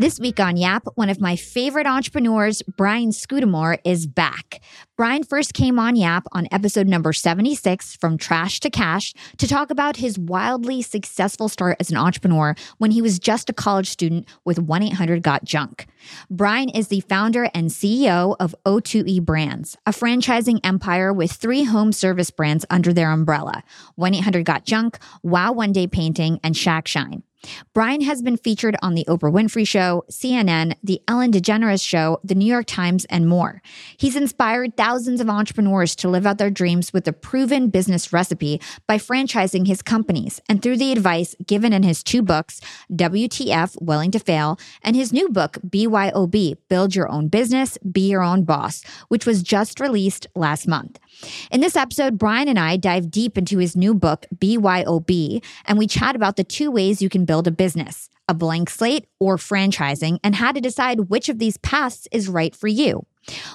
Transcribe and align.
This 0.00 0.18
week 0.18 0.40
on 0.40 0.56
Yap, 0.56 0.86
one 0.94 1.10
of 1.10 1.20
my 1.20 1.36
favorite 1.36 1.86
entrepreneurs, 1.86 2.62
Brian 2.62 3.10
Scudamore, 3.10 3.76
is 3.84 4.06
back. 4.06 4.62
Brian 4.96 5.24
first 5.24 5.52
came 5.52 5.78
on 5.78 5.94
Yap 5.94 6.26
on 6.32 6.48
episode 6.50 6.86
number 6.86 7.12
76 7.12 7.96
from 7.96 8.16
Trash 8.16 8.60
to 8.60 8.70
Cash 8.70 9.12
to 9.36 9.46
talk 9.46 9.70
about 9.70 9.98
his 9.98 10.18
wildly 10.18 10.80
successful 10.80 11.50
start 11.50 11.76
as 11.80 11.90
an 11.90 11.98
entrepreneur 11.98 12.54
when 12.78 12.92
he 12.92 13.02
was 13.02 13.18
just 13.18 13.50
a 13.50 13.52
college 13.52 13.90
student 13.90 14.26
with 14.42 14.58
1 14.58 14.84
800 14.84 15.22
Got 15.22 15.44
Junk. 15.44 15.86
Brian 16.30 16.70
is 16.70 16.88
the 16.88 17.00
founder 17.00 17.50
and 17.52 17.68
CEO 17.68 18.36
of 18.40 18.54
O2E 18.64 19.22
Brands, 19.22 19.76
a 19.84 19.90
franchising 19.90 20.60
empire 20.64 21.12
with 21.12 21.30
three 21.30 21.64
home 21.64 21.92
service 21.92 22.30
brands 22.30 22.64
under 22.70 22.94
their 22.94 23.10
umbrella 23.10 23.62
1 23.96 24.14
800 24.14 24.46
Got 24.46 24.64
Junk, 24.64 24.98
Wow 25.22 25.52
One 25.52 25.72
Day 25.72 25.86
Painting, 25.86 26.40
and 26.42 26.56
Shack 26.56 26.88
Shine. 26.88 27.22
Brian 27.72 28.00
has 28.02 28.22
been 28.22 28.36
featured 28.36 28.76
on 28.82 28.94
The 28.94 29.04
Oprah 29.08 29.32
Winfrey 29.32 29.66
Show, 29.66 30.04
CNN, 30.10 30.74
The 30.82 31.00
Ellen 31.08 31.32
DeGeneres 31.32 31.86
Show, 31.86 32.18
The 32.22 32.34
New 32.34 32.46
York 32.46 32.66
Times, 32.66 33.04
and 33.06 33.26
more. 33.26 33.62
He's 33.96 34.16
inspired 34.16 34.76
thousands 34.76 35.20
of 35.20 35.28
entrepreneurs 35.28 35.96
to 35.96 36.08
live 36.08 36.26
out 36.26 36.38
their 36.38 36.50
dreams 36.50 36.92
with 36.92 37.06
a 37.08 37.12
proven 37.12 37.68
business 37.68 38.12
recipe 38.12 38.60
by 38.86 38.98
franchising 38.98 39.66
his 39.66 39.82
companies 39.82 40.40
and 40.48 40.62
through 40.62 40.76
the 40.76 40.92
advice 40.92 41.34
given 41.46 41.72
in 41.72 41.82
his 41.82 42.02
two 42.02 42.22
books, 42.22 42.60
WTF, 42.92 43.80
Willing 43.80 44.10
to 44.10 44.18
Fail, 44.18 44.58
and 44.82 44.96
his 44.96 45.12
new 45.12 45.28
book, 45.28 45.58
BYOB, 45.66 46.56
Build 46.68 46.94
Your 46.94 47.10
Own 47.10 47.28
Business, 47.28 47.78
Be 47.78 48.10
Your 48.10 48.22
Own 48.22 48.44
Boss, 48.44 48.82
which 49.08 49.26
was 49.26 49.42
just 49.42 49.80
released 49.80 50.26
last 50.34 50.68
month. 50.68 50.98
In 51.50 51.60
this 51.60 51.76
episode, 51.76 52.18
Brian 52.18 52.48
and 52.48 52.58
I 52.58 52.76
dive 52.76 53.10
deep 53.10 53.36
into 53.36 53.58
his 53.58 53.76
new 53.76 53.94
book, 53.94 54.26
BYOB, 54.36 55.42
and 55.66 55.78
we 55.78 55.86
chat 55.86 56.16
about 56.16 56.36
the 56.36 56.44
two 56.44 56.70
ways 56.70 57.02
you 57.02 57.08
can 57.08 57.24
build 57.24 57.46
a 57.46 57.50
business 57.50 58.08
a 58.30 58.34
blank 58.34 58.70
slate 58.70 59.08
or 59.18 59.36
franchising, 59.36 60.20
and 60.22 60.36
how 60.36 60.52
to 60.52 60.60
decide 60.60 61.10
which 61.10 61.28
of 61.28 61.40
these 61.40 61.56
paths 61.58 62.06
is 62.12 62.28
right 62.28 62.54
for 62.54 62.68
you. 62.68 63.04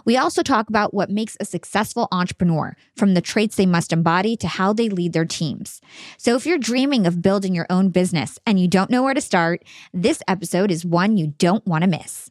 We 0.03 0.17
also 0.17 0.43
talk 0.43 0.67
about 0.67 0.93
what 0.93 1.09
makes 1.09 1.37
a 1.39 1.45
successful 1.45 2.09
entrepreneur, 2.11 2.75
from 2.97 3.13
the 3.13 3.21
traits 3.21 3.55
they 3.55 3.65
must 3.65 3.93
embody 3.93 4.35
to 4.37 4.49
how 4.49 4.73
they 4.73 4.89
lead 4.89 5.13
their 5.13 5.25
teams. 5.25 5.79
So, 6.17 6.35
if 6.35 6.45
you're 6.45 6.57
dreaming 6.57 7.07
of 7.07 7.21
building 7.21 7.55
your 7.55 7.67
own 7.69 7.89
business 7.89 8.37
and 8.45 8.59
you 8.59 8.67
don't 8.67 8.91
know 8.91 9.01
where 9.01 9.13
to 9.13 9.21
start, 9.21 9.63
this 9.93 10.21
episode 10.27 10.71
is 10.71 10.85
one 10.85 11.15
you 11.15 11.33
don't 11.37 11.65
want 11.65 11.83
to 11.83 11.89
miss. 11.89 12.29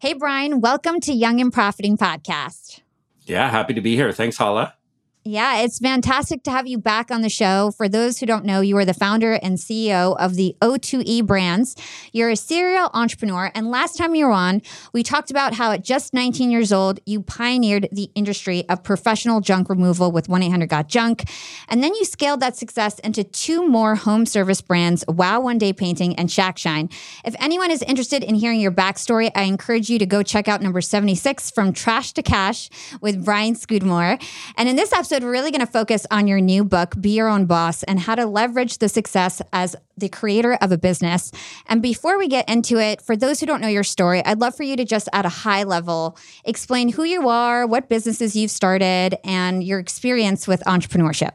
Hey, 0.00 0.14
Brian, 0.14 0.62
welcome 0.62 0.98
to 1.00 1.12
Young 1.12 1.42
and 1.42 1.52
Profiting 1.52 1.98
Podcast. 1.98 2.80
Yeah, 3.26 3.50
happy 3.50 3.74
to 3.74 3.82
be 3.82 3.96
here. 3.96 4.12
Thanks, 4.12 4.38
Hala. 4.38 4.72
Yeah, 5.22 5.58
it's 5.58 5.78
fantastic 5.78 6.44
to 6.44 6.50
have 6.50 6.66
you 6.66 6.78
back 6.78 7.10
on 7.10 7.20
the 7.20 7.28
show. 7.28 7.72
For 7.72 7.90
those 7.90 8.18
who 8.18 8.24
don't 8.24 8.46
know, 8.46 8.62
you 8.62 8.74
are 8.78 8.86
the 8.86 8.94
founder 8.94 9.34
and 9.34 9.58
CEO 9.58 10.16
of 10.18 10.34
the 10.34 10.56
O2E 10.62 11.26
brands. 11.26 11.76
You're 12.10 12.30
a 12.30 12.36
serial 12.36 12.88
entrepreneur. 12.94 13.50
And 13.54 13.70
last 13.70 13.98
time 13.98 14.14
you 14.14 14.24
were 14.24 14.32
on, 14.32 14.62
we 14.94 15.02
talked 15.02 15.30
about 15.30 15.52
how 15.52 15.72
at 15.72 15.84
just 15.84 16.14
19 16.14 16.50
years 16.50 16.72
old, 16.72 17.00
you 17.04 17.20
pioneered 17.20 17.86
the 17.92 18.10
industry 18.14 18.66
of 18.70 18.82
professional 18.82 19.42
junk 19.42 19.68
removal 19.68 20.10
with 20.10 20.30
1 20.30 20.42
800 20.42 20.70
Got 20.70 20.88
Junk. 20.88 21.28
And 21.68 21.84
then 21.84 21.94
you 21.94 22.06
scaled 22.06 22.40
that 22.40 22.56
success 22.56 22.98
into 23.00 23.22
two 23.22 23.68
more 23.68 23.96
home 23.96 24.24
service 24.24 24.62
brands, 24.62 25.04
Wow 25.06 25.40
One 25.42 25.58
Day 25.58 25.74
Painting 25.74 26.14
and 26.16 26.32
Shack 26.32 26.56
Shine. 26.56 26.88
If 27.26 27.34
anyone 27.38 27.70
is 27.70 27.82
interested 27.82 28.24
in 28.24 28.36
hearing 28.36 28.58
your 28.58 28.72
backstory, 28.72 29.30
I 29.34 29.42
encourage 29.42 29.90
you 29.90 29.98
to 29.98 30.06
go 30.06 30.22
check 30.22 30.48
out 30.48 30.62
number 30.62 30.80
76 30.80 31.50
from 31.50 31.74
Trash 31.74 32.14
to 32.14 32.22
Cash 32.22 32.70
with 33.02 33.22
Brian 33.22 33.54
Scudamore. 33.54 34.18
And 34.56 34.66
in 34.66 34.76
this 34.76 34.94
episode, 34.94 35.09
episode, 35.10 35.26
we're 35.26 35.32
really 35.32 35.50
going 35.50 35.58
to 35.58 35.66
focus 35.66 36.06
on 36.12 36.28
your 36.28 36.40
new 36.40 36.62
book, 36.62 36.94
Be 37.00 37.10
Your 37.10 37.26
Own 37.26 37.44
Boss, 37.44 37.82
and 37.82 37.98
how 37.98 38.14
to 38.14 38.26
leverage 38.26 38.78
the 38.78 38.88
success 38.88 39.42
as 39.52 39.74
the 39.96 40.08
creator 40.08 40.56
of 40.60 40.70
a 40.70 40.78
business. 40.78 41.32
And 41.66 41.82
before 41.82 42.16
we 42.16 42.28
get 42.28 42.48
into 42.48 42.78
it, 42.78 43.02
for 43.02 43.16
those 43.16 43.40
who 43.40 43.46
don't 43.46 43.60
know 43.60 43.66
your 43.66 43.82
story, 43.82 44.24
I'd 44.24 44.38
love 44.38 44.54
for 44.54 44.62
you 44.62 44.76
to 44.76 44.84
just 44.84 45.08
at 45.12 45.26
a 45.26 45.28
high 45.28 45.64
level 45.64 46.16
explain 46.44 46.90
who 46.90 47.02
you 47.02 47.28
are, 47.28 47.66
what 47.66 47.88
businesses 47.88 48.36
you've 48.36 48.52
started, 48.52 49.16
and 49.24 49.64
your 49.64 49.80
experience 49.80 50.46
with 50.46 50.62
entrepreneurship. 50.62 51.32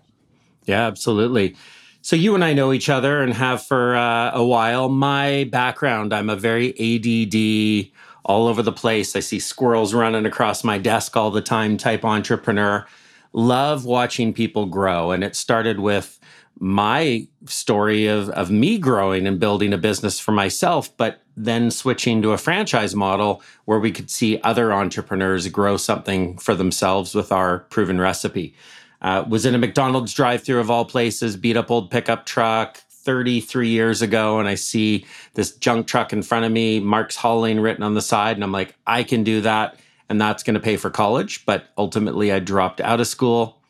Yeah, 0.63 0.87
absolutely. 0.87 1.57
So 2.01 2.15
you 2.15 2.33
and 2.33 2.45
I 2.45 2.53
know 2.53 2.71
each 2.71 2.87
other 2.87 3.21
and 3.21 3.33
have 3.33 3.61
for 3.61 3.97
uh, 3.97 4.31
a 4.33 4.45
while. 4.45 4.87
My 4.87 5.49
background, 5.51 6.13
I'm 6.13 6.29
a 6.29 6.37
very 6.37 6.69
ADD, 6.79 7.91
all 8.23 8.47
over 8.47 8.61
the 8.61 8.71
place. 8.71 9.17
I 9.17 9.19
see 9.19 9.39
squirrels 9.39 9.93
running 9.93 10.25
across 10.25 10.63
my 10.63 10.77
desk 10.77 11.17
all 11.17 11.29
the 11.29 11.41
time 11.41 11.75
type 11.75 12.05
entrepreneur 12.05 12.87
love 13.35 13.85
watching 13.85 14.33
people 14.33 14.65
grow. 14.65 15.11
And 15.11 15.23
it 15.23 15.35
started 15.35 15.79
with 15.79 16.19
my 16.57 17.27
story 17.45 18.07
of, 18.07 18.29
of 18.29 18.49
me 18.49 18.77
growing 18.77 19.27
and 19.27 19.39
building 19.39 19.73
a 19.73 19.77
business 19.77 20.19
for 20.21 20.31
myself, 20.31 20.95
but 20.95 21.21
then 21.35 21.69
switching 21.69 22.21
to 22.21 22.31
a 22.31 22.37
franchise 22.37 22.95
model 22.95 23.43
where 23.65 23.79
we 23.79 23.91
could 23.91 24.09
see 24.09 24.39
other 24.41 24.71
entrepreneurs 24.71 25.47
grow 25.49 25.75
something 25.75 26.37
for 26.37 26.55
themselves 26.55 27.13
with 27.13 27.33
our 27.33 27.59
proven 27.59 27.99
recipe. 27.99 28.55
Uh, 29.01 29.25
was 29.27 29.45
in 29.45 29.53
a 29.53 29.57
McDonald's 29.57 30.13
drive 30.13 30.41
through 30.41 30.61
of 30.61 30.71
all 30.71 30.85
places, 30.85 31.35
beat 31.35 31.57
up 31.57 31.69
old 31.69 31.91
pickup 31.91 32.25
truck 32.25 32.77
33 32.77 33.67
years 33.67 34.01
ago, 34.01 34.39
and 34.39 34.47
I 34.47 34.55
see 34.55 35.05
this 35.33 35.51
junk 35.57 35.87
truck 35.87 36.13
in 36.13 36.23
front 36.23 36.45
of 36.45 36.53
me, 36.53 36.79
Mark's 36.79 37.17
Hauling 37.17 37.59
written 37.59 37.83
on 37.83 37.95
the 37.95 38.01
side, 38.01 38.37
and 38.37 38.43
I'm 38.43 38.53
like, 38.53 38.75
I 38.87 39.03
can 39.03 39.25
do 39.25 39.41
that 39.41 39.77
and 40.09 40.19
that's 40.19 40.43
going 40.43 40.53
to 40.53 40.59
pay 40.59 40.77
for 40.77 40.89
college. 40.89 41.45
But 41.45 41.65
ultimately, 41.77 42.31
I 42.31 42.39
dropped 42.39 42.81
out 42.81 42.99
of 42.99 43.07
school, 43.07 43.61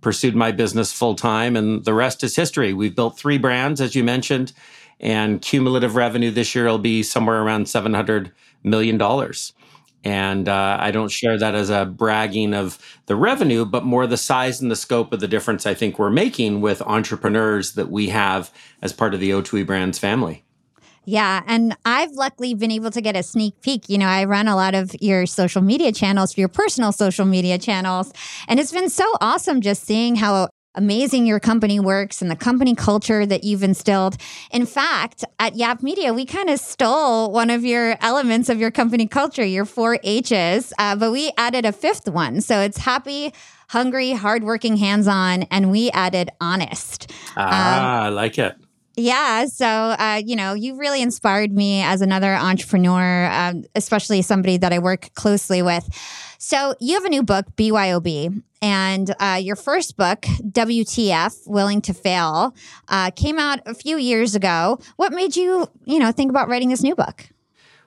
pursued 0.00 0.36
my 0.36 0.52
business 0.52 0.92
full 0.92 1.14
time, 1.14 1.56
and 1.56 1.84
the 1.84 1.94
rest 1.94 2.22
is 2.22 2.36
history. 2.36 2.72
We've 2.72 2.94
built 2.94 3.18
three 3.18 3.38
brands, 3.38 3.80
as 3.80 3.94
you 3.94 4.04
mentioned, 4.04 4.52
and 5.00 5.42
cumulative 5.42 5.96
revenue 5.96 6.30
this 6.30 6.54
year 6.54 6.66
will 6.66 6.78
be 6.78 7.02
somewhere 7.02 7.42
around 7.42 7.66
$700 7.66 8.32
million. 8.62 9.00
And 10.04 10.48
uh, 10.48 10.76
I 10.80 10.92
don't 10.92 11.10
share 11.10 11.36
that 11.36 11.56
as 11.56 11.68
a 11.68 11.84
bragging 11.84 12.54
of 12.54 12.78
the 13.06 13.16
revenue, 13.16 13.64
but 13.64 13.84
more 13.84 14.06
the 14.06 14.16
size 14.16 14.60
and 14.60 14.70
the 14.70 14.76
scope 14.76 15.12
of 15.12 15.18
the 15.18 15.26
difference 15.26 15.66
I 15.66 15.74
think 15.74 15.98
we're 15.98 16.10
making 16.10 16.60
with 16.60 16.80
entrepreneurs 16.82 17.72
that 17.72 17.90
we 17.90 18.10
have 18.10 18.52
as 18.80 18.92
part 18.92 19.14
of 19.14 19.20
the 19.20 19.30
O2E 19.30 19.66
Brands 19.66 19.98
family. 19.98 20.44
Yeah. 21.06 21.42
And 21.46 21.76
I've 21.84 22.12
luckily 22.12 22.54
been 22.54 22.72
able 22.72 22.90
to 22.90 23.00
get 23.00 23.16
a 23.16 23.22
sneak 23.22 23.60
peek. 23.62 23.88
You 23.88 23.96
know, 23.96 24.06
I 24.06 24.24
run 24.24 24.48
a 24.48 24.56
lot 24.56 24.74
of 24.74 24.94
your 25.00 25.24
social 25.24 25.62
media 25.62 25.92
channels, 25.92 26.36
your 26.36 26.48
personal 26.48 26.92
social 26.92 27.24
media 27.24 27.58
channels. 27.58 28.12
And 28.48 28.60
it's 28.60 28.72
been 28.72 28.90
so 28.90 29.04
awesome 29.20 29.60
just 29.60 29.84
seeing 29.84 30.16
how 30.16 30.48
amazing 30.74 31.24
your 31.26 31.40
company 31.40 31.80
works 31.80 32.20
and 32.20 32.30
the 32.30 32.36
company 32.36 32.74
culture 32.74 33.24
that 33.24 33.44
you've 33.44 33.62
instilled. 33.62 34.16
In 34.50 34.66
fact, 34.66 35.24
at 35.38 35.56
Yap 35.56 35.82
Media, 35.82 36.12
we 36.12 36.26
kind 36.26 36.50
of 36.50 36.60
stole 36.60 37.30
one 37.30 37.50
of 37.50 37.64
your 37.64 37.96
elements 38.00 38.48
of 38.48 38.58
your 38.58 38.70
company 38.70 39.06
culture, 39.06 39.44
your 39.44 39.64
four 39.64 39.98
H's, 40.02 40.72
uh, 40.78 40.96
but 40.96 41.12
we 41.12 41.32
added 41.38 41.64
a 41.64 41.72
fifth 41.72 42.08
one. 42.08 42.40
So 42.40 42.60
it's 42.60 42.78
happy, 42.78 43.32
hungry, 43.68 44.12
hardworking, 44.12 44.76
hands 44.76 45.08
on, 45.08 45.44
and 45.44 45.70
we 45.70 45.90
added 45.92 46.30
honest. 46.40 47.10
Ah, 47.36 48.02
um, 48.02 48.06
I 48.06 48.08
like 48.10 48.38
it. 48.38 48.54
Yeah. 48.96 49.44
So, 49.44 49.66
uh, 49.66 50.22
you 50.24 50.36
know, 50.36 50.54
you 50.54 50.76
really 50.76 51.02
inspired 51.02 51.52
me 51.52 51.82
as 51.82 52.00
another 52.00 52.34
entrepreneur, 52.34 53.26
um, 53.30 53.64
especially 53.74 54.22
somebody 54.22 54.56
that 54.56 54.72
I 54.72 54.78
work 54.78 55.10
closely 55.14 55.60
with. 55.60 55.86
So 56.38 56.74
you 56.80 56.94
have 56.94 57.04
a 57.04 57.10
new 57.10 57.22
book, 57.22 57.44
BYOB, 57.56 58.42
and 58.62 59.14
uh, 59.20 59.38
your 59.40 59.56
first 59.56 59.98
book, 59.98 60.22
WTF, 60.22 61.46
Willing 61.46 61.82
to 61.82 61.92
Fail, 61.92 62.54
uh, 62.88 63.10
came 63.10 63.38
out 63.38 63.60
a 63.66 63.74
few 63.74 63.98
years 63.98 64.34
ago. 64.34 64.78
What 64.96 65.12
made 65.12 65.36
you, 65.36 65.68
you 65.84 65.98
know, 65.98 66.10
think 66.10 66.30
about 66.30 66.48
writing 66.48 66.70
this 66.70 66.82
new 66.82 66.94
book? 66.94 67.28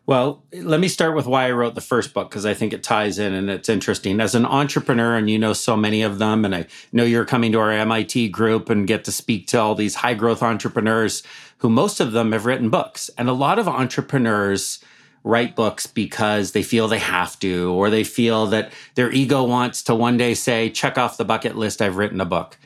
Well, 0.09 0.43
let 0.51 0.79
me 0.79 0.87
start 0.87 1.15
with 1.15 1.27
why 1.27 1.45
I 1.45 1.51
wrote 1.51 1.75
the 1.75 1.81
first 1.81 2.15
book 2.15 2.31
because 2.31 2.43
I 2.43 2.55
think 2.55 2.73
it 2.73 2.81
ties 2.81 3.19
in 3.19 3.35
and 3.35 3.47
it's 3.47 3.69
interesting. 3.69 4.19
As 4.19 4.33
an 4.33 4.43
entrepreneur, 4.43 5.15
and 5.15 5.29
you 5.29 5.37
know 5.37 5.53
so 5.53 5.77
many 5.77 6.01
of 6.01 6.17
them, 6.17 6.45
and 6.45 6.55
I 6.55 6.65
know 6.91 7.03
you're 7.03 7.25
coming 7.25 7.51
to 7.51 7.59
our 7.59 7.71
MIT 7.71 8.29
group 8.29 8.71
and 8.71 8.87
get 8.87 9.03
to 9.03 9.11
speak 9.11 9.45
to 9.49 9.59
all 9.59 9.75
these 9.75 9.93
high 9.93 10.15
growth 10.15 10.41
entrepreneurs 10.41 11.21
who 11.59 11.69
most 11.69 11.99
of 11.99 12.11
them 12.11 12.31
have 12.31 12.47
written 12.47 12.71
books. 12.71 13.11
And 13.19 13.29
a 13.29 13.33
lot 13.33 13.59
of 13.59 13.67
entrepreneurs 13.67 14.83
write 15.23 15.55
books 15.55 15.85
because 15.85 16.53
they 16.53 16.63
feel 16.63 16.87
they 16.87 16.97
have 16.97 17.37
to, 17.41 17.71
or 17.73 17.91
they 17.91 18.03
feel 18.03 18.47
that 18.47 18.71
their 18.95 19.11
ego 19.11 19.43
wants 19.43 19.83
to 19.83 19.93
one 19.93 20.17
day 20.17 20.33
say, 20.33 20.71
check 20.71 20.97
off 20.97 21.17
the 21.17 21.23
bucket 21.23 21.55
list, 21.55 21.83
I've 21.83 21.97
written 21.97 22.19
a 22.19 22.25
book. 22.25 22.57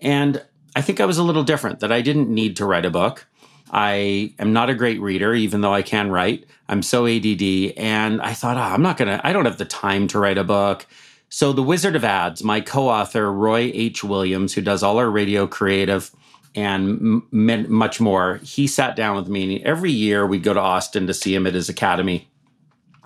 And 0.00 0.42
I 0.74 0.80
think 0.80 0.98
I 0.98 1.06
was 1.06 1.18
a 1.18 1.22
little 1.22 1.44
different, 1.44 1.78
that 1.78 1.92
I 1.92 2.00
didn't 2.00 2.28
need 2.28 2.56
to 2.56 2.64
write 2.64 2.84
a 2.84 2.90
book. 2.90 3.28
I 3.70 4.34
am 4.38 4.52
not 4.52 4.70
a 4.70 4.74
great 4.74 5.00
reader, 5.00 5.34
even 5.34 5.60
though 5.60 5.74
I 5.74 5.82
can 5.82 6.10
write. 6.10 6.46
I'm 6.68 6.82
so 6.82 7.06
ADD. 7.06 7.72
And 7.76 8.20
I 8.22 8.32
thought, 8.34 8.56
oh, 8.56 8.60
I'm 8.60 8.82
not 8.82 8.96
going 8.96 9.08
to, 9.08 9.26
I 9.26 9.32
don't 9.32 9.44
have 9.44 9.58
the 9.58 9.64
time 9.64 10.08
to 10.08 10.18
write 10.18 10.38
a 10.38 10.44
book. 10.44 10.86
So, 11.30 11.52
The 11.52 11.62
Wizard 11.62 11.94
of 11.94 12.04
Ads, 12.04 12.42
my 12.42 12.60
co 12.60 12.88
author, 12.88 13.30
Roy 13.30 13.70
H. 13.74 14.02
Williams, 14.02 14.54
who 14.54 14.62
does 14.62 14.82
all 14.82 14.98
our 14.98 15.10
radio 15.10 15.46
creative 15.46 16.10
and 16.54 17.22
m- 17.32 17.72
much 17.72 18.00
more, 18.00 18.38
he 18.42 18.66
sat 18.66 18.96
down 18.96 19.16
with 19.16 19.28
me. 19.28 19.56
And 19.56 19.64
every 19.64 19.92
year 19.92 20.26
we'd 20.26 20.42
go 20.42 20.54
to 20.54 20.60
Austin 20.60 21.06
to 21.06 21.14
see 21.14 21.34
him 21.34 21.46
at 21.46 21.54
his 21.54 21.68
academy. 21.68 22.28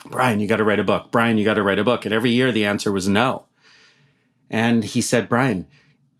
Brian, 0.06 0.40
you 0.40 0.46
got 0.46 0.56
to 0.56 0.64
write 0.64 0.80
a 0.80 0.84
book. 0.84 1.10
Brian, 1.10 1.38
you 1.38 1.44
got 1.44 1.54
to 1.54 1.62
write 1.62 1.78
a 1.78 1.84
book. 1.84 2.04
And 2.04 2.14
every 2.14 2.30
year 2.30 2.52
the 2.52 2.64
answer 2.64 2.92
was 2.92 3.08
no. 3.08 3.44
And 4.50 4.84
he 4.84 5.00
said, 5.00 5.28
Brian, 5.28 5.66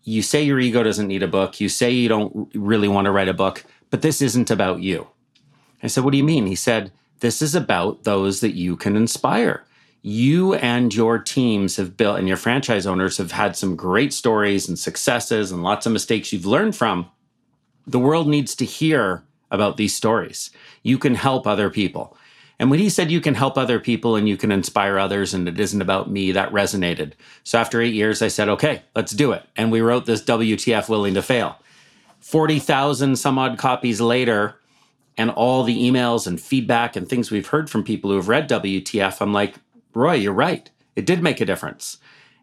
you 0.03 0.21
say 0.21 0.43
your 0.43 0.59
ego 0.59 0.83
doesn't 0.83 1.07
need 1.07 1.23
a 1.23 1.27
book. 1.27 1.61
You 1.61 1.69
say 1.69 1.91
you 1.91 2.09
don't 2.09 2.49
really 2.53 2.87
want 2.87 3.05
to 3.05 3.11
write 3.11 3.29
a 3.29 3.33
book 3.33 3.63
but 3.93 4.01
this 4.01 4.23
isn't 4.23 4.49
about 4.49 4.81
you. 4.81 5.05
I 5.83 5.85
said, 5.85 6.03
What 6.03 6.13
do 6.13 6.17
you 6.17 6.23
mean? 6.23 6.47
He 6.47 6.55
said, 6.55 6.91
This 7.19 7.43
is 7.43 7.53
about 7.53 8.05
those 8.05 8.39
that 8.39 8.55
you 8.55 8.75
can 8.75 8.95
inspire. 8.95 9.65
You 10.01 10.55
and 10.55 10.91
your 10.91 11.19
teams 11.19 11.75
have 11.75 11.95
built, 11.95 12.17
and 12.17 12.27
your 12.27 12.35
franchise 12.35 12.87
owners 12.87 13.19
have 13.19 13.33
had 13.33 13.55
some 13.55 13.75
great 13.75 14.11
stories 14.11 14.67
and 14.67 14.79
successes 14.79 15.51
and 15.51 15.61
lots 15.61 15.85
of 15.85 15.91
mistakes 15.91 16.33
you've 16.33 16.47
learned 16.47 16.75
from. 16.75 17.11
The 17.85 17.99
world 17.99 18.27
needs 18.27 18.55
to 18.55 18.65
hear 18.65 19.25
about 19.51 19.77
these 19.77 19.95
stories. 19.95 20.49
You 20.81 20.97
can 20.97 21.13
help 21.13 21.45
other 21.45 21.69
people. 21.69 22.17
And 22.57 22.71
when 22.71 22.79
he 22.79 22.89
said 22.89 23.11
you 23.11 23.21
can 23.21 23.35
help 23.35 23.59
other 23.59 23.79
people 23.79 24.15
and 24.15 24.27
you 24.27 24.37
can 24.37 24.51
inspire 24.51 24.97
others 24.97 25.35
and 25.35 25.47
it 25.47 25.59
isn't 25.59 25.83
about 25.83 26.09
me, 26.09 26.31
that 26.31 26.51
resonated. 26.51 27.11
So 27.43 27.59
after 27.59 27.79
eight 27.79 27.93
years, 27.93 28.23
I 28.23 28.27
said, 28.27 28.49
okay, 28.49 28.81
let's 28.95 29.11
do 29.11 29.33
it. 29.33 29.43
And 29.55 29.71
we 29.71 29.81
wrote 29.81 30.07
this 30.07 30.23
WTF 30.23 30.89
Willing 30.89 31.13
to 31.13 31.21
Fail. 31.21 31.59
40,000 32.23 33.17
some 33.17 33.37
odd 33.37 33.57
copies 33.57 33.99
later, 33.99 34.59
and 35.17 35.29
all 35.29 35.63
the 35.63 35.77
emails 35.77 36.25
and 36.25 36.39
feedback 36.39 36.95
and 36.95 37.07
things 37.07 37.29
we've 37.29 37.47
heard 37.47 37.69
from 37.69 37.83
people 37.83 38.09
who 38.09 38.15
have 38.15 38.29
read 38.29 38.49
WTF, 38.49 39.21
I'm 39.21 39.33
like, 39.33 39.55
Roy, 39.93 40.13
you're 40.13 40.33
right. 40.33 40.69
It 40.95 41.05
did 41.05 41.21
make 41.21 41.41
a 41.41 41.45
difference. 41.45 41.97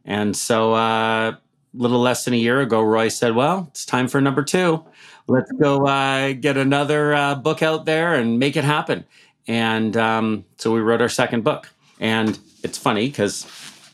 And 0.05 0.37
so, 0.37 0.75
uh, 0.75 1.31
a 1.31 1.39
little 1.73 2.01
less 2.01 2.25
than 2.25 2.35
a 2.35 2.37
year 2.37 2.61
ago, 2.61 2.83
Roy 2.83 3.09
said, 3.09 3.35
Well, 3.35 3.69
it's 3.71 3.87
time 3.87 4.07
for 4.07 4.21
number 4.21 4.43
two. 4.43 4.85
Let's 5.29 5.51
go 5.53 5.87
uh, 5.87 6.33
get 6.33 6.57
another 6.57 7.15
uh, 7.15 7.35
book 7.37 7.63
out 7.63 7.85
there 7.87 8.15
and 8.15 8.39
make 8.39 8.57
it 8.57 8.65
happen. 8.65 9.05
And 9.47 9.97
um, 9.97 10.45
so 10.59 10.73
we 10.73 10.81
wrote 10.81 11.01
our 11.01 11.09
second 11.09 11.43
book. 11.43 11.69
And 12.01 12.39
it's 12.63 12.77
funny 12.79 13.09
because 13.09 13.47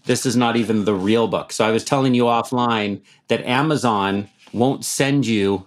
this 0.05 0.27
is 0.27 0.37
not 0.37 0.57
even 0.57 0.85
the 0.85 0.95
real 0.95 1.29
book. 1.29 1.53
So 1.53 1.65
I 1.65 1.71
was 1.71 1.85
telling 1.85 2.15
you 2.15 2.25
offline 2.25 3.03
that 3.29 3.45
Amazon 3.45 4.29
won't 4.53 4.85
send 4.85 5.27
you 5.27 5.67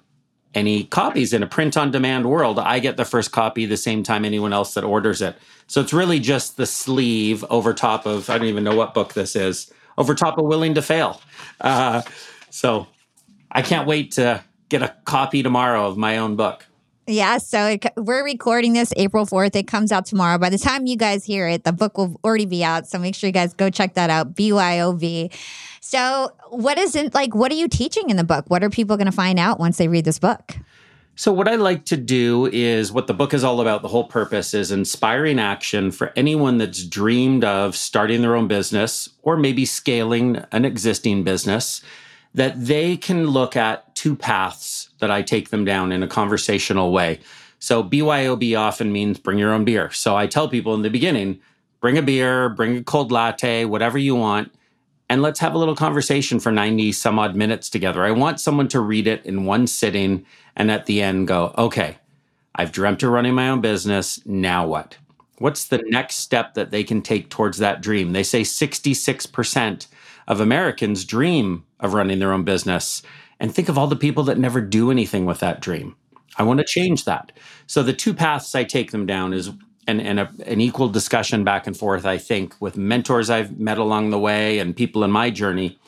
any 0.56 0.84
copies 0.86 1.34
in 1.34 1.44
a 1.44 1.48
print 1.48 1.78
on 1.78 1.92
demand 1.92 2.30
world, 2.30 2.60
I 2.60 2.80
get 2.80 2.98
the 2.98 3.06
first 3.06 3.32
copy 3.32 3.66
the 3.66 3.78
same 3.78 4.04
time 4.04 4.26
anyone 4.26 4.54
else 4.54 4.74
that 4.74 4.84
orders 4.84 5.22
it. 5.22 5.36
So 5.68 5.82
it's 5.82 5.94
really 5.94 6.20
just 6.20 6.58
the 6.58 6.66
sleeve 6.66 7.46
over 7.50 7.74
top 7.74 8.06
of, 8.06 8.30
I 8.30 8.38
don't 8.38 8.48
even 8.48 8.64
know 8.64 8.76
what 8.76 8.94
book 8.94 9.14
this 9.14 9.36
is, 9.36 9.72
over 9.98 10.16
top 10.16 10.38
of 10.38 10.46
Willing 10.46 10.74
to 10.76 10.82
Fail. 10.82 11.22
Uh, 11.62 12.02
so 12.50 12.88
I 13.52 13.62
can't 13.62 13.88
wait 13.88 14.12
to 14.14 14.44
get 14.70 14.82
a 14.82 14.96
copy 15.06 15.44
tomorrow 15.44 15.88
of 15.88 15.98
my 15.98 16.18
own 16.18 16.36
book. 16.36 16.66
Yeah, 17.10 17.40
so 17.40 17.66
it, 17.66 17.86
we're 17.98 18.24
recording 18.24 18.74
this 18.74 18.94
April 18.96 19.26
4th. 19.26 19.56
It 19.56 19.66
comes 19.66 19.92
out 19.92 20.06
tomorrow. 20.06 20.38
By 20.38 20.52
the 20.52 20.60
time 20.60 20.86
you 20.86 20.96
guys 20.96 21.26
hear 21.26 21.48
it, 21.48 21.64
the 21.64 21.72
book 21.72 21.98
will 21.98 22.20
already 22.24 22.46
be 22.46 22.64
out. 22.64 22.88
So 22.88 23.00
make 23.00 23.16
sure 23.16 23.28
you 23.28 23.34
guys 23.34 23.52
go 23.56 23.72
check 23.72 23.96
that 23.96 24.12
out. 24.12 24.36
BYOB. 24.36 25.34
So, 25.82 26.32
what 26.50 26.78
is 26.78 26.96
it 26.96 27.16
like? 27.16 27.34
What 27.34 27.52
are 27.52 27.56
you 27.56 27.68
teaching 27.68 28.12
in 28.12 28.18
the 28.18 28.24
book? 28.24 28.46
What 28.48 28.64
are 28.64 28.70
people 28.70 28.96
going 28.96 29.08
to 29.08 29.12
find 29.12 29.40
out 29.40 29.60
once 29.60 29.78
they 29.78 29.88
read 29.88 30.06
this 30.06 30.20
book? 30.20 30.56
So, 31.16 31.34
what 31.34 31.48
I 31.48 31.56
like 31.56 31.86
to 31.86 31.98
do 31.98 32.46
is 32.46 32.92
what 32.92 33.08
the 33.08 33.16
book 33.16 33.34
is 33.34 33.44
all 33.44 33.60
about. 33.60 33.82
The 33.82 33.88
whole 33.88 34.04
purpose 34.04 34.54
is 34.54 34.72
inspiring 34.72 35.40
action 35.40 35.90
for 35.90 36.14
anyone 36.16 36.60
that's 36.60 36.86
dreamed 36.86 37.44
of 37.44 37.76
starting 37.76 38.22
their 38.22 38.36
own 38.36 38.48
business 38.48 39.10
or 39.24 39.36
maybe 39.36 39.66
scaling 39.66 40.46
an 40.52 40.64
existing 40.64 41.24
business, 41.24 41.82
that 42.34 42.64
they 42.64 42.96
can 42.98 43.28
look 43.28 43.56
at 43.56 43.96
two 43.96 44.16
paths 44.16 44.90
that 45.00 45.12
I 45.12 45.22
take 45.22 45.50
them 45.50 45.66
down 45.66 45.92
in 45.92 46.04
a 46.04 46.08
conversational 46.08 46.92
way. 46.92 47.20
So, 47.60 47.84
BYOB 47.84 48.58
often 48.58 48.92
means 48.92 49.20
bring 49.20 49.38
your 49.38 49.54
own 49.54 49.66
beer. 49.66 49.92
So, 49.92 50.16
I 50.16 50.28
tell 50.28 50.48
people 50.48 50.74
in 50.74 50.82
the 50.82 50.90
beginning, 50.90 51.40
bring 51.82 51.98
a 51.98 52.02
beer, 52.02 52.50
bring 52.50 52.78
a 52.78 52.84
cold 52.84 53.12
latte, 53.12 53.66
whatever 53.66 53.98
you 53.98 54.16
want 54.16 54.52
and 55.10 55.24
let's 55.24 55.40
have 55.40 55.56
a 55.56 55.58
little 55.58 55.76
conversation 55.76 56.40
for 56.40 56.52
90 56.52 56.92
some 56.92 57.18
odd 57.18 57.36
minutes 57.36 57.70
together. 57.70 58.06
I 58.06 58.12
want 58.12 58.40
someone 58.40 58.68
to 58.70 58.80
read 58.80 59.08
it 59.08 59.26
in 59.26 59.46
one 59.46 59.66
sitting 59.66 60.26
and 60.56 60.70
at 60.70 60.86
the 60.86 61.02
end 61.02 61.28
go, 61.28 61.54
okay, 61.58 61.98
I've 62.54 62.72
dreamt 62.72 63.02
of 63.02 63.10
running 63.10 63.34
my 63.34 63.50
own 63.50 63.60
business. 63.60 64.24
Now 64.26 64.68
what? 64.68 64.98
What's 65.40 65.66
the 65.66 65.82
next 65.88 66.18
step 66.18 66.54
that 66.54 66.70
they 66.70 66.84
can 66.84 67.02
take 67.02 67.30
towards 67.30 67.58
that 67.58 67.82
dream? 67.82 68.12
They 68.12 68.24
say 68.24 68.42
66% 68.42 69.88
of 70.30 70.40
Americans 70.40 71.04
dream 71.04 71.66
of 71.82 71.94
running 71.94 72.20
their 72.20 72.32
own 72.32 72.46
business. 72.46 73.02
And 73.42 73.54
think 73.54 73.68
of 73.68 73.78
all 73.78 73.88
the 73.88 73.96
people 73.96 74.24
that 74.26 74.38
never 74.38 74.62
do 74.62 74.92
anything 74.92 75.26
with 75.26 75.40
that 75.40 75.60
dream. 75.60 75.96
I 76.38 76.44
want 76.44 76.60
to 76.60 76.66
change 76.66 77.04
that. 77.04 77.34
So 77.68 77.84
the 77.84 77.94
two 77.94 78.14
paths 78.14 78.56
I 78.56 78.64
take 78.64 78.92
them 78.92 79.06
down 79.06 79.34
is 79.34 79.52
and, 79.88 80.00
and 80.02 80.20
a, 80.20 80.32
an 80.46 80.62
equal 80.62 80.88
discussion 80.88 81.44
back 81.44 81.66
and 81.66 81.76
forth, 81.76 82.06
I 82.06 82.20
think, 82.20 82.56
with 82.62 82.78
mentors 82.78 83.32
I've 83.32 83.60
met 83.60 83.80
along 83.80 84.12
the 84.12 84.20
way 84.20 84.60
and 84.60 84.76
people 84.76 85.04
in 85.04 85.10
my 85.10 85.32
journey. 85.32 85.80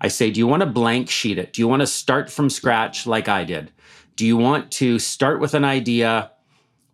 I 0.00 0.06
say, 0.08 0.30
do 0.30 0.38
you 0.38 0.46
want 0.46 0.60
to 0.60 0.66
blank 0.66 1.10
sheet 1.10 1.36
it? 1.36 1.52
Do 1.52 1.60
you 1.60 1.66
want 1.66 1.80
to 1.80 1.86
start 1.86 2.30
from 2.30 2.48
scratch 2.48 3.06
like 3.06 3.28
I 3.28 3.44
did? 3.44 3.72
Do 4.14 4.24
you 4.24 4.36
want 4.36 4.70
to 4.72 5.00
start 5.00 5.40
with 5.40 5.54
an 5.54 5.64
idea, 5.64 6.30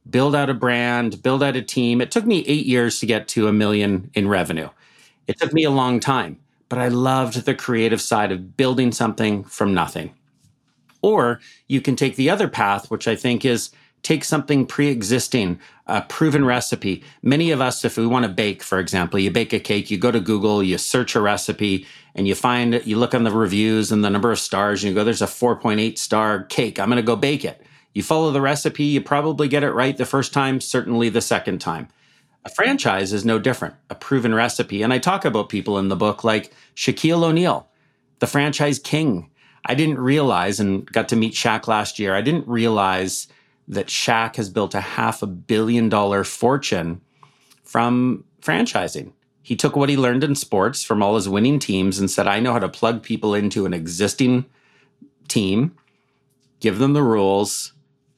build 0.08 0.34
out 0.34 0.48
a 0.48 0.54
brand, 0.54 1.22
build 1.22 1.42
out 1.42 1.56
a 1.56 1.62
team? 1.62 2.00
It 2.00 2.10
took 2.10 2.24
me 2.24 2.42
eight 2.46 2.64
years 2.64 3.00
to 3.00 3.06
get 3.06 3.28
to 3.28 3.48
a 3.48 3.52
million 3.52 4.10
in 4.14 4.26
revenue. 4.26 4.70
It 5.26 5.38
took 5.38 5.52
me 5.52 5.64
a 5.64 5.70
long 5.70 6.00
time, 6.00 6.38
but 6.68 6.78
I 6.78 6.88
loved 6.88 7.44
the 7.44 7.54
creative 7.54 8.00
side 8.00 8.32
of 8.32 8.56
building 8.56 8.92
something 8.92 9.44
from 9.44 9.74
nothing. 9.74 10.14
Or 11.02 11.40
you 11.68 11.80
can 11.80 11.96
take 11.96 12.16
the 12.16 12.30
other 12.30 12.48
path, 12.48 12.90
which 12.90 13.06
I 13.06 13.16
think 13.16 13.44
is 13.44 13.70
take 14.02 14.24
something 14.24 14.66
pre-existing 14.66 15.58
a 15.88 16.00
proven 16.02 16.44
recipe. 16.44 17.02
Many 17.22 17.50
of 17.50 17.60
us 17.60 17.84
if 17.84 17.96
we 17.96 18.06
want 18.06 18.24
to 18.24 18.30
bake 18.30 18.62
for 18.62 18.78
example 18.78 19.18
you 19.18 19.32
bake 19.32 19.52
a 19.52 19.58
cake 19.58 19.90
you 19.90 19.98
go 19.98 20.12
to 20.12 20.20
google 20.20 20.62
you 20.62 20.78
search 20.78 21.16
a 21.16 21.20
recipe 21.20 21.86
and 22.14 22.28
you 22.28 22.34
find 22.36 22.80
you 22.84 22.96
look 22.98 23.14
on 23.14 23.24
the 23.24 23.32
reviews 23.32 23.90
and 23.90 24.04
the 24.04 24.10
number 24.10 24.30
of 24.30 24.38
stars 24.38 24.84
and 24.84 24.90
you 24.90 24.94
go 24.94 25.02
there's 25.02 25.22
a 25.22 25.26
4.8 25.26 25.98
star 25.98 26.44
cake 26.44 26.78
i'm 26.78 26.88
going 26.88 26.96
to 26.96 27.02
go 27.02 27.16
bake 27.16 27.44
it. 27.44 27.60
You 27.94 28.02
follow 28.02 28.30
the 28.30 28.40
recipe 28.40 28.84
you 28.84 29.00
probably 29.00 29.48
get 29.48 29.64
it 29.64 29.72
right 29.72 29.96
the 29.96 30.06
first 30.06 30.32
time 30.32 30.60
certainly 30.60 31.08
the 31.08 31.20
second 31.20 31.58
time 31.58 31.88
a 32.46 32.48
franchise 32.48 33.12
is 33.12 33.24
no 33.24 33.38
different 33.38 33.74
a 33.90 33.94
proven 33.94 34.34
recipe 34.34 34.82
and 34.82 34.92
i 34.92 34.98
talk 34.98 35.24
about 35.24 35.48
people 35.48 35.78
in 35.78 35.88
the 35.88 35.96
book 35.96 36.22
like 36.24 36.52
shaquille 36.76 37.24
o'neal 37.24 37.68
the 38.20 38.26
franchise 38.26 38.78
king 38.78 39.28
i 39.64 39.74
didn't 39.74 39.98
realize 39.98 40.60
and 40.60 40.86
got 40.92 41.08
to 41.08 41.16
meet 41.16 41.34
Shaq 41.34 41.66
last 41.66 41.98
year 41.98 42.14
i 42.14 42.22
didn't 42.22 42.46
realize 42.46 43.26
that 43.68 43.88
Shaq 43.88 44.36
has 44.36 44.48
built 44.48 44.74
a 44.74 44.80
half 44.80 45.22
a 45.22 45.26
billion 45.26 45.88
dollar 45.88 46.24
fortune 46.24 47.00
from 47.64 48.24
franchising. 48.40 49.12
He 49.42 49.56
took 49.56 49.76
what 49.76 49.88
he 49.88 49.96
learned 49.96 50.24
in 50.24 50.34
sports 50.34 50.82
from 50.82 51.02
all 51.02 51.16
his 51.16 51.28
winning 51.28 51.58
teams 51.58 51.98
and 51.98 52.10
said, 52.10 52.26
I 52.26 52.40
know 52.40 52.52
how 52.52 52.58
to 52.58 52.68
plug 52.68 53.02
people 53.02 53.34
into 53.34 53.66
an 53.66 53.74
existing 53.74 54.44
team, 55.28 55.76
give 56.60 56.78
them 56.78 56.92
the 56.92 57.02
rules, 57.02 57.72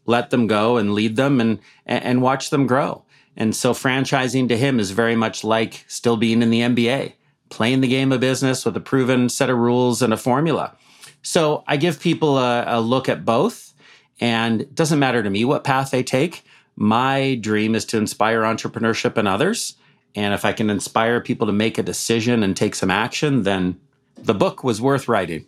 let 0.07 0.31
them 0.31 0.47
go 0.47 0.77
and 0.77 0.95
lead 0.95 1.17
them 1.17 1.41
and, 1.41 1.59
and 1.87 2.23
watch 2.23 2.51
them 2.51 2.67
grow. 2.67 3.05
And 3.39 3.55
so 3.55 3.73
franchising 3.73 4.49
to 4.49 4.57
him 4.57 4.81
is 4.81 4.91
very 4.91 5.15
much 5.15 5.45
like 5.45 5.85
still 5.87 6.17
being 6.17 6.43
in 6.43 6.51
the 6.51 6.61
NBA, 6.61 7.13
playing 7.51 7.81
the 7.81 7.89
game 7.89 8.11
of 8.11 8.19
business 8.19 8.65
with 8.65 8.77
a 8.77 8.81
proven 8.81 9.29
set 9.29 9.49
of 9.49 9.57
rules 9.57 10.03
and 10.03 10.13
a 10.13 10.17
formula. 10.17 10.77
So 11.23 11.63
I 11.69 11.77
give 11.77 12.01
people 12.01 12.37
a, 12.37 12.65
a 12.67 12.81
look 12.81 13.09
at 13.09 13.25
both 13.25 13.73
and 14.21 14.63
it 14.63 14.75
doesn't 14.75 14.99
matter 14.99 15.23
to 15.23 15.31
me 15.31 15.45
what 15.45 15.63
path 15.63 15.93
they 15.93 16.03
take. 16.03 16.45
My 16.75 17.37
dream 17.37 17.77
is 17.77 17.85
to 17.87 17.97
inspire 17.97 18.43
entrepreneurship 18.43 19.17
in 19.17 19.29
others. 19.29 19.77
And 20.17 20.35
if 20.35 20.45
I 20.45 20.53
can 20.53 20.69
inspire 20.69 21.21
people 21.21 21.47
to 21.47 21.53
make 21.53 21.79
a 21.79 21.83
decision 21.85 22.43
and 22.43 22.57
take 22.57 22.75
some 22.75 22.91
action, 22.91 23.45
then 23.45 23.79
the 24.17 24.35
book 24.35 24.65
was 24.65 24.81
worth 24.81 25.07
writing. 25.07 25.47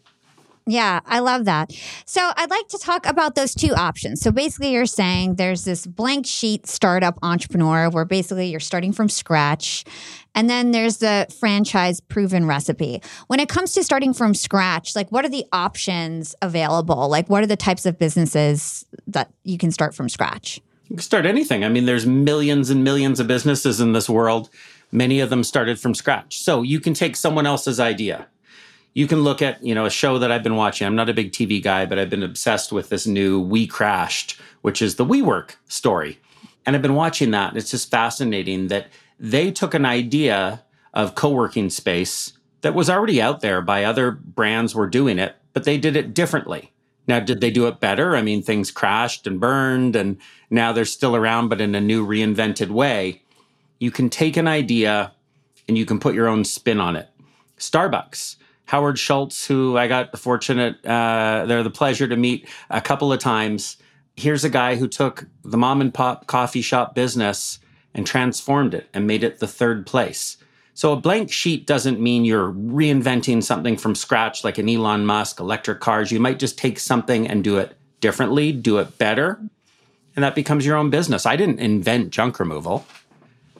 Yeah, 0.71 1.01
I 1.05 1.19
love 1.19 1.47
that. 1.47 1.73
So 2.05 2.31
I'd 2.37 2.49
like 2.49 2.69
to 2.69 2.79
talk 2.79 3.05
about 3.05 3.35
those 3.35 3.55
two 3.57 3.75
options. 3.75 4.21
So 4.21 4.31
basically, 4.31 4.71
you're 4.71 4.87
saying 4.87 5.35
there's 5.35 5.65
this 5.65 5.85
blank 5.85 6.27
sheet 6.27 6.69
startup 6.69 7.19
entrepreneur 7.23 7.91
where 7.91 8.05
basically 8.05 8.47
you're 8.51 8.61
starting 8.61 8.93
from 8.93 9.09
scratch. 9.09 9.85
And 10.33 10.49
then 10.49 10.71
there's 10.71 10.99
the 10.99 11.27
franchise 11.41 11.99
proven 12.01 12.47
recipe. 12.47 13.03
When 13.27 13.41
it 13.41 13.49
comes 13.49 13.73
to 13.73 13.83
starting 13.83 14.15
from 14.15 14.33
scratch, 14.33 14.95
like 14.95 15.11
what 15.11 15.25
are 15.25 15.29
the 15.29 15.45
options 15.53 16.37
available? 16.41 17.09
Like 17.09 17.29
what 17.29 17.43
are 17.43 17.49
the 17.49 17.57
types 17.57 17.85
of 17.85 17.99
businesses 17.99 18.87
that 19.09 19.33
you 19.43 19.59
can 19.59 19.73
start 19.73 19.93
from 19.93 20.09
scratch? 20.09 20.61
You 20.85 20.97
can 20.97 21.03
start 21.03 21.27
anything. 21.27 21.65
I 21.65 21.69
mean, 21.69 21.87
there's 21.87 22.07
millions 22.07 22.71
and 22.71 22.85
millions 22.85 23.19
of 23.19 23.27
businesses 23.27 23.81
in 23.81 23.93
this 23.93 24.09
world. 24.09 24.51
Many 24.93 25.19
of 25.19 25.31
them 25.31 25.43
started 25.43 25.81
from 25.81 25.95
scratch. 25.97 26.39
So 26.39 26.63
you 26.63 26.79
can 26.79 26.95
take 26.95 27.17
someone 27.17 27.47
else's 27.47 27.81
idea 27.81 28.29
you 28.95 29.07
can 29.07 29.21
look 29.21 29.41
at 29.43 29.63
you 29.63 29.75
know 29.75 29.87
a 29.87 29.91
show 29.91 30.19
that 30.19 30.33
I've 30.33 30.43
been 30.43 30.57
watching. 30.57 30.87
I'm 30.87 30.97
not 30.97 31.09
a 31.09 31.15
big 31.15 31.33
TV 31.33 31.63
guy, 31.63 31.87
but 31.87 31.99
I've 31.99 32.11
been 32.11 32.23
obsessed 32.23 32.73
with 32.73 32.89
this 32.89 33.07
new 33.07 33.41
We 33.41 33.67
Crashed, 33.67 34.39
which 34.63 34.83
is 34.83 34.97
the 34.97 35.07
WeWork 35.07 35.57
story, 35.69 36.19
and 36.67 36.75
I've 36.75 36.83
been 36.83 36.95
watching 36.95 37.31
that. 37.31 37.57
It's 37.57 37.71
just 37.71 37.91
fascinating 37.91 38.69
that 38.69 38.89
they 39.19 39.51
took 39.51 39.75
an 39.75 39.85
idea 39.85 40.63
of 40.93 41.15
co-working 41.15 41.71
space 41.71 42.33
that 42.63 42.75
was 42.75 42.91
already 42.91 43.23
out 43.23 43.41
there 43.41 43.63
by 43.63 43.85
other 43.85 44.11
brands 44.11 44.75
were 44.75 44.89
doing 44.89 45.19
it, 45.19 45.37
but 45.53 45.65
they 45.65 45.79
did 45.79 45.97
it 45.97 46.15
differently. 46.15 46.73
Now, 47.07 47.21
did 47.21 47.41
they 47.41 47.51
do 47.51 47.67
it 47.67 47.81
better? 47.81 48.15
I 48.17 48.23
mean, 48.23 48.43
things 48.43 48.71
crashed 48.71 49.27
and 49.27 49.41
burned, 49.41 49.97
and 49.97 50.19
now 50.49 50.73
they're 50.73 50.85
still 50.85 51.17
around, 51.17 51.49
but 51.49 51.61
in 51.61 51.75
a 51.75 51.81
new 51.81 52.07
reinvented 52.07 52.69
way. 52.69 53.23
You 53.79 53.91
can 53.91 54.11
take 54.11 54.37
an 54.37 54.47
idea 54.47 55.13
and 55.67 55.79
you 55.79 55.87
can 55.87 55.99
put 55.99 56.15
your 56.15 56.29
own 56.29 56.45
spin 56.45 56.81
on 56.81 56.97
it. 56.97 57.09
Starbucks 57.59 58.37
Howard 58.71 59.01
Schultz, 59.01 59.49
who 59.49 59.77
I 59.77 59.89
got 59.89 60.13
the 60.13 60.17
fortunate, 60.17 60.77
uh, 60.87 61.45
the 61.45 61.71
pleasure 61.71 62.07
to 62.07 62.15
meet 62.17 62.49
a 62.71 62.81
couple 62.81 63.13
of 63.13 63.19
times. 63.19 63.77
Here's 64.15 64.45
a 64.45 64.49
guy 64.49 64.77
who 64.77 64.87
took 64.87 65.27
the 65.43 65.57
mom 65.57 65.81
and 65.81 65.93
pop 65.93 66.29
coffee 66.29 66.63
shop 66.63 66.95
business 66.95 67.59
and 67.95 68.07
transformed 68.07 68.73
it 68.73 68.89
and 68.95 69.09
made 69.09 69.25
it 69.25 69.41
the 69.41 69.49
third 69.49 69.89
place. 69.89 70.37
So 70.75 70.93
a 70.93 70.97
blank 70.97 71.33
sheet 71.33 71.67
doesn't 71.67 71.99
mean 71.99 72.25
you're 72.25 72.53
reinventing 72.53 73.43
something 73.43 73.77
from 73.77 73.97
scratch 73.97 74.45
like 74.45 74.57
an 74.57 74.69
Elon 74.69 75.05
Musk, 75.05 75.41
electric 75.41 75.81
cars. 75.81 76.13
You 76.13 76.21
might 76.21 76.39
just 76.39 76.57
take 76.57 76.79
something 76.79 77.27
and 77.27 77.43
do 77.43 77.59
it 77.59 77.77
differently, 77.99 78.53
do 78.53 78.79
it 78.79 78.99
better, 78.99 79.41
and 80.15 80.23
that 80.23 80.37
becomes 80.37 80.65
your 80.65 80.77
own 80.77 80.91
business. 80.91 81.27
I 81.27 81.35
didn't 81.35 81.59
invent 81.59 82.11
junk 82.11 82.39
removal. 82.39 82.87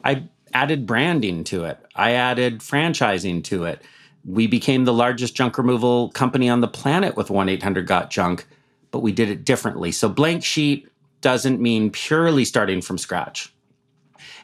I 0.05 0.29
added 0.53 0.85
branding 0.85 1.43
to 1.45 1.65
it. 1.65 1.85
I 1.97 2.11
added 2.13 2.59
franchising 2.59 3.43
to 3.43 3.65
it. 3.65 3.81
We 4.25 4.47
became 4.47 4.85
the 4.85 4.93
largest 4.93 5.35
junk 5.35 5.57
removal 5.57 6.09
company 6.09 6.49
on 6.49 6.61
the 6.61 6.67
planet 6.67 7.15
with 7.17 7.29
1 7.29 7.49
800 7.49 7.87
Got 7.87 8.09
Junk, 8.11 8.47
but 8.91 8.99
we 8.99 9.11
did 9.11 9.29
it 9.29 9.45
differently. 9.45 9.91
So, 9.91 10.09
blank 10.09 10.43
sheet 10.43 10.87
doesn't 11.21 11.61
mean 11.61 11.91
purely 11.91 12.45
starting 12.45 12.81
from 12.81 12.97
scratch. 12.97 13.53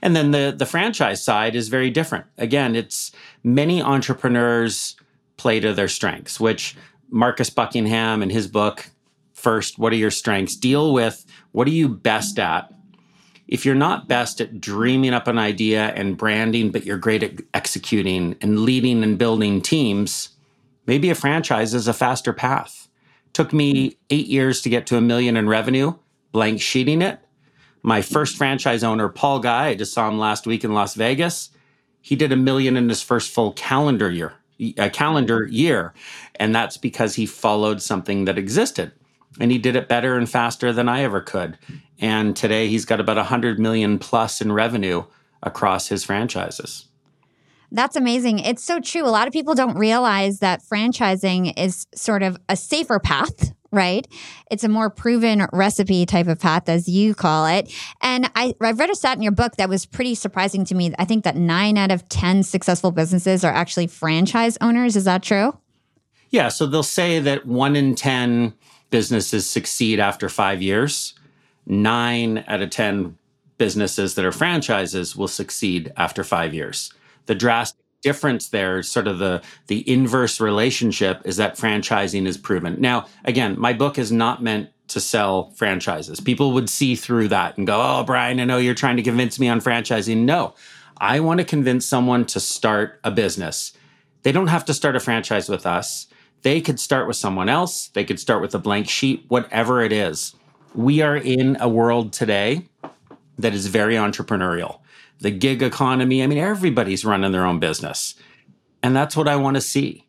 And 0.02 0.16
then 0.16 0.32
the, 0.32 0.54
the 0.56 0.66
franchise 0.66 1.24
side 1.24 1.56
is 1.56 1.70
very 1.70 1.90
different. 1.90 2.26
Again, 2.38 2.76
it's 2.76 3.12
many 3.44 3.82
entrepreneurs 3.82 4.96
play 5.38 5.60
to 5.60 5.74
their 5.74 5.88
strengths, 5.88 6.40
which 6.40 6.76
Marcus 7.10 7.50
Buckingham 7.50 8.22
in 8.22 8.30
his 8.30 8.48
book, 8.48 8.90
First, 9.34 9.80
What 9.80 9.94
Are 9.94 9.98
Your 9.98 10.12
Strengths? 10.12 10.56
deal 10.56 10.94
with 10.94 11.26
what 11.52 11.68
are 11.68 11.72
you 11.72 11.88
best 11.90 12.40
at 12.40 12.72
if 13.48 13.66
you're 13.66 13.76
not 13.76 14.08
best 14.08 14.42
at 14.42 14.60
dreaming 14.60 15.14
up 15.14 15.28
an 15.28 15.38
idea 15.38 15.94
and 15.94 16.18
branding, 16.18 16.72
but 16.72 16.86
you're 16.86 16.98
great 16.98 17.24
at 17.24 17.36
executing 17.54 18.36
and 18.42 18.60
leading 18.60 19.04
and 19.04 19.18
building 19.18 19.62
teams, 19.62 20.30
maybe 20.86 21.10
a 21.10 21.16
franchise 21.16 21.74
is 21.74 21.88
a 21.88 21.94
faster 21.94 22.34
path. 22.34 22.88
Took 23.34 23.54
me 23.54 23.98
eight 24.10 24.28
years 24.28 24.62
to 24.62 24.70
get 24.70 24.86
to 24.88 24.98
a 24.98 25.02
million 25.02 25.38
in 25.38 25.48
revenue, 25.48 25.94
blank 26.32 26.60
sheeting 26.60 27.02
it. 27.02 27.20
My 27.84 28.02
first 28.02 28.36
franchise 28.36 28.84
owner, 28.84 29.08
Paul 29.08 29.40
Guy, 29.40 29.68
I 29.68 29.76
just 29.76 29.94
saw 29.94 30.10
him 30.10 30.20
last 30.20 30.46
week 30.46 30.64
in 30.64 30.74
Las 30.74 30.96
Vegas. 30.96 31.52
He 32.02 32.16
did 32.16 32.32
a 32.32 32.38
million 32.38 32.76
in 32.76 32.90
his 32.90 33.02
first 33.02 33.32
full 33.32 33.54
calendar 33.54 34.12
year, 34.12 34.34
a 34.78 34.90
calendar 34.90 35.46
year. 35.46 35.94
And 36.36 36.54
that's 36.54 36.78
because 36.78 37.16
he 37.16 37.26
followed 37.26 37.82
something 37.82 38.26
that 38.26 38.38
existed 38.38 38.92
and 39.40 39.52
he 39.52 39.58
did 39.58 39.76
it 39.76 39.88
better 39.88 40.18
and 40.18 40.30
faster 40.30 40.74
than 40.74 40.90
I 40.90 41.02
ever 41.04 41.22
could. 41.22 41.58
And 42.00 42.36
today 42.36 42.68
he's 42.68 42.86
got 42.86 43.00
about 43.00 43.18
100 43.18 43.60
million 43.60 44.00
plus 44.00 44.42
in 44.42 44.52
revenue 44.52 45.04
across 45.42 45.88
his 45.88 46.04
franchises. 46.04 46.86
That's 47.72 47.96
amazing. 47.96 48.40
It's 48.40 48.64
so 48.64 48.80
true. 48.80 49.06
A 49.06 49.12
lot 49.12 49.28
of 49.28 49.34
people 49.34 49.54
don't 49.54 49.78
realize 49.78 50.40
that 50.40 50.64
franchising 50.64 51.54
is 51.58 51.86
sort 51.94 52.24
of 52.24 52.38
a 52.48 52.56
safer 52.56 52.98
path, 52.98 53.54
right? 53.72 54.08
It's 54.50 54.64
a 54.64 54.70
more 54.70 54.90
proven 54.90 55.48
recipe 55.52 56.06
type 56.06 56.28
of 56.28 56.40
path, 56.40 56.70
as 56.70 56.88
you 56.88 57.14
call 57.14 57.46
it. 57.46 57.74
And 58.02 58.32
I, 58.36 58.54
I 58.62 58.72
read 58.72 58.90
a 58.90 58.96
stat 58.96 59.18
in 59.18 59.22
your 59.22 59.34
book 59.34 59.58
that 59.58 59.68
was 59.68 59.86
pretty 59.86 60.16
surprising 60.16 60.64
to 60.66 60.76
me. 60.76 60.94
I 60.98 61.04
think 61.04 61.26
that 61.26 61.36
nine 61.36 61.78
out 61.78 61.92
of 61.92 62.08
10 62.08 62.44
successful 62.44 62.92
businesses 62.92 63.44
are 63.44 63.54
actually 63.54 63.88
franchise 63.88 64.58
owners. 64.62 64.96
Is 64.96 65.04
that 65.04 65.22
true? 65.22 65.58
Yeah. 66.30 66.48
So 66.48 66.68
they'll 66.68 66.84
say 66.84 67.20
that 67.20 67.46
one 67.46 67.76
in 67.76 67.96
10 67.96 68.54
businesses 68.90 69.46
succeed 69.46 70.00
after 70.00 70.30
five 70.30 70.62
years. 70.62 71.14
Nine 71.68 72.46
out 72.48 72.62
of 72.62 72.70
10 72.70 73.18
businesses 73.58 74.16
that 74.16 74.26
are 74.26 74.32
franchises 74.32 75.16
will 75.16 75.28
succeed 75.28 75.92
after 75.98 76.24
five 76.24 76.54
years. 76.54 76.94
The 77.26 77.36
drastic 77.36 77.84
difference 78.02 78.50
there, 78.50 78.82
sort 78.84 79.08
of 79.08 79.20
the, 79.20 79.42
the 79.68 79.88
inverse 79.90 80.40
relationship, 80.40 81.22
is 81.26 81.38
that 81.38 81.58
franchising 81.58 82.26
is 82.26 82.38
proven. 82.38 82.80
Now, 82.80 83.08
again, 83.26 83.60
my 83.60 83.74
book 83.74 83.98
is 83.98 84.12
not 84.12 84.42
meant 84.42 84.70
to 84.90 85.02
sell 85.02 85.52
franchises. 85.52 86.22
People 86.22 86.54
would 86.54 86.70
see 86.70 86.96
through 86.96 87.28
that 87.30 87.58
and 87.58 87.68
go, 87.68 87.82
Oh, 87.82 88.04
Brian, 88.04 88.40
I 88.40 88.46
know 88.46 88.58
you're 88.58 88.74
trying 88.74 88.98
to 88.98 89.04
convince 89.04 89.40
me 89.40 89.50
on 89.50 89.60
franchising. 89.60 90.20
No, 90.20 90.56
I 90.98 91.20
want 91.20 91.40
to 91.40 91.46
convince 91.46 91.86
someone 91.86 92.26
to 92.28 92.40
start 92.40 93.00
a 93.04 93.12
business. 93.12 93.74
They 94.24 94.32
don't 94.32 94.48
have 94.48 94.66
to 94.66 94.74
start 94.74 94.96
a 94.96 95.00
franchise 95.02 95.50
with 95.50 95.66
us. 95.66 96.08
They 96.44 96.62
could 96.62 96.80
start 96.80 97.08
with 97.08 97.18
someone 97.18 97.50
else, 97.50 97.90
they 97.90 98.06
could 98.06 98.20
start 98.20 98.42
with 98.42 98.56
a 98.56 98.60
blank 98.60 98.88
sheet, 98.88 99.26
whatever 99.28 99.82
it 99.82 99.92
is. 99.92 100.36
We 100.74 101.02
are 101.02 101.18
in 101.18 101.58
a 101.60 101.70
world 101.70 102.14
today 102.14 102.68
that 103.38 103.54
is 103.54 103.68
very 103.68 103.96
entrepreneurial. 103.96 104.80
The 105.20 105.32
gig 105.32 105.64
economy, 105.64 106.24
I 106.24 106.28
mean, 106.28 106.38
everybody's 106.38 107.04
running 107.04 107.32
their 107.32 107.46
own 107.46 107.60
business. 107.60 108.16
And 108.84 108.96
that's 108.96 109.16
what 109.18 109.28
I 109.28 109.36
want 109.36 109.56
to 109.56 109.62
see. 109.62 110.06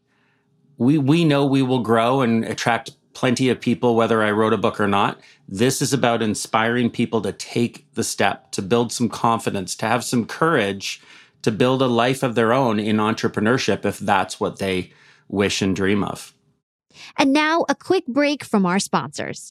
We, 0.76 0.98
we 0.98 1.24
know 1.24 1.44
we 1.44 1.62
will 1.62 1.82
grow 1.82 2.20
and 2.20 2.44
attract 2.44 2.92
plenty 3.14 3.48
of 3.48 3.60
people, 3.60 3.96
whether 3.96 4.22
I 4.22 4.30
wrote 4.30 4.52
a 4.52 4.58
book 4.58 4.78
or 4.78 4.86
not. 4.86 5.20
This 5.48 5.82
is 5.82 5.92
about 5.92 6.22
inspiring 6.22 6.90
people 6.90 7.20
to 7.22 7.32
take 7.32 7.92
the 7.94 8.04
step, 8.04 8.52
to 8.52 8.62
build 8.62 8.92
some 8.92 9.08
confidence, 9.08 9.74
to 9.76 9.86
have 9.86 10.04
some 10.04 10.24
courage, 10.24 11.00
to 11.42 11.50
build 11.50 11.82
a 11.82 11.86
life 11.86 12.22
of 12.22 12.34
their 12.34 12.52
own 12.52 12.78
in 12.78 12.98
entrepreneurship 12.98 13.84
if 13.84 13.98
that's 13.98 14.38
what 14.38 14.58
they 14.58 14.92
wish 15.28 15.62
and 15.62 15.74
dream 15.74 16.04
of. 16.04 16.32
And 17.16 17.32
now 17.32 17.64
a 17.68 17.74
quick 17.74 18.06
break 18.06 18.44
from 18.44 18.66
our 18.66 18.78
sponsors. 18.78 19.50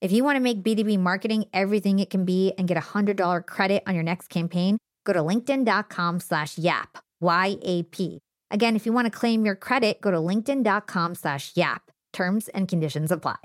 If 0.00 0.12
you 0.12 0.24
want 0.24 0.36
to 0.36 0.40
make 0.40 0.62
B2B 0.62 0.98
marketing 0.98 1.44
everything 1.52 1.98
it 1.98 2.08
can 2.08 2.24
be 2.24 2.54
and 2.56 2.66
get 2.66 2.78
a 2.78 2.80
$100 2.80 3.44
credit 3.46 3.82
on 3.86 3.94
your 3.94 4.02
next 4.02 4.28
campaign, 4.28 4.78
go 5.04 5.12
to 5.12 5.20
linkedin.com 5.20 6.20
slash 6.20 6.56
yap, 6.56 6.98
Y-A-P. 7.20 8.18
Again, 8.50 8.76
if 8.76 8.86
you 8.86 8.92
want 8.92 9.06
to 9.06 9.10
claim 9.10 9.44
your 9.44 9.54
credit, 9.54 10.00
go 10.00 10.10
to 10.10 10.16
linkedin.com 10.16 11.14
slash 11.14 11.52
yap. 11.54 11.90
Terms 12.14 12.48
and 12.48 12.66
conditions 12.66 13.12
apply. 13.12 13.36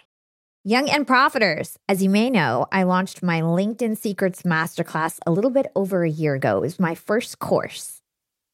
Young 0.63 0.89
and 0.89 1.05
Profiters, 1.05 1.75
as 1.89 2.01
you 2.01 2.09
may 2.09 2.29
know, 2.29 2.65
I 2.71 2.83
launched 2.83 3.21
my 3.21 3.41
LinkedIn 3.41 3.97
Secrets 3.97 4.43
Masterclass 4.43 5.19
a 5.27 5.31
little 5.31 5.51
bit 5.51 5.67
over 5.75 6.03
a 6.03 6.09
year 6.09 6.35
ago. 6.35 6.57
It 6.57 6.61
was 6.61 6.79
my 6.79 6.95
first 6.95 7.37
course. 7.37 7.99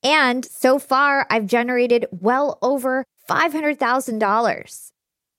And 0.03 0.43
so 0.43 0.79
far, 0.79 1.27
I've 1.29 1.45
generated 1.45 2.07
well 2.11 2.57
over 2.61 3.05
$500,000. 3.29 4.91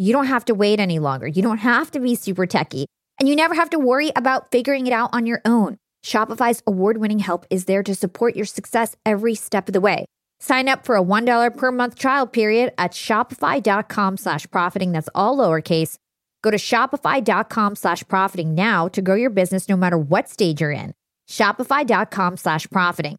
you 0.00 0.14
don't 0.14 0.26
have 0.26 0.46
to 0.46 0.54
wait 0.54 0.80
any 0.80 0.98
longer. 0.98 1.26
You 1.26 1.42
don't 1.42 1.58
have 1.58 1.90
to 1.90 2.00
be 2.00 2.14
super 2.14 2.46
techy. 2.46 2.86
And 3.18 3.28
you 3.28 3.36
never 3.36 3.54
have 3.54 3.68
to 3.70 3.78
worry 3.78 4.10
about 4.16 4.50
figuring 4.50 4.86
it 4.86 4.94
out 4.94 5.10
on 5.12 5.26
your 5.26 5.42
own. 5.44 5.76
Shopify's 6.02 6.62
award 6.66 6.96
winning 6.96 7.18
help 7.18 7.44
is 7.50 7.66
there 7.66 7.82
to 7.82 7.94
support 7.94 8.34
your 8.34 8.46
success 8.46 8.96
every 9.04 9.34
step 9.34 9.68
of 9.68 9.74
the 9.74 9.80
way. 9.80 10.06
Sign 10.38 10.68
up 10.70 10.86
for 10.86 10.96
a 10.96 11.02
$1 11.02 11.54
per 11.54 11.70
month 11.70 11.96
trial 11.96 12.26
period 12.26 12.72
at 12.78 12.92
shopify.com 12.92 14.16
slash 14.16 14.46
profiting. 14.50 14.92
That's 14.92 15.10
all 15.14 15.36
lowercase. 15.36 15.98
Go 16.40 16.50
to 16.50 16.56
shopify.com 16.56 17.76
slash 17.76 18.02
profiting 18.08 18.54
now 18.54 18.88
to 18.88 19.02
grow 19.02 19.16
your 19.16 19.28
business 19.28 19.68
no 19.68 19.76
matter 19.76 19.98
what 19.98 20.30
stage 20.30 20.62
you're 20.62 20.70
in. 20.70 20.94
Shopify.com 21.28 22.38
slash 22.38 22.66
profiting. 22.70 23.16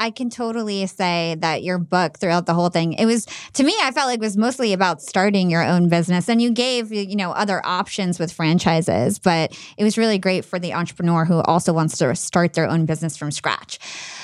I 0.00 0.10
can 0.10 0.30
totally 0.30 0.86
say 0.86 1.36
that 1.40 1.62
your 1.62 1.76
book 1.78 2.18
throughout 2.18 2.46
the 2.46 2.54
whole 2.54 2.70
thing, 2.70 2.94
it 2.94 3.04
was 3.04 3.26
to 3.52 3.62
me, 3.62 3.76
I 3.82 3.90
felt 3.90 4.08
like 4.08 4.18
it 4.18 4.22
was 4.22 4.36
mostly 4.36 4.72
about 4.72 5.02
starting 5.02 5.50
your 5.50 5.62
own 5.62 5.90
business. 5.90 6.26
And 6.30 6.40
you 6.40 6.50
gave, 6.50 6.90
you 6.90 7.16
know, 7.16 7.32
other 7.32 7.60
options 7.66 8.18
with 8.18 8.32
franchises, 8.32 9.18
but 9.18 9.54
it 9.76 9.84
was 9.84 9.98
really 9.98 10.18
great 10.18 10.46
for 10.46 10.58
the 10.58 10.72
entrepreneur 10.72 11.26
who 11.26 11.40
also 11.42 11.74
wants 11.74 11.98
to 11.98 12.16
start 12.16 12.54
their 12.54 12.66
own 12.66 12.86
business 12.86 13.18
from 13.18 13.30
scratch. 13.30 13.78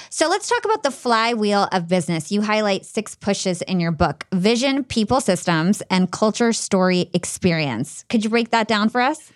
So 0.09 0.31
let's 0.31 0.49
talk 0.49 0.65
about 0.65 0.83
the 0.83 0.91
flywheel 0.91 1.69
of 1.71 1.89
business. 1.89 2.33
You 2.33 2.41
highlight 2.41 2.87
six 2.87 3.15
pushes 3.15 3.61
in 3.61 3.79
your 3.79 3.93
book 3.93 4.27
vision, 4.33 4.83
people 4.83 5.21
systems, 5.21 5.83
and 5.91 6.11
culture, 6.11 6.55
story, 6.55 7.11
experience. 7.13 8.07
Could 8.09 8.25
you 8.25 8.31
break 8.31 8.51
that 8.51 8.67
down 8.67 8.89
for 8.89 9.03
us? 9.03 9.31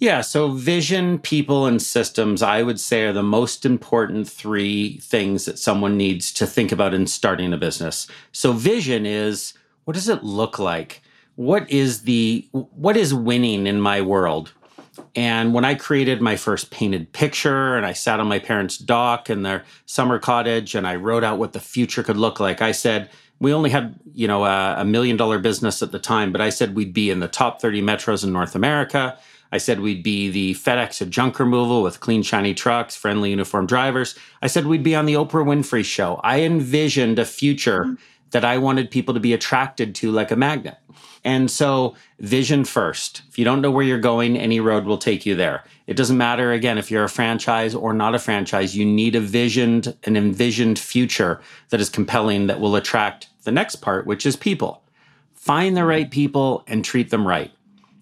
Yeah, 0.00 0.22
so 0.22 0.48
vision, 0.48 1.18
people, 1.18 1.66
and 1.66 1.80
systems, 1.80 2.42
I 2.42 2.62
would 2.62 2.80
say, 2.80 3.04
are 3.04 3.12
the 3.12 3.22
most 3.22 3.66
important 3.66 4.26
three 4.26 4.96
things 4.96 5.44
that 5.44 5.58
someone 5.58 5.98
needs 5.98 6.32
to 6.32 6.46
think 6.46 6.72
about 6.72 6.94
in 6.94 7.06
starting 7.06 7.52
a 7.52 7.58
business. 7.58 8.06
So, 8.32 8.52
vision 8.52 9.04
is 9.04 9.52
what 9.84 9.92
does 9.92 10.08
it 10.08 10.24
look 10.24 10.58
like? 10.58 11.02
What 11.36 11.70
is 11.70 12.02
the 12.02 12.48
what 12.52 12.96
is 12.96 13.12
winning 13.12 13.66
in 13.66 13.78
my 13.82 14.00
world? 14.00 14.54
And 15.14 15.52
when 15.52 15.66
I 15.66 15.74
created 15.74 16.22
my 16.22 16.36
first 16.36 16.70
painted 16.70 17.12
picture 17.12 17.76
and 17.76 17.84
I 17.84 17.92
sat 17.92 18.20
on 18.20 18.26
my 18.26 18.38
parents' 18.38 18.78
dock 18.78 19.28
in 19.28 19.42
their 19.42 19.64
summer 19.84 20.18
cottage 20.18 20.74
and 20.74 20.86
I 20.86 20.96
wrote 20.96 21.24
out 21.24 21.38
what 21.38 21.52
the 21.52 21.60
future 21.60 22.02
could 22.02 22.16
look 22.16 22.40
like, 22.40 22.62
I 22.62 22.72
said, 22.72 23.10
we 23.38 23.52
only 23.52 23.70
had, 23.70 23.98
you 24.14 24.28
know, 24.28 24.44
a, 24.44 24.76
a 24.78 24.84
million 24.84 25.16
dollar 25.16 25.38
business 25.38 25.82
at 25.82 25.92
the 25.92 25.98
time, 25.98 26.32
but 26.32 26.40
I 26.40 26.50
said 26.50 26.74
we'd 26.74 26.92
be 26.92 27.10
in 27.10 27.20
the 27.20 27.28
top 27.28 27.60
30 27.60 27.82
metros 27.82 28.24
in 28.24 28.32
North 28.32 28.54
America. 28.54 29.18
I 29.52 29.58
said 29.58 29.80
we'd 29.80 30.02
be 30.02 30.30
the 30.30 30.54
FedEx 30.54 31.00
of 31.00 31.10
junk 31.10 31.38
removal 31.38 31.82
with 31.82 32.00
clean, 32.00 32.22
shiny 32.22 32.54
trucks, 32.54 32.96
friendly 32.96 33.30
uniform 33.30 33.66
drivers. 33.66 34.14
I 34.42 34.46
said 34.46 34.66
we'd 34.66 34.82
be 34.82 34.94
on 34.94 35.06
the 35.06 35.14
Oprah 35.14 35.44
Winfrey 35.44 35.84
show. 35.84 36.20
I 36.22 36.40
envisioned 36.42 37.18
a 37.18 37.24
future 37.24 37.84
mm-hmm. 37.84 37.94
that 38.30 38.44
I 38.44 38.58
wanted 38.58 38.90
people 38.90 39.14
to 39.14 39.20
be 39.20 39.32
attracted 39.32 39.94
to 39.96 40.12
like 40.12 40.30
a 40.30 40.36
magnet. 40.36 40.76
And 41.22 41.50
so, 41.50 41.96
vision 42.18 42.64
first. 42.64 43.22
If 43.28 43.38
you 43.38 43.44
don't 43.44 43.60
know 43.60 43.70
where 43.70 43.84
you're 43.84 43.98
going, 43.98 44.38
any 44.38 44.58
road 44.58 44.84
will 44.84 44.96
take 44.96 45.26
you 45.26 45.34
there. 45.34 45.64
It 45.86 45.94
doesn't 45.94 46.16
matter, 46.16 46.52
again, 46.52 46.78
if 46.78 46.90
you're 46.90 47.04
a 47.04 47.10
franchise 47.10 47.74
or 47.74 47.92
not 47.92 48.14
a 48.14 48.18
franchise, 48.18 48.74
you 48.76 48.86
need 48.86 49.14
a 49.14 49.20
visioned, 49.20 49.94
an 50.04 50.16
envisioned 50.16 50.78
future 50.78 51.40
that 51.68 51.80
is 51.80 51.90
compelling 51.90 52.46
that 52.46 52.60
will 52.60 52.74
attract 52.74 53.28
the 53.44 53.52
next 53.52 53.76
part, 53.76 54.06
which 54.06 54.24
is 54.24 54.36
people. 54.36 54.82
Find 55.34 55.76
the 55.76 55.84
right 55.84 56.10
people 56.10 56.64
and 56.66 56.84
treat 56.84 57.10
them 57.10 57.26
right. 57.26 57.52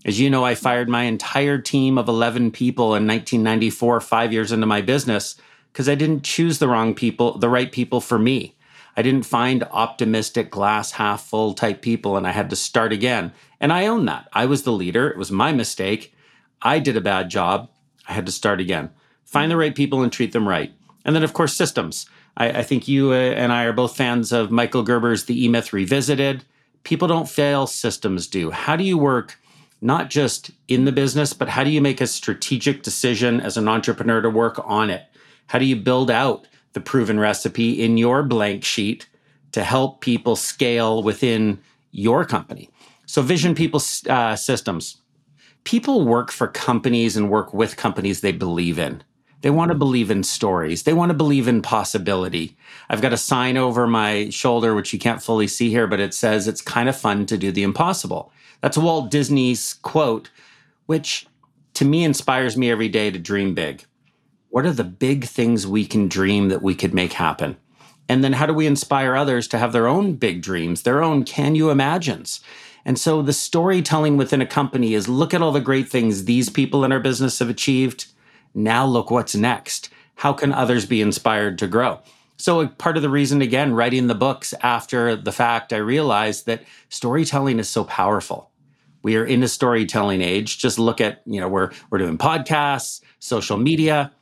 As 0.05 0.21
you 0.21 0.31
know, 0.31 0.45
I 0.45 0.55
fired 0.55 0.89
my 0.89 1.05
entire 1.05 1.59
team 1.59 1.99
of 1.99 2.09
11 2.09 2.53
people 2.53 2.95
in 2.95 3.07
1994, 3.07 4.01
five 4.01 4.33
years 4.33 4.53
into 4.53 4.67
my 4.67 4.81
business, 4.81 5.37
because 5.73 5.89
I 5.89 5.95
didn't 5.97 6.23
choose 6.23 6.59
the 6.59 6.69
wrong 6.69 6.95
people, 6.95 7.39
the 7.39 7.49
right 7.49 7.71
people 7.71 8.01
for 8.01 8.19
me. 8.19 8.55
I 8.97 9.03
didn't 9.03 9.27
find 9.27 9.65
optimistic, 9.71 10.51
glass 10.51 10.93
half 10.93 11.25
full 11.25 11.55
type 11.55 11.83
people, 11.83 12.17
and 12.17 12.27
I 12.27 12.33
had 12.33 12.51
to 12.51 12.57
start 12.57 12.93
again. 12.93 13.33
And 13.61 13.73
I 13.73 13.87
own 13.87 14.07
that. 14.07 14.29
I 14.33 14.47
was 14.47 14.63
the 14.63 14.73
leader. 14.73 15.09
It 15.09 15.17
was 15.17 15.31
my 15.31 15.53
mistake. 15.53 16.15
I 16.63 16.79
did 16.79 16.97
a 16.97 17.01
bad 17.01 17.29
job. 17.29 17.71
I 18.09 18.13
had 18.13 18.27
to 18.27 18.33
start 18.33 18.61
again. 18.61 18.91
Find 19.25 19.51
the 19.51 19.57
right 19.57 19.75
people 19.75 20.03
and 20.03 20.13
treat 20.13 20.33
them 20.33 20.49
right. 20.49 20.73
And 21.05 21.15
then, 21.15 21.23
of 21.23 21.33
course, 21.33 21.55
systems. 21.55 22.07
I, 22.37 22.51
I 22.51 22.63
think 22.63 22.89
you 22.89 23.13
uh, 23.13 23.17
and 23.17 23.53
I 23.53 23.65
are 23.65 23.73
both 23.73 23.97
fans 23.97 24.33
of 24.33 24.51
Michael 24.51 24.85
Gerber's 24.85 25.25
The 25.25 25.45
E 25.45 25.49
Myth 25.49 25.73
Revisited. 25.73 26.45
People 26.83 27.09
don't 27.09 27.29
fail, 27.29 27.67
systems 27.67 28.27
do. 28.27 28.51
How 28.51 28.77
do 28.77 28.85
you 28.85 28.97
work? 28.97 29.39
Not 29.81 30.11
just 30.11 30.51
in 30.67 30.85
the 30.85 30.93
business, 30.93 31.33
but 31.33 31.49
how 31.49 31.65
do 31.65 31.71
you 31.71 31.81
make 31.81 32.01
a 32.01 32.07
strategic 32.07 32.83
decision 32.83 33.41
as 33.41 33.57
an 33.57 33.69
entrepreneur 33.69 34.21
to 34.21 34.31
work 34.31 34.61
on 34.65 34.91
it? 34.91 35.05
How 35.47 35.59
do 35.59 35.65
you 35.65 35.77
build 35.77 36.11
out 36.11 36.47
the 36.73 36.81
proven 36.81 37.19
recipe 37.19 37.83
in 37.83 37.97
your 37.97 38.23
blank 38.23 38.65
sheet 38.65 39.09
to 39.53 39.63
help 39.63 40.01
people 40.01 40.37
scale 40.37 41.03
within 41.03 41.61
your 41.91 42.25
company? 42.25 42.71
So, 43.07 43.23
Vision 43.23 43.55
People 43.55 43.81
uh, 44.09 44.37
Systems. 44.37 44.99
People 45.65 46.05
work 46.05 46.31
for 46.31 46.49
companies 46.49 47.17
and 47.17 47.31
work 47.31 47.53
with 47.53 47.77
companies 47.77 48.21
they 48.21 48.33
believe 48.33 48.79
in. 48.79 49.03
They 49.41 49.51
want 49.51 49.71
to 49.71 49.77
believe 49.77 50.11
in 50.11 50.25
stories. 50.25 50.83
They 50.83 50.93
want 50.93 51.11
to 51.11 51.15
believe 51.15 51.47
in 51.47 51.63
possibility. 51.63 52.57
I've 52.89 53.03
got 53.03 53.13
a 53.13 53.17
sign 53.17 53.57
over 53.57 53.87
my 53.87 54.31
shoulder, 54.31 54.75
which 54.75 54.93
you 54.93 54.99
can't 54.99 55.23
fully 55.23 55.47
see 55.47 55.71
here, 55.71 55.87
but 55.87 56.01
it 56.01 56.13
says 56.13 56.49
it's 56.49 56.61
kind 56.61 56.89
of 56.89 56.97
fun 56.97 57.27
to 57.27 57.39
do 57.39 57.53
the 57.53 57.63
impossible. 57.63 58.33
That's 58.61 58.77
Walt 58.77 59.11
Disney's 59.11 59.75
quote, 59.75 60.31
which 60.87 61.27
to 61.75 61.85
me 61.85 62.03
inspires 62.03 62.57
me 62.57 62.71
every 62.71 62.89
day 62.89 63.11
to 63.11 63.19
dream 63.19 63.55
big. 63.55 63.85
What 64.49 64.67
are 64.67 64.73
the 64.73 64.85
big 64.85 65.25
things 65.25 65.67
we 65.67 65.87
can 65.87 66.09
dream 66.09 66.49
that 66.49 66.63
we 66.63 66.75
could 66.75 66.95
make 66.95 67.13
happen? 67.13 67.57
And 68.09 68.25
then 68.25 68.33
how 68.33 68.47
do 68.47 68.55
we 68.55 68.67
inspire 68.67 69.15
others 69.15 69.47
to 69.49 69.59
have 69.59 69.73
their 69.73 69.87
own 69.87 70.15
big 70.15 70.43
dreams, 70.43 70.83
their 70.83 71.03
own 71.03 71.25
can 71.25 71.55
you 71.55 71.71
imagines? 71.71 72.41
And 72.85 72.99
so 72.99 73.21
the 73.21 73.35
storytelling 73.35 74.17
within 74.17 74.41
a 74.41 74.47
company 74.47 74.95
is 74.95 75.09
look 75.09 75.35
at 75.35 75.43
all 75.43 75.53
the 75.53 75.61
great 75.61 75.89
things 75.89 76.25
these 76.25 76.49
people 76.49 76.85
in 76.85 76.93
our 76.93 77.01
business 77.01 77.39
have 77.39 77.51
achieved. 77.51 78.07
Now 78.55 78.87
look 78.87 79.11
what's 79.11 79.35
next. 79.35 79.91
How 80.17 80.33
can 80.33 80.53
others 80.53 80.87
be 80.87 81.01
inspired 81.01 81.59
to 81.59 81.67
grow? 81.67 82.01
So, 82.37 82.67
part 82.69 82.97
of 82.97 83.03
the 83.03 83.11
reason, 83.11 83.43
again, 83.43 83.75
writing 83.75 84.07
the 84.07 84.15
books 84.15 84.55
after 84.63 85.17
the 85.17 85.33
fact, 85.33 85.73
I 85.73 85.79
realized 85.79 86.47
that 86.47 86.63
storytelling 86.89 87.59
is 87.59 87.69
so 87.69 87.83
powerful. 87.83 88.51
We 89.03 89.17
are 89.17 89.25
in 89.25 89.43
a 89.43 89.49
storytelling 89.49 90.23
age. 90.23 90.59
Just 90.59 90.79
look 90.79 91.01
at, 91.01 91.23
you 91.27 91.41
know, 91.41 91.49
we're, 91.49 91.73
we're 91.91 91.99
doing 91.99 92.17
podcasts, 92.17 93.01
social 93.19 93.57
media. 93.57 94.13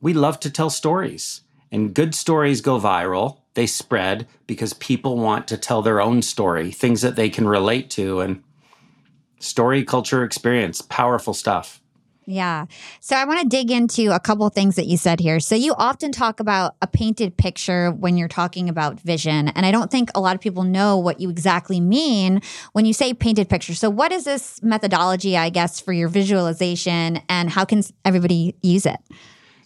We 0.00 0.14
love 0.14 0.40
to 0.40 0.50
tell 0.50 0.70
stories, 0.70 1.42
and 1.70 1.94
good 1.94 2.14
stories 2.14 2.60
go 2.60 2.80
viral. 2.80 3.38
They 3.54 3.66
spread 3.66 4.26
because 4.46 4.72
people 4.74 5.16
want 5.16 5.46
to 5.48 5.56
tell 5.56 5.82
their 5.82 6.00
own 6.00 6.22
story, 6.22 6.72
things 6.72 7.02
that 7.02 7.16
they 7.16 7.28
can 7.28 7.46
relate 7.46 7.90
to. 7.90 8.20
And 8.20 8.42
story, 9.38 9.84
culture, 9.84 10.24
experience, 10.24 10.82
powerful 10.82 11.34
stuff. 11.34 11.79
Yeah. 12.30 12.66
So 13.00 13.16
I 13.16 13.24
want 13.24 13.40
to 13.40 13.48
dig 13.48 13.72
into 13.72 14.14
a 14.14 14.20
couple 14.20 14.48
things 14.50 14.76
that 14.76 14.86
you 14.86 14.96
said 14.96 15.18
here. 15.18 15.40
So 15.40 15.56
you 15.56 15.74
often 15.76 16.12
talk 16.12 16.38
about 16.38 16.76
a 16.80 16.86
painted 16.86 17.36
picture 17.36 17.90
when 17.90 18.16
you're 18.16 18.28
talking 18.28 18.68
about 18.68 19.00
vision, 19.00 19.48
and 19.48 19.66
I 19.66 19.72
don't 19.72 19.90
think 19.90 20.10
a 20.14 20.20
lot 20.20 20.36
of 20.36 20.40
people 20.40 20.62
know 20.62 20.96
what 20.96 21.18
you 21.20 21.28
exactly 21.28 21.80
mean 21.80 22.40
when 22.72 22.84
you 22.84 22.92
say 22.92 23.12
painted 23.14 23.48
picture. 23.48 23.74
So 23.74 23.90
what 23.90 24.12
is 24.12 24.22
this 24.22 24.62
methodology, 24.62 25.36
I 25.36 25.50
guess, 25.50 25.80
for 25.80 25.92
your 25.92 26.08
visualization 26.08 27.20
and 27.28 27.50
how 27.50 27.64
can 27.64 27.82
everybody 28.04 28.54
use 28.62 28.86
it? 28.86 29.00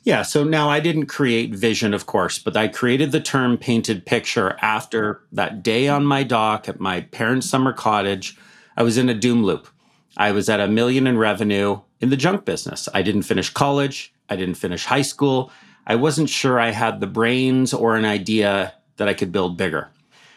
Yeah, 0.02 0.22
so 0.22 0.42
now 0.42 0.70
I 0.70 0.80
didn't 0.80 1.06
create 1.06 1.54
vision, 1.54 1.92
of 1.92 2.06
course, 2.06 2.38
but 2.38 2.56
I 2.56 2.68
created 2.68 3.12
the 3.12 3.20
term 3.20 3.58
painted 3.58 4.06
picture 4.06 4.56
after 4.62 5.20
that 5.32 5.62
day 5.62 5.86
on 5.88 6.06
my 6.06 6.22
dock 6.22 6.66
at 6.66 6.80
my 6.80 7.02
parents' 7.02 7.48
summer 7.48 7.74
cottage. 7.74 8.38
I 8.74 8.82
was 8.82 8.96
in 8.96 9.10
a 9.10 9.14
doom 9.14 9.44
loop. 9.44 9.68
I 10.16 10.32
was 10.32 10.48
at 10.48 10.60
a 10.60 10.68
million 10.68 11.06
in 11.06 11.18
revenue 11.18 11.80
in 12.00 12.10
the 12.10 12.16
junk 12.16 12.44
business. 12.44 12.88
I 12.94 13.02
didn't 13.02 13.22
finish 13.22 13.50
college, 13.50 14.12
I 14.28 14.36
didn't 14.36 14.56
finish 14.56 14.84
high 14.84 15.02
school. 15.02 15.50
I 15.86 15.96
wasn't 15.96 16.30
sure 16.30 16.58
I 16.58 16.70
had 16.70 17.00
the 17.00 17.06
brains 17.06 17.74
or 17.74 17.96
an 17.96 18.06
idea 18.06 18.74
that 18.96 19.08
I 19.08 19.14
could 19.14 19.32
build 19.32 19.58
bigger. 19.58 19.90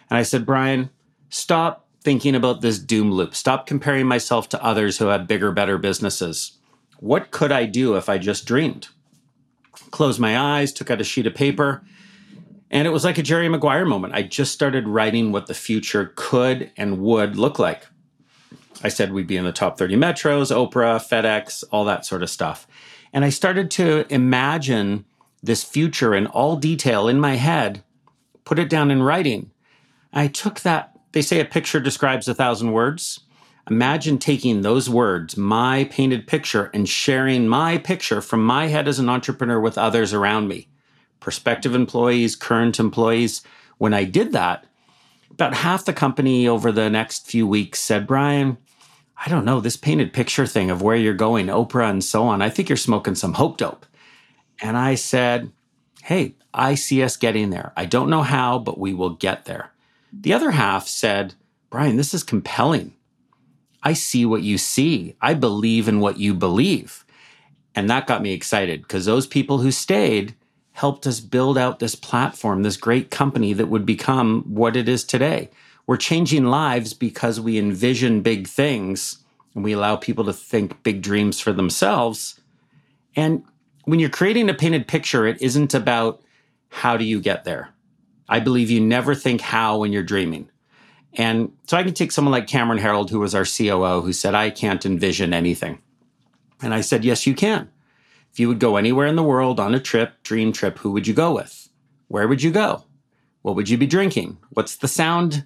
And 0.10 0.18
I 0.18 0.24
said, 0.24 0.46
Brian, 0.46 0.90
stop 1.30 1.86
thinking 2.02 2.36
about 2.36 2.62
this 2.62 2.80
doom 2.80 3.12
loop. 3.12 3.36
Stop 3.36 3.66
comparing 3.66 4.08
myself 4.08 4.50
to 4.50 4.64
others 4.64 4.98
who 4.98 5.08
have 5.08 5.28
bigger, 5.28 5.52
better 5.52 5.78
businesses. 5.78 6.54
What 7.00 7.32
could 7.32 7.52
I 7.52 7.66
do 7.66 7.96
if 7.96 8.10
I 8.10 8.18
just 8.18 8.46
dreamed? 8.46 8.90
Closed 9.92 10.20
my 10.20 10.38
eyes, 10.38 10.74
took 10.74 10.90
out 10.90 11.02
a 11.02 11.04
sheet 11.04 11.28
of 11.28 11.36
paper, 11.36 11.84
and 12.70 12.88
it 12.88 12.92
was 12.92 13.06
like 13.06 13.18
a 13.18 13.24
Jerry 13.24 13.48
Maguire 13.48 13.86
moment. 13.86 14.14
I 14.14 14.24
just 14.24 14.52
started 14.52 14.88
writing 14.88 15.32
what 15.32 15.48
the 15.48 15.54
future 15.54 16.12
could 16.16 16.72
and 16.76 17.00
would 17.00 17.38
look 17.38 17.60
like. 17.60 17.88
I 18.84 18.90
said 18.90 19.12
we'd 19.12 19.28
be 19.28 19.38
in 19.38 19.46
the 19.46 19.52
top 19.52 19.78
30 19.78 19.96
metros, 19.96 20.56
Oprah, 20.56 21.00
FedEx, 21.00 21.64
all 21.72 21.86
that 21.86 22.06
sort 22.06 22.24
of 22.24 22.30
stuff. 22.30 22.68
And 23.12 23.26
I 23.26 23.30
started 23.30 23.72
to 23.72 24.06
imagine 24.14 25.06
this 25.42 25.64
future 25.64 26.14
in 26.14 26.28
all 26.28 26.56
detail 26.56 27.08
in 27.08 27.20
my 27.20 27.36
head, 27.36 27.84
put 28.46 28.60
it 28.60 28.70
down 28.70 28.92
in 28.92 29.02
writing. 29.02 29.52
I 30.14 30.28
took 30.28 30.62
that, 30.62 30.98
they 31.12 31.22
say 31.22 31.40
a 31.40 31.46
picture 31.46 31.80
describes 31.80 32.28
a 32.28 32.34
thousand 32.34 32.72
words. 32.72 33.22
Imagine 33.70 34.18
taking 34.18 34.62
those 34.62 34.90
words, 34.90 35.36
my 35.36 35.86
painted 35.86 36.26
picture, 36.28 36.70
and 36.74 36.88
sharing 36.88 37.48
my 37.48 37.78
picture 37.78 38.22
from 38.22 38.46
my 38.46 38.68
head 38.68 38.88
as 38.88 39.00
an 39.00 39.10
entrepreneur 39.10 39.60
with 39.60 39.78
others 39.78 40.14
around 40.14 40.48
me, 40.48 40.70
prospective 41.20 41.76
employees, 41.76 42.36
current 42.36 42.80
employees. 42.80 43.42
When 43.78 43.94
I 43.94 44.06
did 44.06 44.32
that, 44.32 44.66
about 45.32 45.54
half 45.54 45.86
the 45.86 45.94
company 45.94 46.48
over 46.48 46.72
the 46.72 46.90
next 46.90 47.30
few 47.30 47.46
weeks 47.46 47.80
said, 47.80 48.08
Brian, 48.08 48.58
I 49.26 49.30
don't 49.30 49.46
know, 49.46 49.60
this 49.60 49.78
painted 49.78 50.14
picture 50.14 50.46
thing 50.46 50.70
of 50.70 50.82
where 50.82 50.96
you're 50.96 51.14
going, 51.14 51.48
Oprah 51.48 51.90
and 51.90 52.04
so 52.04 52.24
on, 52.24 52.42
I 52.42 52.50
think 52.50 52.70
you're 52.70 52.78
smoking 52.78 53.16
some 53.16 53.34
hope 53.34 53.58
dope. 53.58 53.86
And 54.62 54.78
I 54.78 54.96
said, 54.96 55.52
Hey, 56.04 56.36
I 56.54 56.76
see 56.76 57.04
us 57.04 57.18
getting 57.18 57.50
there. 57.50 57.74
I 57.76 57.86
don't 57.86 58.10
know 58.10 58.24
how, 58.24 58.60
but 58.60 58.80
we 58.80 58.94
will 58.94 59.10
get 59.12 59.46
there. 59.46 59.72
The 60.14 60.34
other 60.34 60.52
half 60.52 60.88
said, 60.88 61.34
Brian, 61.70 61.98
this 61.98 62.14
is 62.14 62.24
compelling. 62.24 62.94
I 63.84 63.94
see 63.94 64.26
what 64.26 64.42
you 64.42 64.58
see. 64.58 65.16
I 65.22 65.34
believe 65.34 65.88
in 65.88 66.00
what 66.00 66.18
you 66.18 66.34
believe. 66.34 67.06
And 67.76 67.90
that 67.90 68.08
got 68.08 68.22
me 68.22 68.34
excited 68.34 68.82
because 68.82 69.06
those 69.06 69.28
people 69.28 69.60
who 69.60 69.72
stayed 69.72 70.34
helped 70.72 71.06
us 71.06 71.20
build 71.20 71.58
out 71.58 71.80
this 71.80 71.96
platform, 71.96 72.64
this 72.64 72.78
great 72.78 73.12
company 73.12 73.54
that 73.54 73.68
would 73.68 73.86
become 73.86 74.44
what 74.44 74.76
it 74.76 74.88
is 74.88 75.04
today 75.04 75.50
we're 75.88 75.98
changing 75.98 76.46
lives 76.46 76.94
because 76.94 77.40
we 77.40 77.58
envision 77.58 78.22
big 78.22 78.48
things 78.48 79.24
and 79.56 79.64
we 79.64 79.72
allow 79.72 79.96
people 79.96 80.26
to 80.26 80.34
think 80.34 80.84
big 80.84 81.02
dreams 81.02 81.40
for 81.40 81.54
themselves. 81.54 82.40
And 83.16 83.44
when 83.86 84.00
you're 84.00 84.10
creating 84.10 84.50
a 84.50 84.54
painted 84.54 84.88
picture, 84.88 85.26
it 85.26 85.42
isn't 85.42 85.74
about 85.74 86.22
how 86.70 86.98
do 86.98 87.06
you 87.06 87.22
get 87.22 87.46
there. 87.46 87.70
I 88.30 88.42
believe 88.42 88.70
you 88.70 88.82
never 88.82 89.16
think 89.16 89.40
how 89.40 89.80
when 89.80 89.94
you're 89.94 90.04
dreaming. 90.04 90.50
And 91.14 91.54
so 91.66 91.78
I 91.78 91.84
can 91.84 91.94
take 91.94 92.12
someone 92.12 92.34
like 92.34 92.48
Cameron 92.48 92.80
Herold, 92.80 93.10
who 93.10 93.20
was 93.20 93.34
our 93.34 93.46
COO, 93.46 94.02
who 94.02 94.12
said, 94.12 94.36
I 94.36 94.50
can't 94.50 94.86
envision 94.86 95.34
anything. 95.34 95.82
And 96.62 96.74
I 96.74 96.82
said, 96.82 97.06
Yes, 97.06 97.26
you 97.26 97.34
can. 97.34 97.72
If 98.32 98.40
you 98.40 98.50
would 98.50 98.60
go 98.60 98.76
anywhere 98.76 99.08
in 99.08 99.16
the 99.16 99.24
world 99.24 99.60
on 99.60 99.74
a 99.74 99.80
trip, 99.80 100.22
dream 100.22 100.52
trip, 100.52 100.78
who 100.80 100.92
would 100.92 101.08
you 101.08 101.14
go 101.14 101.34
with? 101.34 101.70
Where 102.10 102.28
would 102.28 102.44
you 102.44 102.52
go? 102.52 102.84
What 103.42 103.56
would 103.56 103.70
you 103.70 103.78
be 103.78 103.88
drinking? 103.88 104.38
What's 104.52 104.76
the 104.76 104.88
sound 104.88 105.46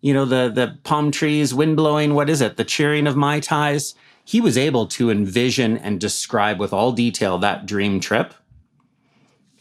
you 0.00 0.14
know, 0.14 0.24
the 0.24 0.50
the 0.50 0.78
palm 0.82 1.10
trees, 1.10 1.54
wind 1.54 1.76
blowing, 1.76 2.14
what 2.14 2.30
is 2.30 2.40
it? 2.40 2.56
The 2.56 2.64
cheering 2.64 3.06
of 3.06 3.16
mai 3.16 3.40
tais. 3.40 3.94
He 4.24 4.40
was 4.40 4.56
able 4.56 4.86
to 4.88 5.10
envision 5.10 5.76
and 5.76 6.00
describe 6.00 6.60
with 6.60 6.72
all 6.72 6.92
detail 6.92 7.38
that 7.38 7.66
dream 7.66 8.00
trip. 8.00 8.34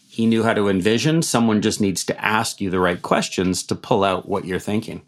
He 0.08 0.26
knew 0.26 0.44
how 0.44 0.54
to 0.54 0.68
envision. 0.68 1.22
Someone 1.22 1.62
just 1.62 1.82
needs 1.82 2.04
to 2.06 2.24
ask 2.24 2.62
you 2.62 2.70
the 2.70 2.80
right 2.80 3.02
questions 3.02 3.64
to 3.64 3.76
pull 3.76 4.04
out 4.04 4.28
what 4.28 4.46
you're 4.46 4.60
thinking. 4.60 5.02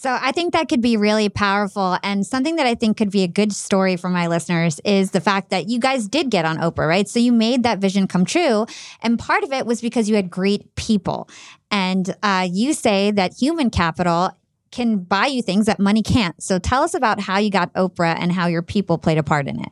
So 0.00 0.16
I 0.18 0.32
think 0.32 0.54
that 0.54 0.70
could 0.70 0.80
be 0.80 0.96
really 0.96 1.28
powerful. 1.28 1.98
And 2.02 2.26
something 2.26 2.56
that 2.56 2.66
I 2.66 2.74
think 2.74 2.96
could 2.96 3.10
be 3.10 3.22
a 3.22 3.28
good 3.28 3.52
story 3.52 3.96
for 3.96 4.08
my 4.08 4.28
listeners 4.28 4.80
is 4.82 5.10
the 5.10 5.20
fact 5.20 5.50
that 5.50 5.68
you 5.68 5.78
guys 5.78 6.08
did 6.08 6.30
get 6.30 6.46
on 6.46 6.56
Oprah, 6.56 6.88
right? 6.88 7.06
So 7.06 7.18
you 7.18 7.32
made 7.32 7.64
that 7.64 7.80
vision 7.80 8.06
come 8.06 8.24
true. 8.24 8.64
And 9.02 9.18
part 9.18 9.44
of 9.44 9.52
it 9.52 9.66
was 9.66 9.82
because 9.82 10.08
you 10.08 10.16
had 10.16 10.30
great 10.30 10.74
people. 10.74 11.28
And 11.70 12.14
uh, 12.22 12.48
you 12.50 12.72
say 12.74 13.10
that 13.12 13.34
human 13.34 13.70
capital 13.70 14.30
can 14.70 14.98
buy 14.98 15.26
you 15.26 15.42
things 15.42 15.66
that 15.66 15.80
money 15.80 16.02
can't. 16.02 16.40
So 16.42 16.58
tell 16.58 16.82
us 16.82 16.94
about 16.94 17.20
how 17.20 17.38
you 17.38 17.50
got 17.50 17.72
Oprah 17.74 18.16
and 18.18 18.32
how 18.32 18.46
your 18.46 18.62
people 18.62 18.98
played 18.98 19.18
a 19.18 19.22
part 19.22 19.48
in 19.48 19.60
it. 19.60 19.70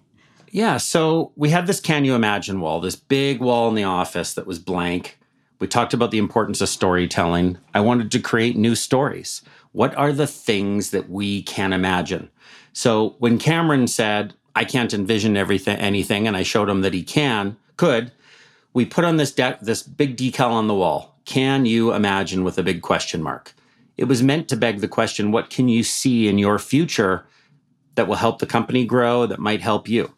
Yeah. 0.51 0.79
So 0.79 1.33
we 1.37 1.51
had 1.51 1.67
this 1.67 1.81
Can 1.81 2.05
You 2.05 2.15
Imagine 2.15 2.61
wall, 2.61 2.81
this 2.81 2.97
big 2.97 3.41
wall 3.41 3.69
in 3.69 3.75
the 3.75 3.85
office 3.85 4.35
that 4.35 4.47
was 4.47 4.59
blank. 4.59 5.19
We 5.61 5.67
talked 5.67 5.93
about 5.93 6.11
the 6.11 6.19
importance 6.19 6.61
of 6.61 6.69
storytelling. 6.69 7.59
I 7.75 7.81
wanted 7.81 8.11
to 8.13 8.21
create 8.21 8.57
new 8.57 8.75
stories. 8.75 9.43
What 9.73 9.95
are 9.97 10.13
the 10.13 10.27
things 10.27 10.91
that 10.91 11.11
we 11.11 11.43
can't 11.43 11.75
imagine? 11.75 12.31
So 12.73 13.17
when 13.19 13.39
Cameron 13.39 13.89
said, 13.89 14.35
I 14.55 14.65
can't 14.65 14.95
envision 14.95 15.37
everything 15.37 15.77
anything, 15.79 16.27
and 16.27 16.37
I 16.37 16.43
showed 16.43 16.69
him 16.69 16.81
that 16.81 16.95
he 16.95 17.03
can, 17.03 17.57
could, 17.77 18.11
we 18.73 18.85
put 18.85 19.05
on 19.05 19.17
this 19.17 19.33
de- 19.33 19.59
this 19.61 19.83
big 19.83 20.17
decal 20.17 20.51
on 20.51 20.67
the 20.67 20.75
wall. 20.75 21.08
Can 21.29 21.67
you 21.67 21.93
imagine 21.93 22.43
with 22.43 22.57
a 22.57 22.63
big 22.63 22.81
question 22.81 23.23
mark? 23.23 23.53
It 23.99 24.07
was 24.07 24.23
meant 24.23 24.49
to 24.49 24.57
beg 24.57 24.81
the 24.81 24.89
question, 24.89 25.31
what 25.31 25.51
can 25.51 25.69
you 25.69 25.83
see 25.83 26.27
in 26.27 26.39
your 26.39 26.59
future 26.59 27.27
that 27.97 28.09
will 28.09 28.17
help 28.17 28.39
the 28.39 28.47
company 28.47 28.87
grow, 28.87 29.27
that 29.27 29.39
might 29.39 29.61
help 29.61 29.91
you? 29.91 30.15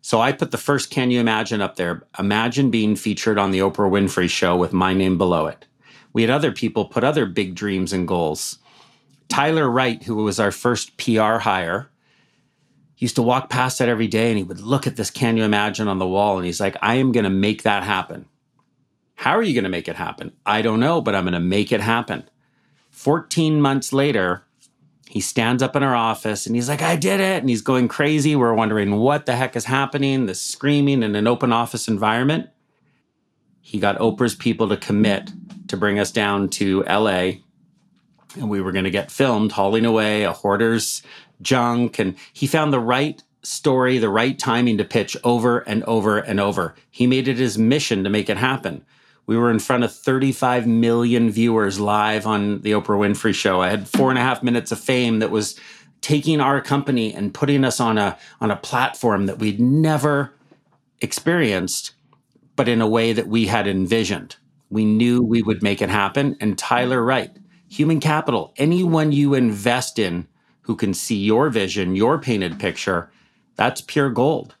So 0.00 0.20
I 0.20 0.30
put 0.30 0.52
the 0.52 0.56
first 0.56 0.90
Can 0.90 1.10
You 1.10 1.18
Imagine 1.18 1.60
up 1.60 1.74
there. 1.74 2.06
Imagine 2.20 2.70
being 2.70 2.94
featured 2.94 3.36
on 3.36 3.50
the 3.50 3.58
Oprah 3.58 3.90
Winfrey 3.90 4.30
show 4.30 4.56
with 4.56 4.72
my 4.72 4.94
name 4.94 5.18
below 5.18 5.48
it. 5.48 5.66
We 6.12 6.22
had 6.22 6.30
other 6.30 6.52
people 6.52 6.84
put 6.84 7.02
other 7.02 7.26
big 7.26 7.56
dreams 7.56 7.92
and 7.92 8.06
goals. 8.06 8.58
Tyler 9.28 9.68
Wright, 9.68 10.04
who 10.04 10.14
was 10.14 10.38
our 10.38 10.52
first 10.52 10.96
PR 10.98 11.38
hire, 11.38 11.90
used 12.96 13.16
to 13.16 13.22
walk 13.22 13.50
past 13.50 13.80
that 13.80 13.88
every 13.88 14.06
day 14.06 14.28
and 14.28 14.38
he 14.38 14.44
would 14.44 14.60
look 14.60 14.86
at 14.86 14.94
this 14.94 15.10
Can 15.10 15.36
You 15.36 15.42
Imagine 15.42 15.88
on 15.88 15.98
the 15.98 16.06
wall 16.06 16.36
and 16.36 16.46
he's 16.46 16.60
like, 16.60 16.76
I 16.80 16.94
am 16.94 17.10
going 17.10 17.24
to 17.24 17.30
make 17.30 17.64
that 17.64 17.82
happen. 17.82 18.26
How 19.14 19.36
are 19.36 19.42
you 19.42 19.54
going 19.54 19.64
to 19.64 19.70
make 19.70 19.88
it 19.88 19.96
happen? 19.96 20.32
I 20.44 20.62
don't 20.62 20.80
know, 20.80 21.00
but 21.00 21.14
I'm 21.14 21.24
going 21.24 21.34
to 21.34 21.40
make 21.40 21.72
it 21.72 21.80
happen. 21.80 22.28
14 22.90 23.60
months 23.60 23.92
later, 23.92 24.44
he 25.08 25.20
stands 25.20 25.62
up 25.62 25.76
in 25.76 25.82
our 25.82 25.94
office 25.94 26.46
and 26.46 26.56
he's 26.56 26.68
like, 26.68 26.82
I 26.82 26.96
did 26.96 27.20
it. 27.20 27.40
And 27.40 27.48
he's 27.48 27.62
going 27.62 27.88
crazy. 27.88 28.34
We're 28.34 28.54
wondering 28.54 28.96
what 28.96 29.26
the 29.26 29.36
heck 29.36 29.54
is 29.56 29.66
happening, 29.66 30.26
the 30.26 30.34
screaming 30.34 31.02
in 31.02 31.14
an 31.14 31.26
open 31.26 31.52
office 31.52 31.86
environment. 31.86 32.48
He 33.60 33.78
got 33.78 33.98
Oprah's 33.98 34.34
people 34.34 34.68
to 34.68 34.76
commit 34.76 35.30
to 35.68 35.76
bring 35.76 35.98
us 35.98 36.10
down 36.10 36.48
to 36.50 36.82
LA. 36.84 37.32
And 38.36 38.50
we 38.50 38.60
were 38.60 38.72
going 38.72 38.84
to 38.84 38.90
get 38.90 39.10
filmed 39.10 39.52
hauling 39.52 39.86
away 39.86 40.24
a 40.24 40.32
hoarder's 40.32 41.02
junk. 41.40 41.98
And 41.98 42.16
he 42.32 42.46
found 42.46 42.72
the 42.72 42.80
right 42.80 43.22
story, 43.42 43.98
the 43.98 44.08
right 44.08 44.38
timing 44.38 44.78
to 44.78 44.84
pitch 44.84 45.16
over 45.22 45.60
and 45.60 45.84
over 45.84 46.18
and 46.18 46.40
over. 46.40 46.74
He 46.90 47.06
made 47.06 47.28
it 47.28 47.36
his 47.36 47.56
mission 47.56 48.04
to 48.04 48.10
make 48.10 48.28
it 48.28 48.36
happen. 48.36 48.84
We 49.26 49.36
were 49.36 49.50
in 49.50 49.58
front 49.58 49.84
of 49.84 49.94
35 49.94 50.66
million 50.66 51.30
viewers 51.30 51.80
live 51.80 52.26
on 52.26 52.60
the 52.60 52.72
Oprah 52.72 52.98
Winfrey 52.98 53.34
Show. 53.34 53.62
I 53.62 53.70
had 53.70 53.88
four 53.88 54.10
and 54.10 54.18
a 54.18 54.22
half 54.22 54.42
minutes 54.42 54.70
of 54.70 54.78
fame 54.78 55.20
that 55.20 55.30
was 55.30 55.58
taking 56.02 56.40
our 56.40 56.60
company 56.60 57.14
and 57.14 57.32
putting 57.32 57.64
us 57.64 57.80
on 57.80 57.96
a 57.96 58.18
on 58.40 58.50
a 58.50 58.56
platform 58.56 59.24
that 59.26 59.38
we'd 59.38 59.60
never 59.60 60.34
experienced, 61.00 61.94
but 62.56 62.68
in 62.68 62.82
a 62.82 62.88
way 62.88 63.12
that 63.14 63.26
we 63.26 63.46
had 63.46 63.66
envisioned. 63.66 64.36
We 64.68 64.84
knew 64.84 65.22
we 65.22 65.40
would 65.40 65.62
make 65.62 65.80
it 65.80 65.88
happen. 65.88 66.36
And 66.40 66.58
Tyler 66.58 67.02
Wright, 67.02 67.30
human 67.68 68.00
capital, 68.00 68.52
anyone 68.56 69.12
you 69.12 69.32
invest 69.34 69.98
in 69.98 70.26
who 70.62 70.76
can 70.76 70.92
see 70.92 71.16
your 71.16 71.48
vision, 71.48 71.96
your 71.96 72.18
painted 72.18 72.58
picture, 72.58 73.10
that's 73.56 73.80
pure 73.80 74.10
gold. 74.10 74.54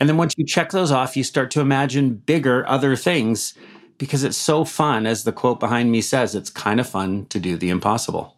And 0.00 0.08
then 0.08 0.16
once 0.16 0.34
you 0.36 0.44
check 0.44 0.70
those 0.70 0.90
off, 0.90 1.16
you 1.16 1.22
start 1.22 1.50
to 1.52 1.60
imagine 1.60 2.14
bigger 2.14 2.68
other 2.68 2.96
things 2.96 3.54
because 4.02 4.24
it's 4.24 4.36
so 4.36 4.64
fun. 4.64 5.06
As 5.06 5.22
the 5.22 5.30
quote 5.30 5.60
behind 5.60 5.92
me 5.92 6.00
says, 6.00 6.34
it's 6.34 6.50
kind 6.50 6.80
of 6.80 6.88
fun 6.88 7.24
to 7.26 7.38
do 7.38 7.56
the 7.56 7.70
impossible. 7.70 8.36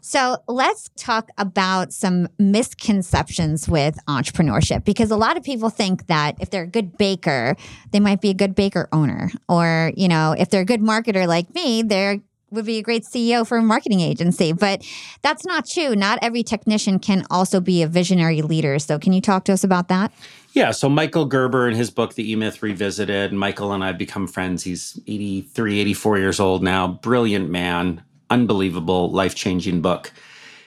So 0.00 0.38
let's 0.48 0.88
talk 0.96 1.28
about 1.36 1.92
some 1.92 2.26
misconceptions 2.38 3.68
with 3.68 3.98
entrepreneurship 4.08 4.86
because 4.86 5.10
a 5.10 5.16
lot 5.18 5.36
of 5.36 5.42
people 5.42 5.68
think 5.68 6.06
that 6.06 6.36
if 6.40 6.48
they're 6.48 6.62
a 6.62 6.66
good 6.66 6.96
baker, 6.96 7.54
they 7.90 8.00
might 8.00 8.22
be 8.22 8.30
a 8.30 8.34
good 8.34 8.54
baker 8.54 8.88
owner. 8.92 9.30
Or, 9.46 9.92
you 9.94 10.08
know, 10.08 10.34
if 10.38 10.48
they're 10.48 10.62
a 10.62 10.64
good 10.64 10.80
marketer 10.80 11.26
like 11.26 11.54
me, 11.54 11.82
they're 11.82 12.20
would 12.50 12.64
be 12.64 12.78
a 12.78 12.82
great 12.82 13.04
CEO 13.04 13.46
for 13.46 13.58
a 13.58 13.62
marketing 13.62 14.00
agency, 14.00 14.52
but 14.52 14.84
that's 15.22 15.46
not 15.46 15.68
true. 15.68 15.94
Not 15.94 16.18
every 16.20 16.42
technician 16.42 16.98
can 16.98 17.24
also 17.30 17.60
be 17.60 17.82
a 17.82 17.86
visionary 17.86 18.42
leader. 18.42 18.78
So, 18.78 18.98
can 18.98 19.12
you 19.12 19.20
talk 19.20 19.44
to 19.44 19.52
us 19.52 19.62
about 19.62 19.88
that? 19.88 20.12
Yeah. 20.52 20.72
So, 20.72 20.88
Michael 20.88 21.26
Gerber 21.26 21.68
in 21.68 21.76
his 21.76 21.90
book, 21.90 22.14
The 22.14 22.32
E 22.32 22.36
Myth 22.36 22.62
Revisited, 22.62 23.32
Michael 23.32 23.72
and 23.72 23.84
I 23.84 23.88
have 23.88 23.98
become 23.98 24.26
friends. 24.26 24.64
He's 24.64 25.00
83, 25.06 25.80
84 25.80 26.18
years 26.18 26.40
old 26.40 26.62
now, 26.62 26.88
brilliant 26.88 27.50
man, 27.50 28.02
unbelievable, 28.30 29.10
life 29.10 29.34
changing 29.34 29.80
book. 29.80 30.12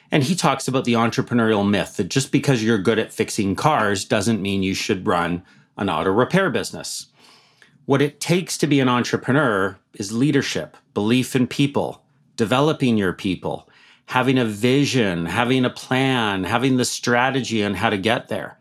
And 0.10 0.24
he 0.24 0.36
talks 0.36 0.67
about 0.67 0.86
the 0.86 0.93
entrepreneurial 0.93 1.67
myth 1.67 1.98
that 1.98 2.10
just 2.10 2.32
because 2.32 2.63
you're 2.63 2.78
good 2.78 3.00
at 3.00 3.12
fixing 3.12 3.56
cars 3.56 4.06
doesn't 4.06 4.41
mean 4.41 4.62
you 4.62 4.76
should 4.76 5.08
run 5.08 5.43
an 5.78 5.89
auto 5.89 6.12
repair 6.12 6.50
business. 6.50 7.08
What 7.86 8.02
it 8.02 8.19
takes 8.19 8.58
to 8.60 8.67
be 8.67 8.80
an 8.80 8.88
entrepreneur 8.88 9.78
is 9.96 10.12
leadership, 10.12 10.78
belief 10.93 11.36
in 11.36 11.48
people, 11.48 12.04
developing 12.38 12.96
your 12.96 13.12
people, 13.12 13.67
having 14.06 14.38
a 14.38 14.46
vision, 14.46 15.26
having 15.26 15.65
a 15.65 15.69
plan, 15.69 16.43
having 16.43 16.78
the 16.78 16.86
strategy 16.86 17.63
on 17.63 17.74
how 17.74 17.89
to 17.89 17.98
get 17.98 18.28
there. 18.30 18.58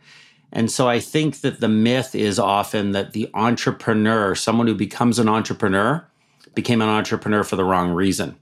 And 0.52 0.70
so 0.70 0.88
I 0.88 1.00
think 1.00 1.40
that 1.40 1.60
the 1.60 1.68
myth 1.68 2.14
is 2.14 2.38
often 2.38 2.92
that 2.92 3.12
the 3.12 3.30
entrepreneur, 3.32 4.34
someone 4.34 4.66
who 4.66 4.74
becomes 4.74 5.18
an 5.18 5.28
entrepreneur, 5.28 6.06
became 6.54 6.82
an 6.82 6.88
entrepreneur 6.88 7.42
for 7.42 7.56
the 7.56 7.64
wrong 7.64 7.92
reason. 7.92 8.36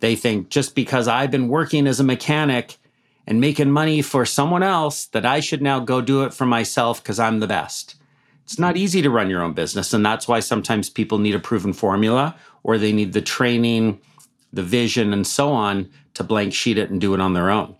They 0.00 0.16
think 0.16 0.48
just 0.48 0.74
because 0.74 1.06
I've 1.06 1.30
been 1.30 1.48
working 1.48 1.86
as 1.86 2.00
a 2.00 2.04
mechanic 2.04 2.78
and 3.26 3.40
making 3.40 3.70
money 3.70 4.02
for 4.02 4.26
someone 4.26 4.64
else, 4.64 5.06
that 5.06 5.24
I 5.24 5.38
should 5.40 5.62
now 5.62 5.78
go 5.78 6.00
do 6.00 6.24
it 6.24 6.34
for 6.34 6.46
myself 6.46 7.02
because 7.02 7.20
I'm 7.20 7.38
the 7.38 7.46
best. 7.46 7.94
It's 8.44 8.58
not 8.58 8.76
easy 8.76 9.00
to 9.02 9.10
run 9.10 9.30
your 9.30 9.42
own 9.42 9.52
business. 9.52 9.92
And 9.92 10.04
that's 10.04 10.26
why 10.26 10.40
sometimes 10.40 10.90
people 10.90 11.18
need 11.18 11.36
a 11.36 11.38
proven 11.38 11.72
formula 11.72 12.34
or 12.64 12.76
they 12.76 12.92
need 12.92 13.12
the 13.12 13.22
training, 13.22 14.00
the 14.52 14.64
vision, 14.64 15.12
and 15.12 15.24
so 15.24 15.52
on 15.52 15.88
to 16.14 16.24
blank 16.24 16.52
sheet 16.52 16.76
it 16.76 16.90
and 16.90 17.00
do 17.00 17.14
it 17.14 17.20
on 17.20 17.34
their 17.34 17.50
own. 17.50 17.76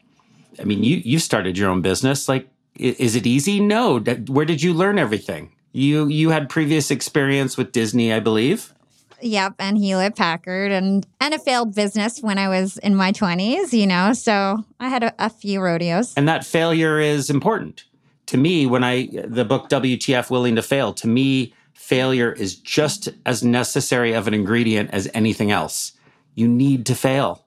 I 0.61 0.65
mean, 0.65 0.85
you 0.85 0.99
you 0.99 1.19
started 1.19 1.59
your 1.59 1.71
own 1.71 1.83
business. 1.83 2.29
Like, 2.29 2.49
is 2.81 3.17
it 3.17 3.27
easy? 3.27 3.61
No. 3.61 4.01
Where 4.01 4.47
did 4.47 4.63
you 4.63 4.73
learn 4.73 4.99
everything? 4.99 5.53
You 5.73 6.09
you 6.09 6.31
had 6.31 6.49
previous 6.49 6.91
experience 6.91 7.57
with 7.57 7.73
Disney, 7.73 8.13
I 8.13 8.21
believe. 8.21 8.75
Yep, 9.23 9.57
and 9.59 9.77
Hewlett 9.77 10.17
Packard, 10.17 10.73
and 10.73 11.07
and 11.21 11.35
a 11.35 11.39
failed 11.39 11.75
business 11.75 12.21
when 12.21 12.39
I 12.39 12.49
was 12.49 12.79
in 12.79 12.97
my 12.97 13.13
twenties. 13.13 13.73
You 13.73 13.87
know, 13.87 14.13
so 14.13 14.65
I 14.81 14.89
had 14.89 15.05
a, 15.05 15.15
a 15.19 15.31
few 15.31 15.61
rodeos. 15.61 16.15
And 16.17 16.27
that 16.29 16.45
failure 16.45 16.99
is 16.99 17.31
important 17.31 17.85
to 18.31 18.37
me, 18.37 18.65
when 18.65 18.85
I, 18.85 19.09
the 19.25 19.45
book 19.45 19.69
WTF 19.71 20.31
Willing 20.31 20.55
to 20.55 20.63
Fail, 20.63 20.93
to 20.93 21.09
me, 21.09 21.53
failure 21.73 22.31
is 22.31 22.55
just 22.55 23.09
as 23.27 23.43
necessary 23.43 24.13
of 24.13 24.29
an 24.29 24.35
ingredient 24.35 24.91
as 24.93 25.11
anything 25.13 25.51
else. 25.51 25.95
You 26.37 26.47
need 26.47 26.87
to 26.87 26.95
fail. 26.95 27.45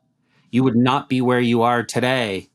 You 0.52 0.62
would 0.66 0.76
not 0.76 1.08
be 1.08 1.22
where 1.22 1.40
you 1.40 1.62
are 1.62 1.84
today, 1.84 2.50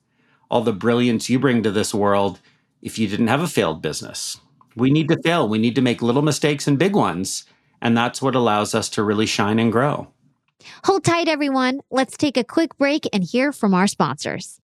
all 0.50 0.60
the 0.60 0.74
brilliance 0.74 1.30
you 1.30 1.38
bring 1.38 1.62
to 1.62 1.70
this 1.70 1.94
world, 1.94 2.38
if 2.82 2.98
you 2.98 3.08
didn't 3.08 3.28
have 3.28 3.42
a 3.42 3.48
failed 3.48 3.82
business. 3.82 4.40
We 4.76 4.90
need 4.90 5.08
to 5.08 5.20
fail. 5.22 5.48
We 5.48 5.58
need 5.58 5.74
to 5.74 5.80
make 5.80 6.02
little 6.02 6.22
mistakes 6.22 6.66
and 6.66 6.78
big 6.78 6.94
ones. 6.94 7.44
And 7.80 7.96
that's 7.96 8.22
what 8.22 8.34
allows 8.34 8.74
us 8.74 8.88
to 8.90 9.02
really 9.02 9.26
shine 9.26 9.58
and 9.58 9.72
grow. 9.72 10.08
Hold 10.84 11.04
tight, 11.04 11.28
everyone. 11.28 11.80
Let's 11.90 12.16
take 12.16 12.36
a 12.36 12.44
quick 12.44 12.76
break 12.76 13.08
and 13.12 13.24
hear 13.24 13.52
from 13.52 13.74
our 13.74 13.86
sponsors. 13.86 14.60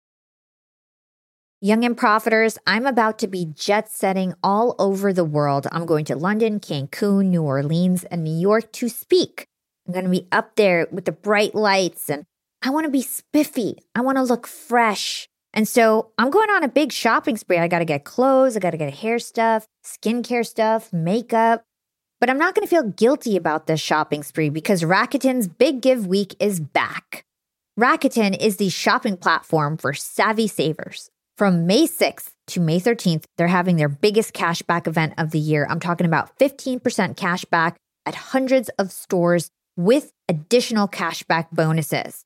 Young 1.61 1.83
and 1.83 1.97
Profiters, 1.97 2.57
I'm 2.65 2.85
about 2.85 3.19
to 3.19 3.27
be 3.27 3.45
jet 3.53 3.91
setting 3.91 4.33
all 4.41 4.75
over 4.79 5.11
the 5.11 5.25
world. 5.25 5.67
I'm 5.71 5.85
going 5.85 6.05
to 6.05 6.15
London, 6.15 6.59
Cancun, 6.59 7.25
New 7.25 7.43
Orleans, 7.43 8.05
and 8.05 8.23
New 8.23 8.37
York 8.39 8.71
to 8.73 8.87
speak. 8.87 9.47
I'm 9.85 9.93
going 9.93 10.05
to 10.05 10.11
be 10.11 10.27
up 10.31 10.55
there 10.55 10.87
with 10.89 11.05
the 11.05 11.11
bright 11.11 11.53
lights 11.53 12.09
and 12.09 12.23
I 12.61 12.69
want 12.69 12.85
to 12.85 12.91
be 12.91 13.01
spiffy. 13.01 13.77
I 13.95 14.01
want 14.01 14.17
to 14.17 14.23
look 14.23 14.47
fresh. 14.47 15.27
And 15.53 15.67
so 15.67 16.11
I'm 16.17 16.29
going 16.29 16.49
on 16.49 16.63
a 16.63 16.67
big 16.67 16.91
shopping 16.91 17.37
spree. 17.37 17.57
I 17.57 17.67
got 17.67 17.79
to 17.79 17.85
get 17.85 18.03
clothes, 18.03 18.55
I 18.55 18.59
got 18.59 18.71
to 18.71 18.77
get 18.77 18.93
hair 18.93 19.19
stuff, 19.19 19.67
skincare 19.83 20.45
stuff, 20.45 20.93
makeup. 20.93 21.63
But 22.19 22.29
I'm 22.29 22.37
not 22.37 22.53
going 22.53 22.67
to 22.67 22.69
feel 22.69 22.83
guilty 22.83 23.37
about 23.37 23.67
this 23.67 23.79
shopping 23.79 24.23
spree 24.23 24.49
because 24.49 24.83
Rakuten's 24.83 25.47
Big 25.47 25.81
Give 25.81 26.05
Week 26.05 26.35
is 26.39 26.59
back. 26.59 27.25
Rakuten 27.79 28.37
is 28.37 28.57
the 28.57 28.69
shopping 28.69 29.15
platform 29.15 29.77
for 29.77 29.93
savvy 29.93 30.47
savers. 30.47 31.09
From 31.37 31.65
May 31.65 31.87
6th 31.87 32.31
to 32.47 32.59
May 32.59 32.81
13th, 32.81 33.23
they're 33.37 33.47
having 33.47 33.77
their 33.77 33.87
biggest 33.87 34.33
cashback 34.33 34.85
event 34.85 35.13
of 35.17 35.31
the 35.31 35.39
year. 35.39 35.65
I'm 35.69 35.79
talking 35.79 36.05
about 36.05 36.37
15% 36.39 36.81
cashback 37.15 37.75
at 38.05 38.15
hundreds 38.15 38.67
of 38.77 38.91
stores 38.91 39.49
with 39.77 40.11
additional 40.27 40.89
cashback 40.89 41.47
bonuses. 41.53 42.25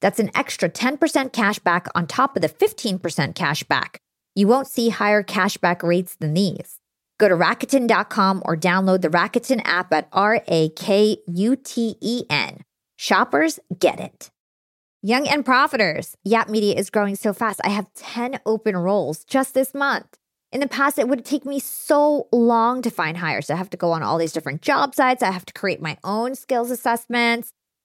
That's 0.00 0.20
an 0.20 0.30
extra 0.34 0.68
10% 0.68 0.98
cashback 1.32 1.86
on 1.94 2.06
top 2.06 2.36
of 2.36 2.42
the 2.42 2.48
15% 2.48 3.00
cashback. 3.34 3.96
You 4.34 4.46
won't 4.46 4.68
see 4.68 4.90
higher 4.90 5.22
cashback 5.22 5.82
rates 5.82 6.14
than 6.16 6.34
these. 6.34 6.78
Go 7.18 7.28
to 7.28 7.34
Rakuten.com 7.34 8.42
or 8.44 8.56
download 8.56 9.02
the 9.02 9.08
Rakuten 9.08 9.60
app 9.64 9.92
at 9.92 10.08
R 10.12 10.40
A 10.46 10.68
K 10.70 11.18
U 11.26 11.56
T 11.56 11.96
E 12.00 12.24
N. 12.30 12.62
Shoppers 12.96 13.58
get 13.78 13.98
it. 13.98 14.30
Young 15.02 15.28
and 15.28 15.44
Profiters. 15.44 16.14
Yap 16.24 16.48
Media 16.48 16.74
is 16.74 16.90
growing 16.90 17.16
so 17.16 17.32
fast. 17.32 17.60
I 17.64 17.68
have 17.70 17.92
10 17.94 18.40
open 18.46 18.76
roles 18.76 19.24
just 19.24 19.54
this 19.54 19.74
month. 19.74 20.06
In 20.50 20.60
the 20.60 20.68
past, 20.68 20.98
it 20.98 21.08
would 21.08 21.24
take 21.24 21.44
me 21.44 21.60
so 21.60 22.26
long 22.32 22.82
to 22.82 22.90
find 22.90 23.18
hires. 23.18 23.50
I 23.50 23.56
have 23.56 23.70
to 23.70 23.76
go 23.76 23.92
on 23.92 24.02
all 24.02 24.18
these 24.18 24.32
different 24.32 24.62
job 24.62 24.94
sites. 24.94 25.22
I 25.22 25.30
have 25.30 25.46
to 25.46 25.52
create 25.52 25.82
my 25.82 25.98
own 26.02 26.34
skills 26.34 26.70
assessments. 26.70 27.52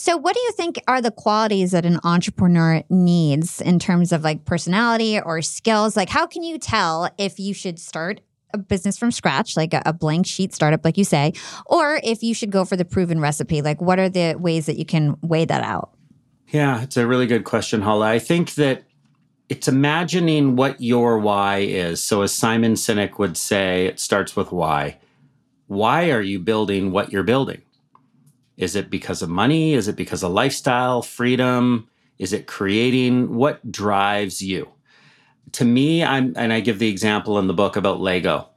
So, 0.00 0.16
what 0.16 0.34
do 0.34 0.40
you 0.40 0.52
think 0.52 0.80
are 0.86 1.02
the 1.02 1.10
qualities 1.10 1.72
that 1.72 1.84
an 1.84 1.98
entrepreneur 2.04 2.84
needs 2.88 3.60
in 3.60 3.80
terms 3.80 4.12
of 4.12 4.22
like 4.22 4.44
personality 4.44 5.20
or 5.20 5.42
skills? 5.42 5.96
Like, 5.96 6.08
how 6.08 6.24
can 6.24 6.44
you 6.44 6.56
tell 6.56 7.10
if 7.18 7.40
you 7.40 7.52
should 7.52 7.80
start 7.80 8.20
a 8.54 8.58
business 8.58 8.96
from 8.96 9.10
scratch, 9.10 9.56
like 9.56 9.74
a, 9.74 9.92
blank 9.92 10.24
sheet 10.24 10.54
startup, 10.54 10.84
like 10.84 10.96
you 10.96 11.02
say, 11.02 11.32
or 11.66 12.00
if 12.04 12.22
you 12.22 12.32
should 12.32 12.52
go 12.52 12.64
for 12.64 12.76
the 12.76 12.84
proven 12.84 13.18
recipe. 13.18 13.60
Like, 13.60 13.82
what 13.82 13.98
are 13.98 14.08
the 14.08 14.36
ways 14.36 14.66
that 14.66 14.78
you 14.78 14.84
can 14.84 15.16
weigh 15.20 15.44
that 15.46 15.64
out? 15.64 15.90
Yeah, 16.46 16.80
it's 16.80 16.96
a 16.96 17.04
really 17.04 17.26
good 17.26 17.42
question, 17.42 17.82
Hala. 17.82 18.06
I 18.06 18.20
think 18.20 18.54
that 18.54 18.84
it's 19.48 19.66
imagining 19.66 20.54
what 20.54 20.80
your 20.80 21.18
why 21.18 21.58
is. 21.58 22.00
So, 22.00 22.22
as 22.22 22.32
Simon 22.32 22.74
Sinek 22.74 23.18
would 23.18 23.36
say, 23.36 23.86
it 23.86 23.98
starts 23.98 24.36
with 24.36 24.52
why. 24.52 24.98
Why 25.66 26.12
are 26.12 26.22
you 26.22 26.38
building 26.38 26.92
what 26.92 27.12
you're 27.12 27.24
building? 27.24 27.62
Is 28.58 28.76
it 28.76 28.90
because 28.90 29.22
of 29.22 29.30
money? 29.30 29.72
Is 29.72 29.88
it 29.88 29.96
because 29.96 30.22
of 30.22 30.32
lifestyle, 30.32 31.00
freedom? 31.00 31.88
Is 32.18 32.34
it 32.34 32.46
creating? 32.46 33.34
What 33.34 33.72
drives 33.72 34.42
you? 34.42 34.68
to 35.52 35.64
me, 35.64 36.04
I'm, 36.04 36.32
and 36.36 36.52
I 36.52 36.60
give 36.60 36.78
the 36.78 36.88
example 36.88 37.38
in 37.38 37.46
the 37.46 37.54
book 37.54 37.76
about 37.76 38.00
Lego. 38.00 38.48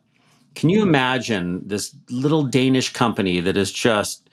Can 0.56 0.70
you 0.70 0.82
imagine 0.82 1.68
this 1.68 1.96
little 2.10 2.44
Danish 2.44 2.92
company 2.92 3.40
that 3.40 3.56
has 3.56 3.72
just 3.72 4.28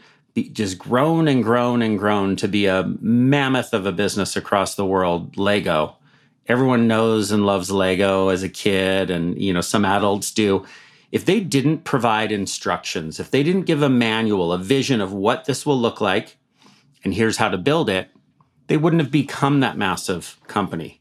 just 0.52 0.78
grown 0.78 1.26
and 1.26 1.42
grown 1.42 1.82
and 1.82 1.98
grown 1.98 2.36
to 2.36 2.46
be 2.46 2.66
a 2.66 2.84
mammoth 3.00 3.72
of 3.74 3.86
a 3.86 3.92
business 3.92 4.36
across 4.36 4.74
the 4.74 4.86
world? 4.86 5.36
Lego. 5.36 5.96
Everyone 6.46 6.88
knows 6.88 7.30
and 7.30 7.44
loves 7.44 7.70
Lego 7.70 8.28
as 8.28 8.42
a 8.42 8.48
kid, 8.48 9.10
and 9.10 9.40
you 9.40 9.52
know 9.52 9.60
some 9.60 9.84
adults 9.84 10.30
do. 10.30 10.64
If 11.10 11.24
they 11.24 11.40
didn't 11.40 11.84
provide 11.84 12.30
instructions, 12.30 13.18
if 13.18 13.30
they 13.30 13.42
didn't 13.42 13.62
give 13.62 13.82
a 13.82 13.88
manual, 13.88 14.52
a 14.52 14.58
vision 14.58 15.00
of 15.00 15.12
what 15.12 15.46
this 15.46 15.64
will 15.64 15.78
look 15.78 16.00
like, 16.00 16.36
and 17.02 17.14
here's 17.14 17.38
how 17.38 17.48
to 17.48 17.58
build 17.58 17.88
it, 17.88 18.10
they 18.66 18.76
wouldn't 18.76 19.02
have 19.02 19.10
become 19.10 19.60
that 19.60 19.78
massive 19.78 20.38
company 20.46 20.98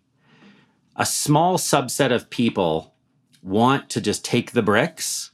a 0.97 1.05
small 1.05 1.57
subset 1.57 2.11
of 2.11 2.29
people 2.29 2.95
want 3.43 3.87
to 3.89 4.01
just 4.01 4.25
take 4.25 4.51
the 4.51 4.63
bricks 4.63 5.31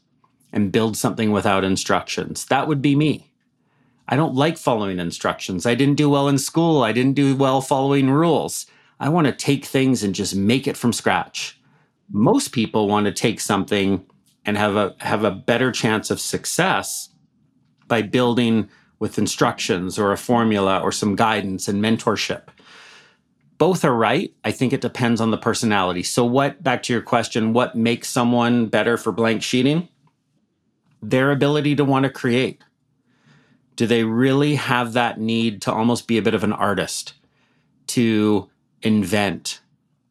and 0.51 0.71
build 0.71 0.97
something 0.97 1.31
without 1.31 1.63
instructions. 1.63 2.45
That 2.45 2.67
would 2.67 2.81
be 2.81 2.95
me. 2.95 3.31
I 4.07 4.17
don't 4.17 4.35
like 4.35 4.57
following 4.57 4.99
instructions. 4.99 5.65
I 5.65 5.73
didn't 5.73 5.95
do 5.95 6.09
well 6.09 6.27
in 6.27 6.37
school. 6.37 6.83
I 6.83 6.91
didn't 6.91 7.13
do 7.15 7.35
well 7.35 7.61
following 7.61 8.11
rules. 8.11 8.65
I 8.99 9.07
want 9.07 9.25
to 9.25 9.33
take 9.33 9.63
things 9.63 10.03
and 10.03 10.13
just 10.13 10.35
make 10.35 10.67
it 10.67 10.77
from 10.77 10.91
scratch. 10.91 11.59
Most 12.11 12.51
people 12.51 12.89
want 12.89 13.05
to 13.05 13.13
take 13.13 13.39
something 13.39 14.05
and 14.45 14.57
have 14.57 14.75
a 14.75 14.95
have 14.99 15.23
a 15.23 15.31
better 15.31 15.71
chance 15.71 16.11
of 16.11 16.19
success 16.19 17.09
by 17.87 18.01
building 18.01 18.69
with 18.99 19.17
instructions 19.17 19.99
or 19.99 20.11
a 20.11 20.17
formula 20.17 20.79
or 20.79 20.91
some 20.91 21.15
guidance 21.15 21.67
and 21.67 21.83
mentorship 21.83 22.49
both 23.63 23.85
are 23.85 23.95
right. 23.95 24.33
I 24.43 24.51
think 24.51 24.73
it 24.73 24.81
depends 24.81 25.21
on 25.21 25.31
the 25.31 25.37
personality. 25.37 26.03
So, 26.03 26.25
what, 26.25 26.61
back 26.61 26.83
to 26.83 26.91
your 26.91 27.01
question, 27.01 27.53
what 27.53 27.75
makes 27.75 28.09
someone 28.09 28.67
better 28.67 28.97
for 28.97 29.13
blank 29.13 29.41
sheeting? 29.41 29.87
Their 31.01 31.31
ability 31.31 31.77
to 31.77 31.85
want 31.85 32.03
to 32.03 32.09
create. 32.09 32.61
Do 33.77 33.87
they 33.87 34.03
really 34.03 34.55
have 34.55 34.91
that 34.93 35.17
need 35.17 35.61
to 35.61 35.71
almost 35.73 36.07
be 36.07 36.17
a 36.17 36.21
bit 36.21 36.33
of 36.33 36.43
an 36.43 36.51
artist, 36.51 37.13
to 37.87 38.49
invent, 38.81 39.61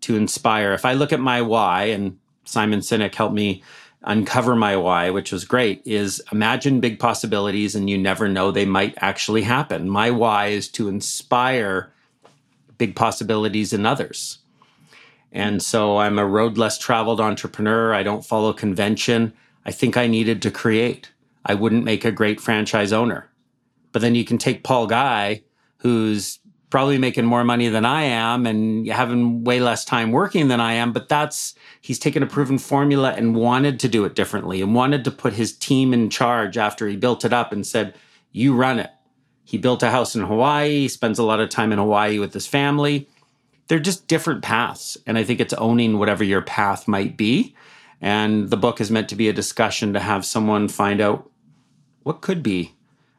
to 0.01 0.17
inspire? 0.17 0.73
If 0.73 0.87
I 0.87 0.95
look 0.95 1.13
at 1.13 1.21
my 1.21 1.43
why, 1.43 1.85
and 1.85 2.19
Simon 2.45 2.81
Sinek 2.81 3.15
helped 3.15 3.35
me 3.35 3.63
uncover 4.05 4.57
my 4.57 4.77
why, 4.77 5.11
which 5.11 5.33
was 5.33 5.45
great, 5.45 5.83
is 5.85 6.23
imagine 6.33 6.81
big 6.81 6.99
possibilities 6.99 7.75
and 7.75 7.89
you 7.89 7.99
never 7.99 8.29
know 8.29 8.51
they 8.51 8.65
might 8.65 8.95
actually 8.99 9.43
happen. 9.43 9.89
My 9.89 10.11
why 10.11 10.49
is 10.49 10.69
to 10.71 10.89
inspire 10.89 11.93
big 12.79 12.97
possibilities 12.97 13.73
in 13.73 13.87
others. 13.87 14.39
And 15.31 15.63
so 15.63 15.99
I'm 15.99 16.19
a 16.19 16.27
road 16.27 16.59
less 16.59 16.79
traveled 16.79 17.21
entrepreneur. 17.21 17.95
I 17.95 18.03
don't 18.03 18.25
follow 18.25 18.53
convention. 18.53 19.33
I 19.65 19.71
think 19.71 19.97
I 19.97 20.07
needed 20.07 20.43
to 20.43 20.51
create. 20.51 21.11
I 21.47 21.55
wouldn't 21.55 21.85
make 21.85 22.05
a 22.05 22.13
great 22.13 22.41
franchise 22.41 22.93
owner. 22.93 23.31
But 23.93 24.03
then 24.03 24.15
you 24.15 24.25
can 24.25 24.39
take 24.39 24.65
Paul 24.65 24.87
Guy, 24.87 25.43
who's 25.79 26.39
probably 26.73 26.97
making 26.97 27.27
more 27.27 27.45
money 27.45 27.69
than 27.69 27.85
I 27.85 28.05
am 28.05 28.47
and 28.47 28.89
having 28.89 29.45
way 29.45 29.61
less 29.61 29.85
time 29.85 30.11
working 30.11 30.49
than 30.49 30.59
I 30.59 30.73
am. 30.73 30.91
But 30.91 31.07
that's, 31.07 31.55
he's 31.83 31.99
taken 31.99 32.23
a 32.23 32.27
proven 32.27 32.57
formula 32.57 33.13
and 33.13 33.37
wanted 33.37 33.79
to 33.81 33.89
do 33.89 34.07
it 34.07 34.15
differently 34.15 34.63
and 34.63 34.75
wanted 34.75 35.05
to 35.05 35.11
put 35.11 35.35
his 35.35 35.53
team 35.53 35.93
in 35.93 36.09
charge 36.09 36.57
after 36.57 36.89
he 36.89 36.97
built 36.97 37.27
it 37.27 37.33
up 37.35 37.53
and 37.53 37.67
said, 37.67 37.95
You 38.33 38.55
run 38.55 38.79
it. 38.79 38.89
He 39.45 39.59
built 39.59 39.83
a 39.83 39.91
house 39.91 40.17
in 40.17 40.23
Hawaii, 40.23 40.89
spends 40.89 41.19
a 41.19 41.25
lot 41.25 41.41
of 41.41 41.51
time 41.51 41.73
in 41.73 41.79
Hawaii 41.79 42.19
with 42.19 42.33
his 42.33 42.47
family. 42.47 43.07
They're 43.69 43.79
just 43.79 44.09
different 44.09 44.41
paths. 44.41 44.97
And 45.07 45.19
I 45.19 45.25
think 45.25 45.41
it's 45.41 45.53
owning 45.53 45.99
whatever 45.99 46.25
your 46.25 46.41
path 46.41 46.89
might 46.89 47.19
be. 47.19 47.55
And 48.01 48.49
the 48.49 48.57
book 48.57 48.81
is 48.81 48.91
meant 48.91 49.11
to 49.11 49.15
be 49.15 49.29
a 49.29 49.35
discussion 49.35 49.93
to 49.93 50.01
have 50.01 50.25
someone 50.25 50.69
find 50.69 51.03
out 51.03 51.31
what 52.03 52.23
could 52.23 52.43
be 52.43 52.75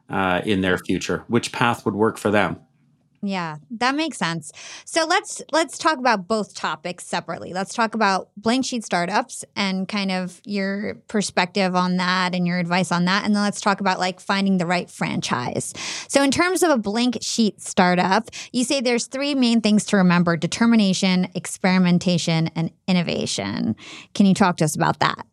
uh, 0.10 0.42
in 0.44 0.62
their 0.62 0.80
future, 0.80 1.24
which 1.28 1.52
path 1.52 1.86
would 1.86 1.94
work 1.94 2.18
for 2.18 2.32
them. 2.32 2.60
Yeah, 3.26 3.56
that 3.72 3.96
makes 3.96 4.18
sense. 4.18 4.52
So 4.84 5.06
let's 5.06 5.42
let's 5.54 5.78
talk 5.78 5.98
about 5.98 6.28
both 6.28 6.54
topics 6.54 7.06
separately. 7.06 7.54
Let's 7.54 7.74
talk 7.74 7.96
about 7.96 8.28
blank 8.36 8.66
sheet 8.66 8.84
startups 8.84 9.46
and 9.56 9.88
kind 9.88 10.12
of 10.12 10.42
your 10.44 10.96
perspective 11.08 11.74
on 11.74 11.96
that 11.98 12.36
and 12.36 12.46
your 12.46 12.60
advice 12.60 12.92
on 12.92 13.06
that 13.06 13.24
and 13.24 13.34
then 13.34 13.42
let's 13.42 13.62
talk 13.62 13.80
about 13.80 13.98
like 13.98 14.20
finding 14.20 14.58
the 14.58 14.66
right 14.66 14.90
franchise. 14.90 15.74
So 16.10 16.22
in 16.22 16.32
terms 16.32 16.64
of 16.64 16.70
a 16.70 16.78
blank 16.78 17.20
sheet 17.22 17.62
startup, 17.62 18.30
you 18.52 18.66
say 18.66 18.82
there's 18.82 19.08
three 19.08 19.36
main 19.36 19.62
things 19.62 19.86
to 19.86 19.96
remember: 19.96 20.36
determination, 20.36 21.30
experimentation, 21.34 22.50
and 22.58 22.72
innovation. 22.90 23.78
Can 24.14 24.26
you 24.26 24.34
talk 24.34 24.58
to 24.58 24.66
us 24.66 24.76
about 24.76 25.00
that? 25.00 25.26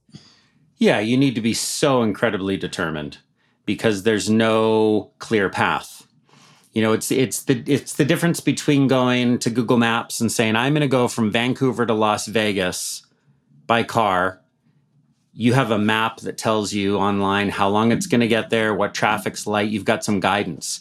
Yeah, 0.76 1.01
you 1.01 1.16
need 1.16 1.34
to 1.34 1.41
be 1.41 1.55
so 1.55 2.05
incredibly 2.05 2.57
determined 2.57 3.18
because 3.66 4.05
there's 4.05 4.30
no 4.30 5.11
clear 5.18 5.51
path 5.51 5.99
you 6.72 6.82
know 6.82 6.92
it's 6.92 7.10
it's 7.10 7.42
the 7.44 7.62
it's 7.66 7.94
the 7.94 8.04
difference 8.04 8.40
between 8.40 8.86
going 8.86 9.38
to 9.38 9.50
google 9.50 9.76
maps 9.76 10.20
and 10.20 10.30
saying 10.30 10.56
i'm 10.56 10.72
going 10.72 10.80
to 10.80 10.88
go 10.88 11.08
from 11.08 11.30
vancouver 11.30 11.84
to 11.84 11.94
las 11.94 12.26
vegas 12.26 13.02
by 13.70 13.84
car. 13.84 14.40
You 15.32 15.52
have 15.52 15.70
a 15.70 15.78
map 15.78 16.22
that 16.22 16.36
tells 16.36 16.72
you 16.72 16.98
online 16.98 17.50
how 17.50 17.68
long 17.68 17.92
it's 17.92 18.08
going 18.08 18.20
to 18.20 18.26
get 18.26 18.50
there 18.50 18.74
what 18.74 18.94
traffic's 18.94 19.46
like 19.46 19.70
you've 19.70 19.84
got 19.84 20.02
some 20.02 20.18
guidance. 20.18 20.80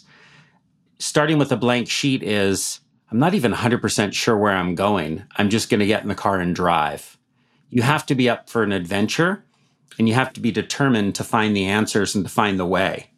Starting 0.98 1.38
with 1.38 1.52
a 1.52 1.56
blank 1.56 1.88
sheet 1.88 2.24
is 2.24 2.80
i'm 3.12 3.20
not 3.20 3.32
even 3.32 3.52
100% 3.52 4.12
sure 4.12 4.36
where 4.36 4.56
i'm 4.56 4.74
going. 4.74 5.22
I'm 5.36 5.50
just 5.50 5.70
going 5.70 5.78
to 5.78 5.86
get 5.86 6.02
in 6.02 6.08
the 6.08 6.16
car 6.16 6.40
and 6.40 6.52
drive. 6.52 7.16
You 7.68 7.82
have 7.82 8.04
to 8.06 8.16
be 8.16 8.28
up 8.28 8.50
for 8.50 8.64
an 8.64 8.72
adventure 8.72 9.44
and 9.96 10.08
you 10.08 10.14
have 10.14 10.32
to 10.32 10.40
be 10.40 10.50
determined 10.50 11.14
to 11.14 11.22
find 11.22 11.54
the 11.54 11.66
answers 11.66 12.16
and 12.16 12.24
to 12.24 12.30
find 12.30 12.58
the 12.58 12.66
way. 12.66 13.12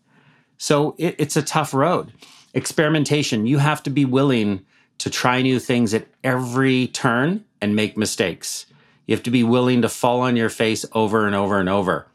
So 0.58 0.96
it, 0.98 1.14
it's 1.16 1.36
a 1.38 1.42
tough 1.42 1.72
road 1.72 2.12
experimentation. 2.54 3.46
You 3.46 3.58
have 3.58 3.82
to 3.84 3.90
be 3.90 4.04
willing 4.04 4.64
to 4.98 5.10
try 5.10 5.42
new 5.42 5.58
things 5.58 5.94
at 5.94 6.06
every 6.22 6.86
turn 6.88 7.44
and 7.60 7.74
make 7.74 7.96
mistakes. 7.96 8.66
You 9.06 9.14
have 9.14 9.22
to 9.24 9.30
be 9.30 9.42
willing 9.42 9.82
to 9.82 9.88
fall 9.88 10.20
on 10.20 10.36
your 10.36 10.48
face 10.48 10.84
over 10.92 11.26
and 11.26 11.34
over 11.34 11.58
and 11.58 11.68
over. 11.68 12.06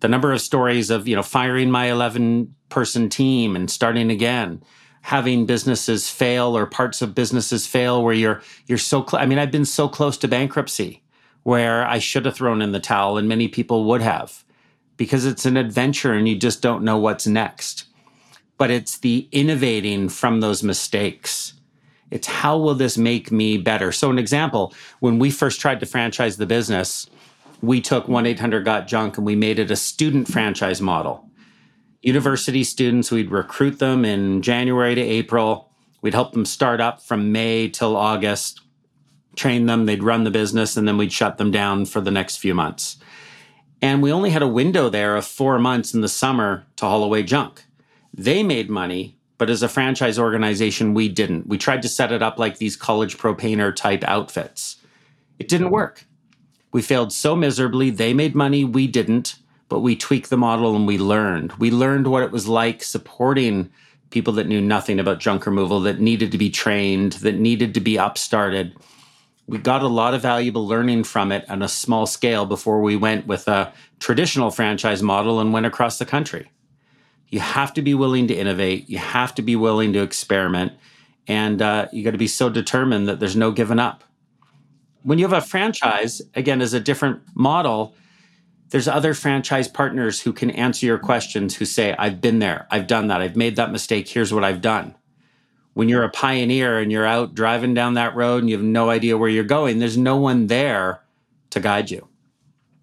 The 0.00 0.08
number 0.08 0.32
of 0.32 0.40
stories 0.40 0.90
of, 0.90 1.06
you 1.08 1.16
know, 1.16 1.22
firing 1.22 1.70
my 1.70 1.90
11 1.90 2.54
person 2.68 3.08
team 3.08 3.56
and 3.56 3.70
starting 3.70 4.10
again, 4.10 4.62
having 5.02 5.46
businesses 5.46 6.10
fail 6.10 6.56
or 6.56 6.66
parts 6.66 7.02
of 7.02 7.14
businesses 7.14 7.66
fail 7.66 8.02
where 8.02 8.14
you're 8.14 8.42
you're 8.66 8.78
so 8.78 9.04
cl- 9.04 9.22
I 9.22 9.26
mean, 9.26 9.38
I've 9.38 9.50
been 9.50 9.64
so 9.64 9.88
close 9.88 10.16
to 10.18 10.28
bankruptcy 10.28 11.02
where 11.42 11.86
I 11.86 11.98
should 11.98 12.26
have 12.26 12.36
thrown 12.36 12.62
in 12.62 12.72
the 12.72 12.80
towel 12.80 13.16
and 13.16 13.28
many 13.28 13.48
people 13.48 13.84
would 13.84 14.02
have 14.02 14.44
because 14.96 15.24
it's 15.24 15.46
an 15.46 15.56
adventure 15.56 16.12
and 16.12 16.28
you 16.28 16.36
just 16.36 16.62
don't 16.62 16.84
know 16.84 16.98
what's 16.98 17.26
next 17.26 17.87
but 18.58 18.70
it's 18.70 18.98
the 18.98 19.28
innovating 19.32 20.08
from 20.08 20.40
those 20.40 20.62
mistakes. 20.62 21.54
It's 22.10 22.26
how 22.26 22.58
will 22.58 22.74
this 22.74 22.98
make 22.98 23.30
me 23.30 23.56
better? 23.56 23.92
So, 23.92 24.10
an 24.10 24.18
example, 24.18 24.74
when 25.00 25.18
we 25.18 25.30
first 25.30 25.60
tried 25.60 25.80
to 25.80 25.86
franchise 25.86 26.36
the 26.36 26.46
business, 26.46 27.08
we 27.62 27.80
took 27.80 28.08
1 28.08 28.26
800 28.26 28.64
Got 28.64 28.88
Junk 28.88 29.16
and 29.16 29.26
we 29.26 29.36
made 29.36 29.58
it 29.58 29.70
a 29.70 29.76
student 29.76 30.28
franchise 30.28 30.80
model. 30.80 31.28
University 32.02 32.64
students, 32.64 33.10
we'd 33.10 33.30
recruit 33.30 33.78
them 33.78 34.04
in 34.04 34.42
January 34.42 34.94
to 34.94 35.00
April. 35.00 35.70
We'd 36.00 36.14
help 36.14 36.32
them 36.32 36.44
start 36.44 36.80
up 36.80 37.02
from 37.02 37.32
May 37.32 37.68
till 37.68 37.96
August, 37.96 38.60
train 39.34 39.66
them, 39.66 39.86
they'd 39.86 40.02
run 40.02 40.24
the 40.24 40.30
business, 40.30 40.76
and 40.76 40.86
then 40.86 40.96
we'd 40.96 41.12
shut 41.12 41.38
them 41.38 41.50
down 41.50 41.86
for 41.86 42.00
the 42.00 42.12
next 42.12 42.36
few 42.36 42.54
months. 42.54 42.98
And 43.82 44.00
we 44.00 44.12
only 44.12 44.30
had 44.30 44.42
a 44.42 44.48
window 44.48 44.88
there 44.88 45.16
of 45.16 45.26
four 45.26 45.58
months 45.58 45.92
in 45.92 46.00
the 46.00 46.08
summer 46.08 46.66
to 46.76 46.86
haul 46.86 47.02
away 47.02 47.24
junk. 47.24 47.64
They 48.14 48.42
made 48.42 48.70
money, 48.70 49.16
but 49.38 49.50
as 49.50 49.62
a 49.62 49.68
franchise 49.68 50.18
organization, 50.18 50.94
we 50.94 51.08
didn't. 51.08 51.46
We 51.46 51.58
tried 51.58 51.82
to 51.82 51.88
set 51.88 52.12
it 52.12 52.22
up 52.22 52.38
like 52.38 52.58
these 52.58 52.76
college 52.76 53.18
pro 53.18 53.34
painter 53.34 53.72
type 53.72 54.04
outfits. 54.04 54.76
It 55.38 55.48
didn't 55.48 55.70
work. 55.70 56.04
We 56.72 56.82
failed 56.82 57.12
so 57.12 57.34
miserably. 57.36 57.90
They 57.90 58.12
made 58.12 58.34
money, 58.34 58.64
we 58.64 58.86
didn't, 58.86 59.36
but 59.68 59.80
we 59.80 59.96
tweaked 59.96 60.30
the 60.30 60.36
model 60.36 60.74
and 60.74 60.86
we 60.86 60.98
learned. 60.98 61.52
We 61.54 61.70
learned 61.70 62.08
what 62.08 62.22
it 62.22 62.32
was 62.32 62.48
like 62.48 62.82
supporting 62.82 63.70
people 64.10 64.32
that 64.34 64.46
knew 64.46 64.60
nothing 64.60 64.98
about 64.98 65.20
junk 65.20 65.46
removal, 65.46 65.80
that 65.80 66.00
needed 66.00 66.32
to 66.32 66.38
be 66.38 66.50
trained, 66.50 67.12
that 67.14 67.38
needed 67.38 67.74
to 67.74 67.80
be 67.80 67.98
upstarted. 67.98 68.74
We 69.46 69.58
got 69.58 69.82
a 69.82 69.88
lot 69.88 70.14
of 70.14 70.22
valuable 70.22 70.66
learning 70.66 71.04
from 71.04 71.30
it 71.32 71.48
on 71.48 71.62
a 71.62 71.68
small 71.68 72.06
scale 72.06 72.44
before 72.44 72.80
we 72.80 72.96
went 72.96 73.26
with 73.26 73.48
a 73.48 73.72
traditional 73.98 74.50
franchise 74.50 75.02
model 75.02 75.40
and 75.40 75.52
went 75.52 75.66
across 75.66 75.98
the 75.98 76.04
country. 76.06 76.50
You 77.28 77.40
have 77.40 77.74
to 77.74 77.82
be 77.82 77.94
willing 77.94 78.28
to 78.28 78.34
innovate. 78.34 78.88
You 78.88 78.98
have 78.98 79.34
to 79.36 79.42
be 79.42 79.56
willing 79.56 79.92
to 79.92 80.02
experiment. 80.02 80.72
And 81.26 81.60
uh, 81.60 81.88
you 81.92 82.02
got 82.02 82.12
to 82.12 82.18
be 82.18 82.26
so 82.26 82.48
determined 82.48 83.08
that 83.08 83.20
there's 83.20 83.36
no 83.36 83.50
giving 83.50 83.78
up. 83.78 84.04
When 85.02 85.18
you 85.18 85.26
have 85.28 85.44
a 85.44 85.46
franchise, 85.46 86.22
again, 86.34 86.60
as 86.60 86.74
a 86.74 86.80
different 86.80 87.20
model, 87.34 87.94
there's 88.70 88.88
other 88.88 89.14
franchise 89.14 89.68
partners 89.68 90.20
who 90.20 90.32
can 90.32 90.50
answer 90.50 90.86
your 90.86 90.98
questions 90.98 91.56
who 91.56 91.64
say, 91.64 91.94
I've 91.98 92.20
been 92.20 92.38
there, 92.38 92.66
I've 92.70 92.86
done 92.86 93.08
that, 93.08 93.20
I've 93.20 93.36
made 93.36 93.56
that 93.56 93.72
mistake, 93.72 94.08
here's 94.08 94.32
what 94.32 94.44
I've 94.44 94.60
done. 94.60 94.94
When 95.74 95.88
you're 95.88 96.02
a 96.02 96.10
pioneer 96.10 96.78
and 96.78 96.90
you're 96.90 97.06
out 97.06 97.34
driving 97.34 97.72
down 97.72 97.94
that 97.94 98.16
road 98.16 98.42
and 98.42 98.50
you 98.50 98.56
have 98.56 98.64
no 98.64 98.90
idea 98.90 99.16
where 99.16 99.28
you're 99.28 99.44
going, 99.44 99.78
there's 99.78 99.96
no 99.96 100.16
one 100.16 100.48
there 100.48 101.00
to 101.50 101.60
guide 101.60 101.90
you. 101.90 102.08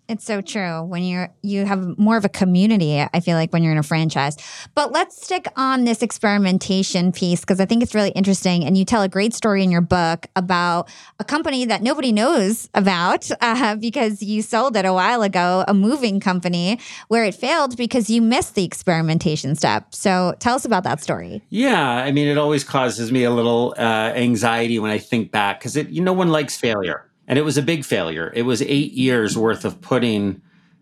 It's 0.07 0.23
so 0.23 0.41
true. 0.41 0.83
When 0.83 1.03
you're 1.03 1.29
you 1.41 1.65
have 1.65 1.97
more 1.97 2.15
of 2.15 2.25
a 2.25 2.29
community, 2.29 2.99
I 3.01 3.19
feel 3.19 3.35
like 3.35 3.51
when 3.51 3.63
you're 3.63 3.71
in 3.71 3.77
a 3.77 3.83
franchise. 3.83 4.37
But 4.75 4.91
let's 4.91 5.23
stick 5.23 5.47
on 5.55 5.85
this 5.85 6.03
experimentation 6.03 7.11
piece 7.11 7.41
because 7.41 7.59
I 7.59 7.65
think 7.65 7.81
it's 7.81 7.95
really 7.95 8.11
interesting. 8.11 8.63
And 8.63 8.77
you 8.77 8.85
tell 8.85 9.01
a 9.01 9.09
great 9.09 9.33
story 9.33 9.63
in 9.63 9.71
your 9.71 9.81
book 9.81 10.27
about 10.35 10.89
a 11.19 11.23
company 11.23 11.65
that 11.65 11.81
nobody 11.81 12.11
knows 12.11 12.69
about 12.75 13.29
uh, 13.41 13.75
because 13.77 14.21
you 14.21 14.43
sold 14.43 14.77
it 14.77 14.85
a 14.85 14.93
while 14.93 15.23
ago, 15.23 15.63
a 15.67 15.73
moving 15.73 16.19
company 16.19 16.79
where 17.07 17.23
it 17.23 17.33
failed 17.33 17.75
because 17.75 18.09
you 18.09 18.21
missed 18.21 18.53
the 18.53 18.63
experimentation 18.63 19.55
step. 19.55 19.95
So 19.95 20.35
tell 20.39 20.55
us 20.55 20.65
about 20.65 20.83
that 20.83 21.01
story. 21.01 21.41
Yeah, 21.49 21.81
I 21.81 22.11
mean, 22.11 22.27
it 22.27 22.37
always 22.37 22.63
causes 22.63 23.11
me 23.11 23.23
a 23.23 23.31
little 23.31 23.73
uh, 23.77 23.81
anxiety 24.15 24.77
when 24.77 24.91
I 24.91 24.99
think 24.99 25.31
back 25.31 25.59
because 25.59 25.75
it, 25.75 25.89
you, 25.89 26.01
no 26.01 26.13
one 26.13 26.29
likes 26.29 26.57
failure. 26.57 27.09
And 27.27 27.39
it 27.39 27.43
was 27.43 27.57
a 27.57 27.63
big 27.63 27.85
failure. 27.85 28.31
It 28.35 28.43
was 28.43 28.61
eight 28.61 28.93
years 28.93 29.37
worth 29.37 29.65
of 29.65 29.81
putting 29.81 30.41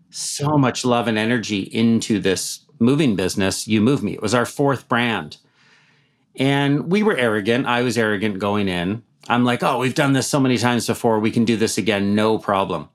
so 0.10 0.58
much 0.58 0.86
love 0.86 1.08
and 1.08 1.18
energy 1.18 1.62
into 1.62 2.20
this 2.20 2.60
moving 2.80 3.16
business. 3.16 3.68
You 3.68 3.82
Move 3.82 4.04
Me. 4.04 4.14
It 4.14 4.22
was 4.22 4.34
our 4.34 4.46
fourth 4.46 4.88
brand. 4.88 5.38
And 6.36 6.92
we 6.92 7.04
were 7.04 7.16
arrogant. 7.16 7.66
I 7.66 7.82
was 7.82 7.98
arrogant 7.98 8.40
going 8.40 8.68
in. 8.68 9.04
I'm 9.30 9.46
like, 9.46 9.64
oh, 9.64 9.80
we've 9.80 9.96
done 9.96 10.14
this 10.14 10.28
so 10.28 10.40
many 10.40 10.58
times 10.58 10.88
before. 10.88 11.20
We 11.20 11.32
can 11.32 11.46
do 11.46 11.56
this 11.56 11.78
again. 11.78 12.14
No 12.14 12.38
problem. 12.38 12.90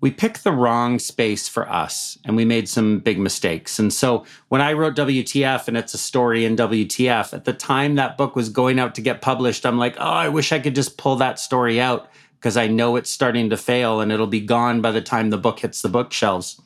We 0.00 0.10
picked 0.10 0.42
the 0.42 0.52
wrong 0.52 0.98
space 0.98 1.48
for 1.48 1.70
us 1.70 2.18
and 2.24 2.34
we 2.34 2.44
made 2.44 2.68
some 2.68 2.98
big 2.98 3.20
mistakes. 3.20 3.78
And 3.78 3.92
so 3.92 4.26
when 4.48 4.60
I 4.60 4.72
wrote 4.72 4.96
WTF 4.96 5.68
and 5.68 5.76
it's 5.76 5.94
a 5.94 5.98
story 5.98 6.44
in 6.44 6.56
WTF, 6.56 7.32
at 7.32 7.44
the 7.44 7.52
time 7.52 7.94
that 7.94 8.18
book 8.18 8.34
was 8.34 8.48
going 8.48 8.80
out 8.80 8.96
to 8.96 9.00
get 9.00 9.22
published, 9.22 9.64
I'm 9.64 9.78
like, 9.78 9.94
oh, 9.98 10.02
I 10.02 10.28
wish 10.28 10.50
I 10.50 10.58
could 10.58 10.74
just 10.74 10.98
pull 10.98 11.16
that 11.16 11.38
story 11.38 11.80
out 11.80 12.10
because 12.42 12.56
I 12.56 12.66
know 12.66 12.96
it's 12.96 13.08
starting 13.08 13.50
to 13.50 13.56
fail 13.56 14.00
and 14.00 14.10
it'll 14.10 14.26
be 14.26 14.40
gone 14.40 14.80
by 14.80 14.90
the 14.90 15.00
time 15.00 15.30
the 15.30 15.38
book 15.38 15.60
hits 15.60 15.80
the 15.80 15.88
bookshelves. 15.88 16.60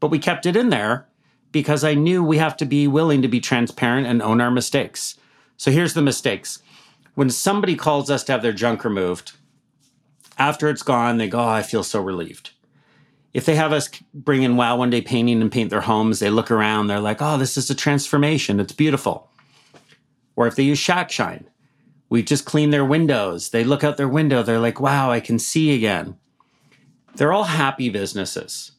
But 0.00 0.10
we 0.10 0.18
kept 0.18 0.46
it 0.46 0.56
in 0.56 0.70
there 0.70 1.06
because 1.52 1.84
I 1.84 1.92
knew 1.92 2.24
we 2.24 2.38
have 2.38 2.56
to 2.56 2.64
be 2.64 2.88
willing 2.88 3.20
to 3.20 3.28
be 3.28 3.38
transparent 3.38 4.06
and 4.06 4.22
own 4.22 4.40
our 4.40 4.50
mistakes. 4.50 5.18
So 5.58 5.70
here's 5.70 5.92
the 5.92 6.00
mistakes. 6.00 6.62
When 7.14 7.28
somebody 7.28 7.76
calls 7.76 8.10
us 8.10 8.24
to 8.24 8.32
have 8.32 8.40
their 8.40 8.54
junk 8.54 8.82
removed, 8.82 9.32
After 10.38 10.68
it's 10.70 10.82
gone, 10.82 11.18
they 11.18 11.28
go, 11.28 11.40
oh, 11.40 11.48
I 11.48 11.62
feel 11.62 11.82
so 11.82 12.00
relieved. 12.00 12.52
If 13.34 13.44
they 13.44 13.56
have 13.56 13.72
us 13.72 13.90
bring 14.14 14.42
in 14.42 14.56
Wow 14.56 14.76
One 14.76 14.88
Day 14.88 15.02
Painting 15.02 15.42
and 15.42 15.52
paint 15.52 15.68
their 15.68 15.82
homes, 15.82 16.20
they 16.20 16.30
look 16.30 16.50
around, 16.50 16.86
they're 16.86 17.00
like, 17.00 17.20
oh, 17.20 17.36
this 17.36 17.58
is 17.58 17.68
a 17.68 17.74
transformation. 17.74 18.60
It's 18.60 18.72
beautiful. 18.72 19.30
Or 20.36 20.46
if 20.46 20.56
they 20.56 20.62
use 20.62 20.78
Shack 20.78 21.10
Shine, 21.10 21.50
we 22.08 22.22
just 22.22 22.44
clean 22.44 22.70
their 22.70 22.84
windows. 22.84 23.50
They 23.50 23.64
look 23.64 23.84
out 23.84 23.96
their 23.96 24.08
window, 24.08 24.42
they're 24.42 24.58
like, 24.58 24.80
wow, 24.80 25.10
I 25.10 25.20
can 25.20 25.38
see 25.38 25.74
again. 25.74 26.16
They're 27.16 27.32
all 27.32 27.44
happy 27.44 27.90
businesses. 27.90 28.72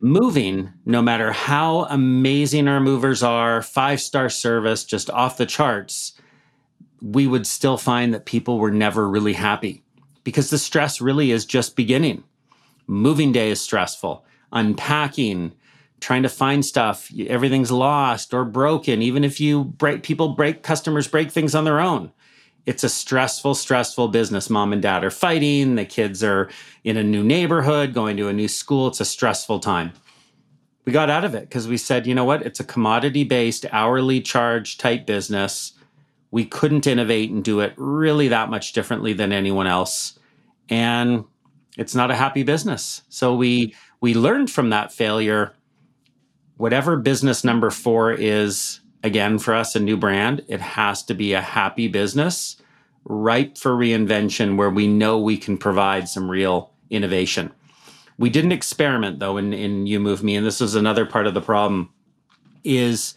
Moving, 0.00 0.72
no 0.86 1.02
matter 1.02 1.30
how 1.30 1.84
amazing 1.84 2.68
our 2.68 2.80
movers 2.80 3.22
are, 3.22 3.60
five 3.60 4.00
star 4.00 4.30
service, 4.30 4.84
just 4.84 5.10
off 5.10 5.36
the 5.36 5.44
charts, 5.44 6.18
we 7.02 7.26
would 7.26 7.46
still 7.46 7.76
find 7.76 8.14
that 8.14 8.24
people 8.24 8.58
were 8.58 8.70
never 8.70 9.08
really 9.08 9.34
happy 9.34 9.82
because 10.24 10.50
the 10.50 10.58
stress 10.58 11.00
really 11.00 11.30
is 11.30 11.44
just 11.44 11.76
beginning. 11.76 12.24
Moving 12.86 13.30
day 13.30 13.50
is 13.50 13.60
stressful, 13.60 14.24
unpacking, 14.52 15.52
trying 16.00 16.22
to 16.22 16.28
find 16.30 16.64
stuff, 16.64 17.10
everything's 17.26 17.70
lost 17.70 18.32
or 18.32 18.44
broken. 18.46 19.02
Even 19.02 19.22
if 19.22 19.38
you 19.38 19.64
break, 19.64 20.02
people 20.02 20.30
break, 20.30 20.62
customers 20.62 21.08
break 21.08 21.30
things 21.30 21.54
on 21.54 21.64
their 21.64 21.78
own 21.78 22.10
it's 22.66 22.84
a 22.84 22.88
stressful, 22.88 23.54
stressful 23.54 24.08
business. 24.08 24.50
Mom 24.50 24.72
and 24.72 24.82
dad 24.82 25.04
are 25.04 25.10
fighting. 25.10 25.74
The 25.76 25.84
kids 25.84 26.22
are 26.22 26.50
in 26.84 26.96
a 26.96 27.02
new 27.02 27.22
neighborhood, 27.22 27.94
going 27.94 28.16
to 28.18 28.28
a 28.28 28.32
new 28.32 28.48
school. 28.48 28.88
It's 28.88 29.00
a 29.00 29.04
stressful 29.04 29.60
time. 29.60 29.92
We 30.84 30.92
got 30.92 31.10
out 31.10 31.24
of 31.24 31.34
it 31.34 31.42
because 31.42 31.68
we 31.68 31.76
said, 31.76 32.06
you 32.06 32.14
know 32.14 32.24
what? 32.24 32.42
It's 32.42 32.60
a 32.60 32.64
commodity 32.64 33.24
based, 33.24 33.66
hourly 33.70 34.20
charge 34.20 34.78
type 34.78 35.06
business. 35.06 35.72
We 36.30 36.44
couldn't 36.44 36.86
innovate 36.86 37.30
and 37.30 37.44
do 37.44 37.60
it 37.60 37.74
really 37.76 38.28
that 38.28 38.50
much 38.50 38.72
differently 38.72 39.12
than 39.12 39.32
anyone 39.32 39.66
else. 39.66 40.18
And 40.68 41.24
it's 41.76 41.94
not 41.94 42.10
a 42.10 42.16
happy 42.16 42.42
business. 42.42 43.02
So 43.08 43.34
we 43.34 43.74
we 44.00 44.14
learned 44.14 44.50
from 44.50 44.70
that 44.70 44.92
failure. 44.92 45.54
Whatever 46.56 46.96
business 46.96 47.44
number 47.44 47.70
four 47.70 48.12
is 48.12 48.79
again, 49.02 49.38
for 49.38 49.54
us, 49.54 49.74
a 49.74 49.80
new 49.80 49.96
brand, 49.96 50.44
it 50.48 50.60
has 50.60 51.02
to 51.04 51.14
be 51.14 51.32
a 51.32 51.40
happy 51.40 51.88
business, 51.88 52.56
ripe 53.04 53.56
for 53.56 53.72
reinvention, 53.72 54.56
where 54.56 54.70
we 54.70 54.86
know 54.86 55.18
we 55.18 55.36
can 55.36 55.56
provide 55.56 56.08
some 56.08 56.30
real 56.30 56.72
innovation. 56.90 57.52
We 58.18 58.30
didn't 58.30 58.52
experiment 58.52 59.18
though 59.18 59.38
in, 59.38 59.52
in 59.52 59.86
You 59.86 60.00
Move 60.00 60.22
Me, 60.22 60.36
and 60.36 60.46
this 60.46 60.60
is 60.60 60.74
another 60.74 61.06
part 61.06 61.26
of 61.26 61.34
the 61.34 61.40
problem. 61.40 61.90
Is 62.62 63.14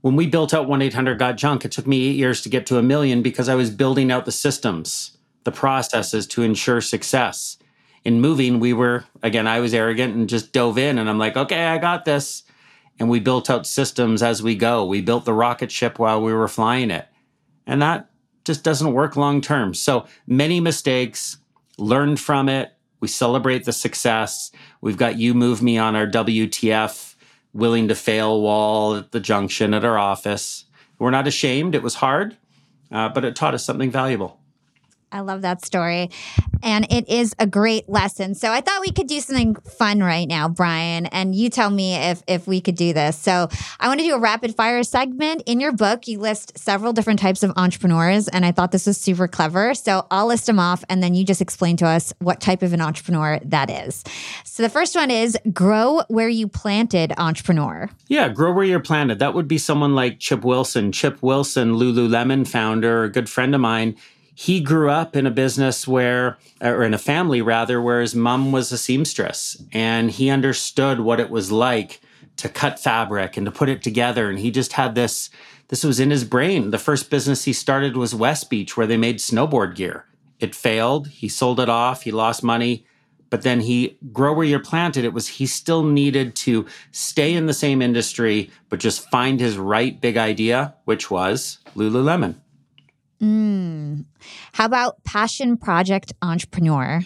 when 0.00 0.16
we 0.16 0.26
built 0.26 0.54
out 0.54 0.68
1 0.68 0.80
800 0.80 1.18
Got 1.18 1.36
Junk, 1.36 1.64
it 1.64 1.72
took 1.72 1.86
me 1.86 2.08
eight 2.08 2.16
years 2.16 2.40
to 2.42 2.48
get 2.48 2.64
to 2.66 2.78
a 2.78 2.82
million 2.82 3.20
because 3.20 3.48
I 3.48 3.54
was 3.54 3.70
building 3.70 4.10
out 4.10 4.24
the 4.24 4.32
systems, 4.32 5.18
the 5.44 5.52
processes 5.52 6.26
to 6.28 6.42
ensure 6.42 6.80
success. 6.80 7.58
In 8.04 8.20
moving, 8.20 8.60
we 8.60 8.72
were, 8.72 9.04
again, 9.22 9.46
I 9.46 9.60
was 9.60 9.74
arrogant 9.74 10.14
and 10.14 10.28
just 10.28 10.52
dove 10.52 10.78
in, 10.78 10.96
and 10.96 11.10
I'm 11.10 11.18
like, 11.18 11.36
okay, 11.36 11.66
I 11.66 11.76
got 11.76 12.04
this 12.04 12.44
and 12.98 13.08
we 13.10 13.20
built 13.20 13.50
out 13.50 13.66
systems 13.66 14.22
as 14.22 14.42
we 14.42 14.54
go. 14.54 14.84
We 14.84 15.00
built 15.00 15.24
the 15.24 15.34
rocket 15.34 15.70
ship 15.70 15.98
while 15.98 16.22
we 16.22 16.32
were 16.32 16.48
flying 16.48 16.90
it. 16.90 17.06
And 17.66 17.82
that 17.82 18.10
just 18.44 18.62
doesn't 18.62 18.92
work 18.92 19.16
long 19.16 19.40
term. 19.40 19.74
So 19.74 20.06
many 20.26 20.60
mistakes, 20.60 21.38
learned 21.78 22.20
from 22.20 22.48
it. 22.48 22.72
We 23.00 23.08
celebrate 23.08 23.64
the 23.64 23.72
success. 23.72 24.50
We've 24.80 24.96
got 24.96 25.18
You 25.18 25.34
Move 25.34 25.62
Me 25.62 25.76
on 25.76 25.94
our 25.94 26.06
WTF 26.06 27.14
willing 27.52 27.88
to 27.88 27.94
fail 27.94 28.40
wall 28.40 28.96
at 28.96 29.12
the 29.12 29.20
junction 29.20 29.74
at 29.74 29.84
our 29.84 29.98
office. 29.98 30.64
We're 30.98 31.10
not 31.10 31.26
ashamed. 31.26 31.74
It 31.74 31.82
was 31.82 31.96
hard, 31.96 32.36
uh, 32.92 33.08
but 33.10 33.24
it 33.24 33.34
taught 33.34 33.54
us 33.54 33.64
something 33.64 33.90
valuable. 33.90 34.40
I 35.12 35.20
love 35.20 35.42
that 35.42 35.64
story. 35.64 36.10
And 36.62 36.90
it 36.92 37.08
is 37.08 37.34
a 37.38 37.46
great 37.46 37.88
lesson. 37.88 38.34
So 38.34 38.50
I 38.50 38.60
thought 38.60 38.80
we 38.80 38.90
could 38.90 39.06
do 39.06 39.20
something 39.20 39.54
fun 39.54 40.00
right 40.00 40.26
now, 40.26 40.48
Brian. 40.48 41.06
And 41.06 41.34
you 41.34 41.48
tell 41.48 41.70
me 41.70 41.94
if 41.94 42.22
if 42.26 42.46
we 42.46 42.60
could 42.60 42.74
do 42.74 42.92
this. 42.92 43.16
So 43.16 43.48
I 43.78 43.88
want 43.88 44.00
to 44.00 44.06
do 44.06 44.14
a 44.14 44.18
rapid 44.18 44.56
fire 44.56 44.82
segment. 44.82 45.42
In 45.46 45.60
your 45.60 45.72
book, 45.72 46.08
you 46.08 46.18
list 46.18 46.58
several 46.58 46.92
different 46.92 47.20
types 47.20 47.42
of 47.42 47.52
entrepreneurs. 47.56 48.26
And 48.26 48.44
I 48.44 48.52
thought 48.52 48.72
this 48.72 48.86
was 48.86 48.98
super 48.98 49.28
clever. 49.28 49.74
So 49.74 50.06
I'll 50.10 50.26
list 50.26 50.46
them 50.46 50.58
off 50.58 50.82
and 50.88 51.02
then 51.02 51.14
you 51.14 51.24
just 51.24 51.40
explain 51.40 51.76
to 51.78 51.86
us 51.86 52.12
what 52.18 52.40
type 52.40 52.62
of 52.62 52.72
an 52.72 52.80
entrepreneur 52.80 53.38
that 53.44 53.70
is. 53.70 54.02
So 54.44 54.62
the 54.62 54.70
first 54.70 54.96
one 54.96 55.10
is 55.10 55.38
grow 55.52 56.02
where 56.08 56.28
you 56.28 56.48
planted 56.48 57.12
entrepreneur. 57.16 57.88
Yeah, 58.08 58.28
grow 58.28 58.52
where 58.52 58.64
you're 58.64 58.80
planted. 58.80 59.20
That 59.20 59.34
would 59.34 59.46
be 59.46 59.58
someone 59.58 59.94
like 59.94 60.18
Chip 60.18 60.44
Wilson. 60.44 60.90
Chip 60.90 61.22
Wilson, 61.22 61.74
Lululemon 61.74 62.46
founder, 62.46 63.04
a 63.04 63.10
good 63.10 63.28
friend 63.28 63.54
of 63.54 63.60
mine 63.60 63.96
he 64.38 64.60
grew 64.60 64.90
up 64.90 65.16
in 65.16 65.24
a 65.26 65.30
business 65.30 65.88
where, 65.88 66.36
or 66.60 66.84
in 66.84 66.92
a 66.92 66.98
family 66.98 67.40
rather, 67.40 67.80
where 67.80 68.02
his 68.02 68.14
mom 68.14 68.52
was 68.52 68.70
a 68.70 68.76
seamstress 68.76 69.62
and 69.72 70.10
he 70.10 70.28
understood 70.28 71.00
what 71.00 71.18
it 71.18 71.30
was 71.30 71.50
like 71.50 72.02
to 72.36 72.50
cut 72.50 72.78
fabric 72.78 73.38
and 73.38 73.46
to 73.46 73.50
put 73.50 73.70
it 73.70 73.82
together. 73.82 74.28
And 74.28 74.38
he 74.38 74.50
just 74.50 74.74
had 74.74 74.94
this, 74.94 75.30
this 75.68 75.82
was 75.82 75.98
in 75.98 76.10
his 76.10 76.24
brain. 76.24 76.70
The 76.70 76.78
first 76.78 77.08
business 77.08 77.44
he 77.44 77.54
started 77.54 77.96
was 77.96 78.12
Westbeach, 78.12 78.76
where 78.76 78.86
they 78.86 78.98
made 78.98 79.20
snowboard 79.20 79.74
gear. 79.74 80.04
It 80.38 80.54
failed. 80.54 81.08
He 81.08 81.30
sold 81.30 81.58
it 81.58 81.70
off. 81.70 82.02
He 82.02 82.10
lost 82.12 82.42
money. 82.42 82.84
But 83.30 83.40
then 83.40 83.60
he 83.60 83.96
grow 84.12 84.34
where 84.34 84.46
you're 84.46 84.60
planted. 84.60 85.06
It 85.06 85.14
was 85.14 85.28
he 85.28 85.46
still 85.46 85.82
needed 85.82 86.36
to 86.36 86.66
stay 86.92 87.32
in 87.32 87.46
the 87.46 87.54
same 87.54 87.80
industry, 87.80 88.50
but 88.68 88.80
just 88.80 89.08
find 89.10 89.40
his 89.40 89.56
right 89.56 89.98
big 89.98 90.18
idea, 90.18 90.74
which 90.84 91.10
was 91.10 91.58
Lululemon. 91.74 92.34
Mm. 93.20 94.04
How 94.52 94.66
about 94.66 95.02
passion 95.04 95.56
project 95.56 96.12
entrepreneur? 96.22 97.00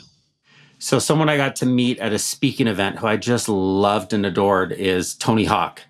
So, 0.79 0.99
someone 0.99 1.29
I 1.29 1.37
got 1.37 1.57
to 1.57 1.67
meet 1.67 1.99
at 1.99 2.13
a 2.13 2.19
speaking 2.19 2.67
event 2.67 2.99
who 2.99 3.07
I 3.07 3.17
just 3.17 3.49
loved 3.49 4.13
and 4.13 4.25
adored 4.25 4.73
is 4.73 5.15
Tony 5.15 5.45
Hawk. 5.45 5.83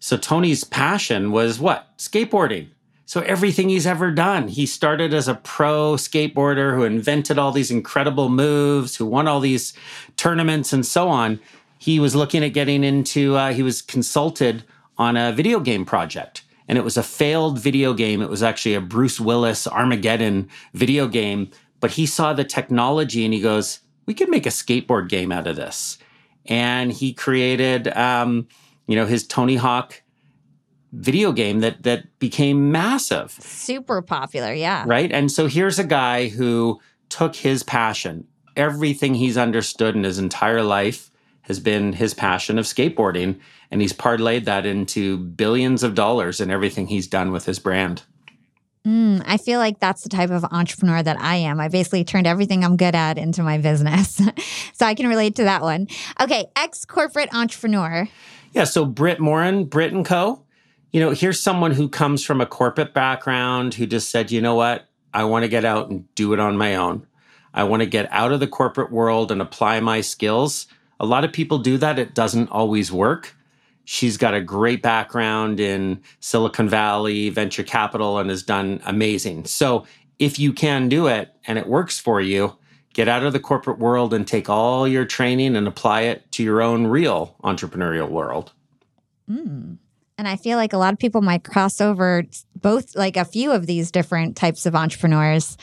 So, 0.00 0.16
Tony's 0.16 0.64
passion 0.64 1.30
was 1.30 1.60
what? 1.60 1.96
Skateboarding. 1.98 2.68
So, 3.06 3.20
everything 3.20 3.68
he's 3.68 3.86
ever 3.86 4.10
done, 4.10 4.48
he 4.48 4.66
started 4.66 5.14
as 5.14 5.28
a 5.28 5.36
pro 5.36 5.94
skateboarder 5.94 6.74
who 6.74 6.82
invented 6.82 7.38
all 7.38 7.52
these 7.52 7.70
incredible 7.70 8.28
moves, 8.28 8.96
who 8.96 9.06
won 9.06 9.28
all 9.28 9.40
these 9.40 9.72
tournaments 10.16 10.72
and 10.72 10.84
so 10.84 11.08
on. 11.08 11.38
He 11.78 12.00
was 12.00 12.16
looking 12.16 12.42
at 12.42 12.54
getting 12.54 12.82
into, 12.82 13.36
uh, 13.36 13.52
he 13.52 13.62
was 13.62 13.82
consulted 13.82 14.64
on 14.98 15.16
a 15.16 15.32
video 15.32 15.60
game 15.60 15.84
project 15.84 16.43
and 16.68 16.78
it 16.78 16.84
was 16.84 16.96
a 16.96 17.02
failed 17.02 17.58
video 17.58 17.92
game. 17.94 18.22
It 18.22 18.30
was 18.30 18.42
actually 18.42 18.74
a 18.74 18.80
Bruce 18.80 19.20
Willis 19.20 19.66
Armageddon 19.66 20.48
video 20.72 21.06
game, 21.06 21.50
but 21.80 21.92
he 21.92 22.06
saw 22.06 22.32
the 22.32 22.44
technology 22.44 23.24
and 23.24 23.34
he 23.34 23.40
goes, 23.40 23.80
"We 24.06 24.14
could 24.14 24.28
make 24.28 24.46
a 24.46 24.50
skateboard 24.50 25.08
game 25.08 25.32
out 25.32 25.46
of 25.46 25.56
this." 25.56 25.98
And 26.46 26.92
he 26.92 27.12
created, 27.12 27.88
um, 27.96 28.48
you 28.86 28.96
know, 28.96 29.06
his 29.06 29.26
Tony 29.26 29.56
Hawk 29.56 30.02
video 30.92 31.32
game 31.32 31.60
that 31.60 31.82
that 31.82 32.18
became 32.18 32.70
massive, 32.70 33.32
super 33.32 34.00
popular, 34.02 34.52
yeah. 34.52 34.84
Right, 34.86 35.12
and 35.12 35.30
so 35.30 35.46
here's 35.46 35.78
a 35.78 35.84
guy 35.84 36.28
who 36.28 36.80
took 37.08 37.36
his 37.36 37.62
passion, 37.62 38.26
everything 38.56 39.14
he's 39.14 39.36
understood 39.36 39.94
in 39.94 40.04
his 40.04 40.18
entire 40.18 40.62
life 40.62 41.10
has 41.44 41.60
been 41.60 41.92
his 41.92 42.14
passion 42.14 42.58
of 42.58 42.64
skateboarding 42.64 43.38
and 43.70 43.80
he's 43.80 43.92
parlayed 43.92 44.44
that 44.44 44.66
into 44.66 45.18
billions 45.18 45.82
of 45.82 45.94
dollars 45.94 46.40
in 46.40 46.50
everything 46.50 46.86
he's 46.86 47.06
done 47.06 47.32
with 47.32 47.44
his 47.44 47.58
brand. 47.58 48.02
Mm, 48.86 49.22
I 49.26 49.38
feel 49.38 49.58
like 49.58 49.80
that's 49.80 50.02
the 50.02 50.10
type 50.10 50.30
of 50.30 50.44
entrepreneur 50.44 51.02
that 51.02 51.18
I 51.18 51.36
am. 51.36 51.58
I 51.58 51.68
basically 51.68 52.04
turned 52.04 52.26
everything 52.26 52.64
I'm 52.64 52.76
good 52.76 52.94
at 52.94 53.16
into 53.16 53.42
my 53.42 53.56
business. 53.56 54.20
so 54.74 54.86
I 54.86 54.94
can 54.94 55.06
relate 55.06 55.36
to 55.36 55.44
that 55.44 55.62
one. 55.62 55.88
Okay, 56.20 56.46
ex 56.54 56.84
corporate 56.84 57.34
entrepreneur. 57.34 58.06
Yeah, 58.52 58.64
so 58.64 58.84
Brit 58.84 59.20
Morin, 59.20 59.64
Brit 59.64 59.92
and 59.92 60.04
Co. 60.04 60.42
You 60.92 61.00
know, 61.00 61.10
here's 61.10 61.40
someone 61.40 61.72
who 61.72 61.88
comes 61.88 62.22
from 62.22 62.40
a 62.40 62.46
corporate 62.46 62.92
background 62.92 63.74
who 63.74 63.86
just 63.86 64.10
said, 64.10 64.30
you 64.30 64.40
know 64.40 64.54
what? 64.54 64.86
I 65.14 65.24
want 65.24 65.44
to 65.44 65.48
get 65.48 65.64
out 65.64 65.88
and 65.88 66.12
do 66.14 66.32
it 66.34 66.40
on 66.40 66.56
my 66.56 66.76
own. 66.76 67.06
I 67.54 67.64
want 67.64 67.80
to 67.80 67.86
get 67.86 68.12
out 68.12 68.32
of 68.32 68.40
the 68.40 68.46
corporate 68.46 68.92
world 68.92 69.32
and 69.32 69.40
apply 69.40 69.80
my 69.80 70.02
skills. 70.02 70.66
A 71.00 71.06
lot 71.06 71.24
of 71.24 71.32
people 71.32 71.58
do 71.58 71.76
that. 71.78 71.98
It 71.98 72.14
doesn't 72.14 72.48
always 72.50 72.92
work. 72.92 73.34
She's 73.84 74.16
got 74.16 74.34
a 74.34 74.40
great 74.40 74.80
background 74.80 75.60
in 75.60 76.00
Silicon 76.20 76.68
Valley, 76.68 77.28
venture 77.28 77.62
capital, 77.62 78.18
and 78.18 78.30
has 78.30 78.42
done 78.42 78.80
amazing. 78.86 79.44
So, 79.44 79.86
if 80.18 80.38
you 80.38 80.52
can 80.52 80.88
do 80.88 81.08
it 81.08 81.34
and 81.46 81.58
it 81.58 81.66
works 81.66 81.98
for 81.98 82.20
you, 82.20 82.56
get 82.94 83.08
out 83.08 83.24
of 83.24 83.32
the 83.32 83.40
corporate 83.40 83.78
world 83.78 84.14
and 84.14 84.26
take 84.26 84.48
all 84.48 84.86
your 84.86 85.04
training 85.04 85.56
and 85.56 85.66
apply 85.66 86.02
it 86.02 86.30
to 86.32 86.42
your 86.42 86.62
own 86.62 86.86
real 86.86 87.36
entrepreneurial 87.42 88.08
world. 88.08 88.52
Mm. 89.28 89.78
And 90.16 90.28
I 90.28 90.36
feel 90.36 90.56
like 90.56 90.72
a 90.72 90.78
lot 90.78 90.92
of 90.92 90.98
people 90.98 91.22
might 91.22 91.42
cross 91.42 91.80
over 91.80 92.22
both, 92.54 92.94
like 92.94 93.16
a 93.16 93.24
few 93.24 93.50
of 93.50 93.66
these 93.66 93.90
different 93.90 94.36
types 94.36 94.64
of 94.64 94.76
entrepreneurs. 94.76 95.58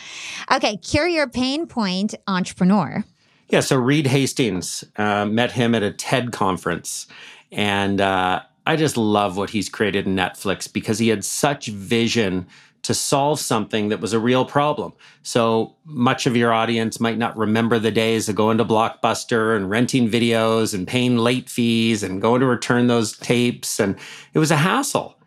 Okay, 0.51 0.75
cure 0.77 1.07
your 1.07 1.29
pain 1.29 1.67
point 1.67 2.13
entrepreneur. 2.27 3.03
Yeah, 3.51 3.59
so 3.59 3.75
Reed 3.75 4.07
Hastings 4.07 4.85
uh, 4.95 5.25
met 5.25 5.51
him 5.51 5.75
at 5.75 5.83
a 5.83 5.91
TED 5.91 6.31
conference 6.31 7.05
and 7.51 7.99
uh, 7.99 8.41
I 8.65 8.77
just 8.77 8.95
love 8.95 9.35
what 9.35 9.49
he's 9.49 9.67
created 9.67 10.07
in 10.07 10.15
Netflix 10.15 10.71
because 10.71 10.99
he 10.99 11.09
had 11.09 11.25
such 11.25 11.67
vision 11.67 12.47
to 12.83 12.93
solve 12.93 13.41
something 13.41 13.89
that 13.89 13.99
was 13.99 14.13
a 14.13 14.19
real 14.19 14.45
problem. 14.45 14.93
So 15.21 15.75
much 15.83 16.25
of 16.25 16.37
your 16.37 16.53
audience 16.53 17.01
might 17.01 17.17
not 17.17 17.37
remember 17.37 17.77
the 17.77 17.91
days 17.91 18.29
of 18.29 18.35
going 18.35 18.57
to 18.57 18.65
Blockbuster 18.65 19.55
and 19.55 19.69
renting 19.69 20.09
videos 20.09 20.73
and 20.73 20.87
paying 20.87 21.17
late 21.17 21.49
fees 21.49 22.03
and 22.03 22.21
going 22.21 22.39
to 22.39 22.47
return 22.47 22.87
those 22.87 23.17
tapes. 23.17 23.81
And 23.81 23.97
it 24.33 24.39
was 24.39 24.51
a 24.51 24.55
hassle. 24.55 25.17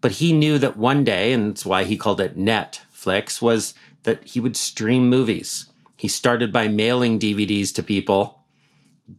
But 0.00 0.12
he 0.12 0.32
knew 0.32 0.58
that 0.58 0.78
one 0.78 1.04
day, 1.04 1.32
and 1.32 1.50
that's 1.50 1.66
why 1.66 1.84
he 1.84 1.96
called 1.98 2.20
it 2.20 2.36
Netflix, 2.36 3.42
was 3.42 3.74
that 4.02 4.24
he 4.24 4.40
would 4.40 4.56
stream 4.56 5.08
movies. 5.08 5.66
He 6.04 6.08
started 6.08 6.52
by 6.52 6.68
mailing 6.68 7.18
DVDs 7.18 7.74
to 7.76 7.82
people, 7.82 8.44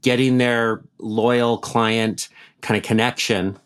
getting 0.04 0.38
their 0.38 0.84
loyal 1.00 1.58
client 1.58 2.30
kind 2.62 2.78
of 2.78 2.84
connection. 2.84 3.58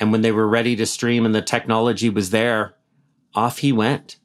And 0.00 0.10
when 0.10 0.22
they 0.22 0.32
were 0.32 0.48
ready 0.48 0.74
to 0.76 0.86
stream 0.86 1.26
and 1.26 1.34
the 1.34 1.42
technology 1.42 2.08
was 2.08 2.30
there, 2.30 2.74
off 3.34 3.58
he 3.58 3.72
went. 3.72 4.16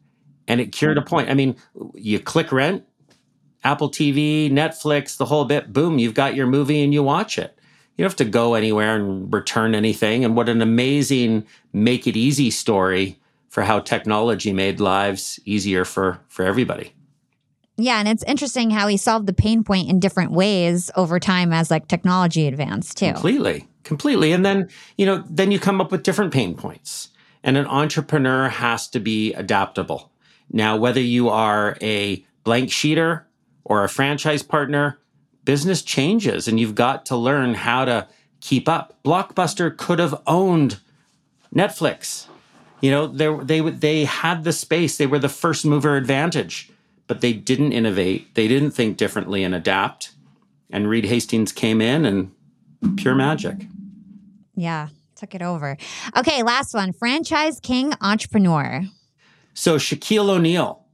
And 0.47 0.61
it 0.61 0.71
cured 0.71 0.97
a 0.97 1.01
point. 1.01 1.29
I 1.29 1.33
mean, 1.33 1.57
you 1.93 2.21
click 2.21 2.53
rent, 2.53 2.85
Apple 3.65 3.89
TV, 3.89 4.49
Netflix, 4.49 5.17
the 5.17 5.25
whole 5.25 5.43
bit, 5.43 5.73
boom, 5.73 5.99
you've 5.99 6.13
got 6.13 6.33
your 6.33 6.47
movie 6.47 6.81
and 6.81 6.93
you 6.93 7.03
watch 7.03 7.37
it. 7.37 7.59
You 7.97 8.03
don't 8.03 8.11
have 8.11 8.15
to 8.15 8.23
go 8.23 8.53
anywhere 8.53 8.95
and 8.95 9.33
return 9.33 9.75
anything. 9.75 10.23
And 10.23 10.37
what 10.37 10.47
an 10.47 10.61
amazing 10.61 11.45
make 11.73 12.07
it 12.07 12.15
easy 12.15 12.49
story 12.49 13.19
for 13.49 13.63
how 13.63 13.81
technology 13.81 14.53
made 14.53 14.79
lives 14.79 15.37
easier 15.43 15.83
for 15.83 16.21
for 16.29 16.45
everybody. 16.45 16.93
Yeah, 17.78 17.99
and 17.99 18.07
it's 18.07 18.23
interesting 18.23 18.71
how 18.71 18.88
he 18.88 18.97
solved 18.97 19.28
the 19.28 19.34
pain 19.34 19.63
point 19.63 19.89
in 19.89 19.99
different 19.99 20.32
ways 20.32 20.89
over 20.95 21.19
time 21.19 21.53
as 21.53 21.69
like 21.69 21.88
technology 21.88 22.47
advanced 22.47 22.97
too. 22.97 23.13
Completely. 23.13 23.67
Completely. 23.84 24.32
And 24.32 24.45
then, 24.45 24.69
you 24.97 25.05
know, 25.05 25.23
then 25.30 25.51
you 25.51 25.59
come 25.59 25.80
up 25.80 25.91
with 25.91 26.03
different 26.03 26.34
pain 26.34 26.55
points. 26.55 27.09
And 27.43 27.55
an 27.55 27.67
entrepreneur 27.67 28.49
has 28.49 28.88
to 28.89 28.99
be 28.99 29.34
adaptable. 29.34 30.11
Now, 30.51 30.75
whether 30.75 30.99
you 30.99 31.30
are 31.30 31.78
a 31.82 32.25
blank 32.43 32.69
sheeter 32.69 33.23
or 33.63 33.84
a 33.84 33.89
franchise 33.89 34.43
partner, 34.43 34.99
business 35.45 35.82
changes 35.82 36.47
and 36.47 36.59
you've 36.59 36.75
got 36.75 37.05
to 37.05 37.15
learn 37.15 37.53
how 37.53 37.86
to 37.86 38.07
keep 38.41 38.67
up. 38.67 38.97
Blockbuster 39.05 39.75
could 39.75 39.99
have 39.99 40.21
owned 40.25 40.80
Netflix. 41.55 42.28
You 42.82 42.91
know, 42.91 43.07
they 43.07 43.61
they 43.61 43.69
they 43.69 44.05
had 44.05 44.43
the 44.43 44.53
space. 44.53 44.97
They 44.97 45.07
were 45.07 45.19
the 45.19 45.30
first 45.30 45.65
mover 45.65 45.95
advantage, 45.95 46.69
but 47.07 47.21
they 47.21 47.33
didn't 47.33 47.71
innovate. 47.71 48.35
They 48.35 48.47
didn't 48.47 48.71
think 48.71 48.97
differently 48.97 49.43
and 49.43 49.55
adapt. 49.55 50.11
And 50.69 50.89
Reed 50.89 51.05
Hastings 51.05 51.51
came 51.51 51.81
in 51.81 52.05
and 52.05 52.31
pure 52.97 53.15
magic. 53.15 53.65
Yeah 54.55 54.89
took 55.17 55.35
it 55.35 55.41
over. 55.41 55.77
Okay, 56.15 56.43
last 56.43 56.73
one 56.73 56.93
franchise 56.93 57.59
king 57.59 57.93
entrepreneur. 58.01 58.83
So, 59.53 59.77
Shaquille 59.77 60.29
O'Neal, 60.29 60.85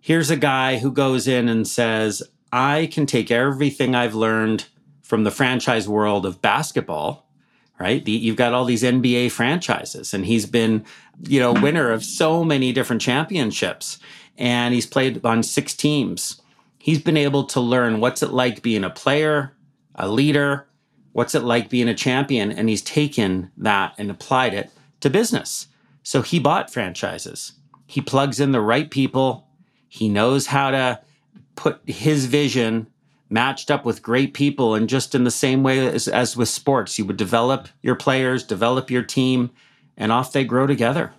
here's 0.00 0.30
a 0.30 0.36
guy 0.36 0.78
who 0.78 0.90
goes 0.90 1.28
in 1.28 1.48
and 1.48 1.66
says, 1.66 2.22
I 2.52 2.88
can 2.92 3.06
take 3.06 3.30
everything 3.30 3.94
I've 3.94 4.14
learned 4.14 4.66
from 5.02 5.24
the 5.24 5.30
franchise 5.30 5.88
world 5.88 6.26
of 6.26 6.42
basketball, 6.42 7.30
right? 7.78 8.04
The, 8.04 8.12
you've 8.12 8.36
got 8.36 8.52
all 8.52 8.64
these 8.64 8.82
NBA 8.82 9.30
franchises, 9.30 10.12
and 10.12 10.26
he's 10.26 10.46
been, 10.46 10.84
you 11.26 11.38
know, 11.38 11.52
winner 11.52 11.90
of 11.90 12.04
so 12.04 12.44
many 12.44 12.72
different 12.72 13.00
championships, 13.00 13.98
and 14.38 14.72
he's 14.72 14.86
played 14.86 15.24
on 15.24 15.42
six 15.42 15.74
teams. 15.74 16.40
He's 16.78 17.02
been 17.02 17.16
able 17.16 17.44
to 17.44 17.60
learn 17.60 18.00
what's 18.00 18.22
it 18.22 18.30
like 18.30 18.62
being 18.62 18.84
a 18.84 18.90
player, 18.90 19.52
a 19.96 20.08
leader, 20.08 20.66
what's 21.12 21.34
it 21.34 21.42
like 21.42 21.68
being 21.68 21.88
a 21.88 21.94
champion? 21.94 22.52
And 22.52 22.68
he's 22.68 22.82
taken 22.82 23.50
that 23.56 23.94
and 23.98 24.10
applied 24.10 24.54
it 24.54 24.70
to 25.00 25.10
business. 25.10 25.66
So 26.02 26.22
he 26.22 26.38
bought 26.38 26.72
franchises. 26.72 27.52
He 27.86 28.00
plugs 28.00 28.40
in 28.40 28.52
the 28.52 28.60
right 28.60 28.90
people. 28.90 29.48
He 29.88 30.08
knows 30.08 30.46
how 30.46 30.70
to 30.70 31.00
put 31.56 31.80
his 31.86 32.26
vision 32.26 32.86
matched 33.30 33.70
up 33.70 33.84
with 33.84 34.02
great 34.02 34.32
people. 34.32 34.74
And 34.74 34.88
just 34.88 35.14
in 35.14 35.24
the 35.24 35.30
same 35.30 35.62
way 35.62 35.86
as, 35.86 36.08
as 36.08 36.36
with 36.36 36.48
sports, 36.48 36.98
you 36.98 37.04
would 37.04 37.16
develop 37.16 37.68
your 37.82 37.94
players, 37.94 38.44
develop 38.44 38.90
your 38.90 39.02
team, 39.02 39.50
and 39.96 40.12
off 40.12 40.32
they 40.32 40.44
grow 40.44 40.66
together. 40.66 41.12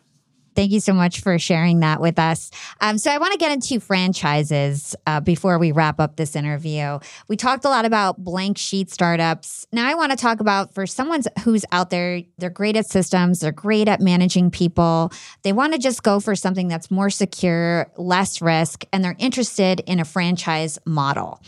Thank 0.60 0.74
you 0.74 0.82
so 0.82 0.94
much 0.94 1.22
for 1.22 1.40
sharing 1.40 1.80
that 1.80 2.02
with 2.02 2.20
us. 2.20 2.52
Um, 2.82 2.98
so, 2.98 3.10
I 3.10 3.18
want 3.18 3.32
to 3.32 3.38
get 3.38 3.54
into 3.54 3.80
franchises 3.80 4.94
uh, 5.08 5.22
before 5.22 5.58
we 5.58 5.72
wrap 5.72 6.02
up 6.02 6.18
this 6.18 6.36
interview. 6.36 7.00
We 7.30 7.38
talked 7.38 7.64
a 7.64 7.70
lot 7.70 7.86
about 7.86 8.22
blank 8.26 8.58
sheet 8.58 8.92
startups. 8.92 9.66
Now, 9.72 9.88
I 9.88 9.94
want 9.94 10.12
to 10.12 10.18
talk 10.18 10.42
about 10.42 10.74
for 10.74 10.86
someone 10.86 11.22
who's 11.46 11.64
out 11.72 11.92
there, 11.92 12.24
they're 12.40 12.50
great 12.50 12.76
at 12.76 12.88
systems, 12.88 13.40
they're 13.40 13.54
great 13.54 13.88
at 13.88 14.02
managing 14.02 14.52
people. 14.52 15.14
They 15.44 15.54
want 15.54 15.72
to 15.76 15.80
just 15.80 16.04
go 16.04 16.20
for 16.20 16.36
something 16.36 16.68
that's 16.68 16.92
more 16.92 17.10
secure, 17.10 17.90
less 17.96 18.42
risk, 18.42 18.84
and 18.92 19.02
they're 19.02 19.16
interested 19.18 19.80
in 19.88 20.02
a 20.02 20.06
franchise 20.06 20.78
model 20.86 21.40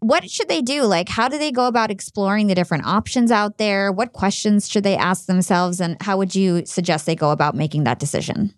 what 0.00 0.30
should 0.30 0.48
they 0.48 0.62
do? 0.62 0.84
Like, 0.84 1.08
how 1.08 1.28
do 1.28 1.38
they 1.38 1.52
go 1.52 1.66
about 1.66 1.90
exploring 1.90 2.46
the 2.46 2.54
different 2.54 2.86
options 2.86 3.30
out 3.30 3.58
there? 3.58 3.92
What 3.92 4.12
questions 4.12 4.68
should 4.68 4.82
they 4.82 4.96
ask 4.96 5.26
themselves? 5.26 5.80
And 5.80 6.00
how 6.00 6.16
would 6.16 6.34
you 6.34 6.64
suggest 6.64 7.06
they 7.06 7.14
go 7.14 7.30
about 7.30 7.54
making 7.54 7.84
that 7.84 7.98
decision? 7.98 8.54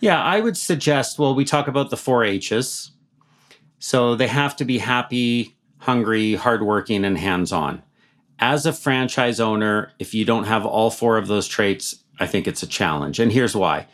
Yeah, 0.00 0.22
I 0.22 0.40
would 0.40 0.56
suggest, 0.56 1.18
well, 1.18 1.34
we 1.34 1.44
talk 1.44 1.68
about 1.68 1.90
the 1.90 1.96
four 1.96 2.24
H's. 2.24 2.92
So 3.78 4.14
they 4.14 4.28
have 4.28 4.56
to 4.56 4.64
be 4.64 4.78
happy, 4.78 5.56
hungry, 5.78 6.34
hardworking, 6.34 7.04
and 7.04 7.18
hands 7.18 7.52
on. 7.52 7.82
As 8.38 8.64
a 8.64 8.72
franchise 8.72 9.40
owner, 9.40 9.92
if 9.98 10.14
you 10.14 10.24
don't 10.24 10.44
have 10.44 10.64
all 10.64 10.90
four 10.90 11.18
of 11.18 11.26
those 11.26 11.46
traits, 11.46 11.96
I 12.18 12.26
think 12.26 12.46
it's 12.46 12.62
a 12.62 12.66
challenge. 12.66 13.20
And 13.20 13.30
here's 13.30 13.54
why. 13.54 13.86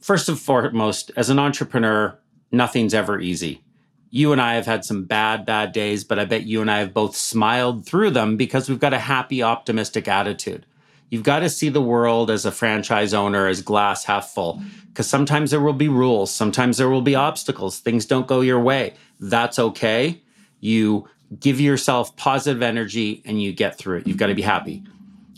First 0.00 0.28
and 0.28 0.38
foremost, 0.38 1.10
as 1.16 1.30
an 1.30 1.38
entrepreneur, 1.38 2.18
nothing's 2.50 2.94
ever 2.94 3.20
easy 3.20 3.62
you 4.10 4.32
and 4.32 4.40
I 4.40 4.54
have 4.54 4.66
had 4.66 4.84
some 4.84 5.04
bad, 5.04 5.44
bad 5.44 5.72
days, 5.72 6.04
but 6.04 6.18
I 6.18 6.24
bet 6.24 6.44
you 6.44 6.60
and 6.60 6.70
I 6.70 6.78
have 6.78 6.94
both 6.94 7.14
smiled 7.16 7.84
through 7.84 8.10
them 8.10 8.36
because 8.36 8.68
we've 8.68 8.80
got 8.80 8.94
a 8.94 8.98
happy, 8.98 9.42
optimistic 9.42 10.08
attitude. 10.08 10.64
You've 11.10 11.22
got 11.22 11.40
to 11.40 11.50
see 11.50 11.68
the 11.68 11.82
world 11.82 12.30
as 12.30 12.44
a 12.44 12.52
franchise 12.52 13.14
owner 13.14 13.46
as 13.46 13.62
glass 13.62 14.04
half 14.04 14.30
full 14.30 14.62
because 14.88 15.08
sometimes 15.08 15.50
there 15.50 15.60
will 15.60 15.72
be 15.72 15.88
rules, 15.88 16.30
sometimes 16.30 16.76
there 16.76 16.88
will 16.88 17.02
be 17.02 17.14
obstacles, 17.14 17.78
things 17.78 18.06
don't 18.06 18.26
go 18.26 18.40
your 18.40 18.60
way. 18.60 18.94
That's 19.20 19.58
okay. 19.58 20.20
You 20.60 21.08
give 21.40 21.60
yourself 21.60 22.14
positive 22.16 22.62
energy 22.62 23.22
and 23.24 23.42
you 23.42 23.52
get 23.52 23.78
through 23.78 23.98
it. 23.98 24.06
You've 24.06 24.16
got 24.16 24.26
to 24.26 24.34
be 24.34 24.42
happy. 24.42 24.82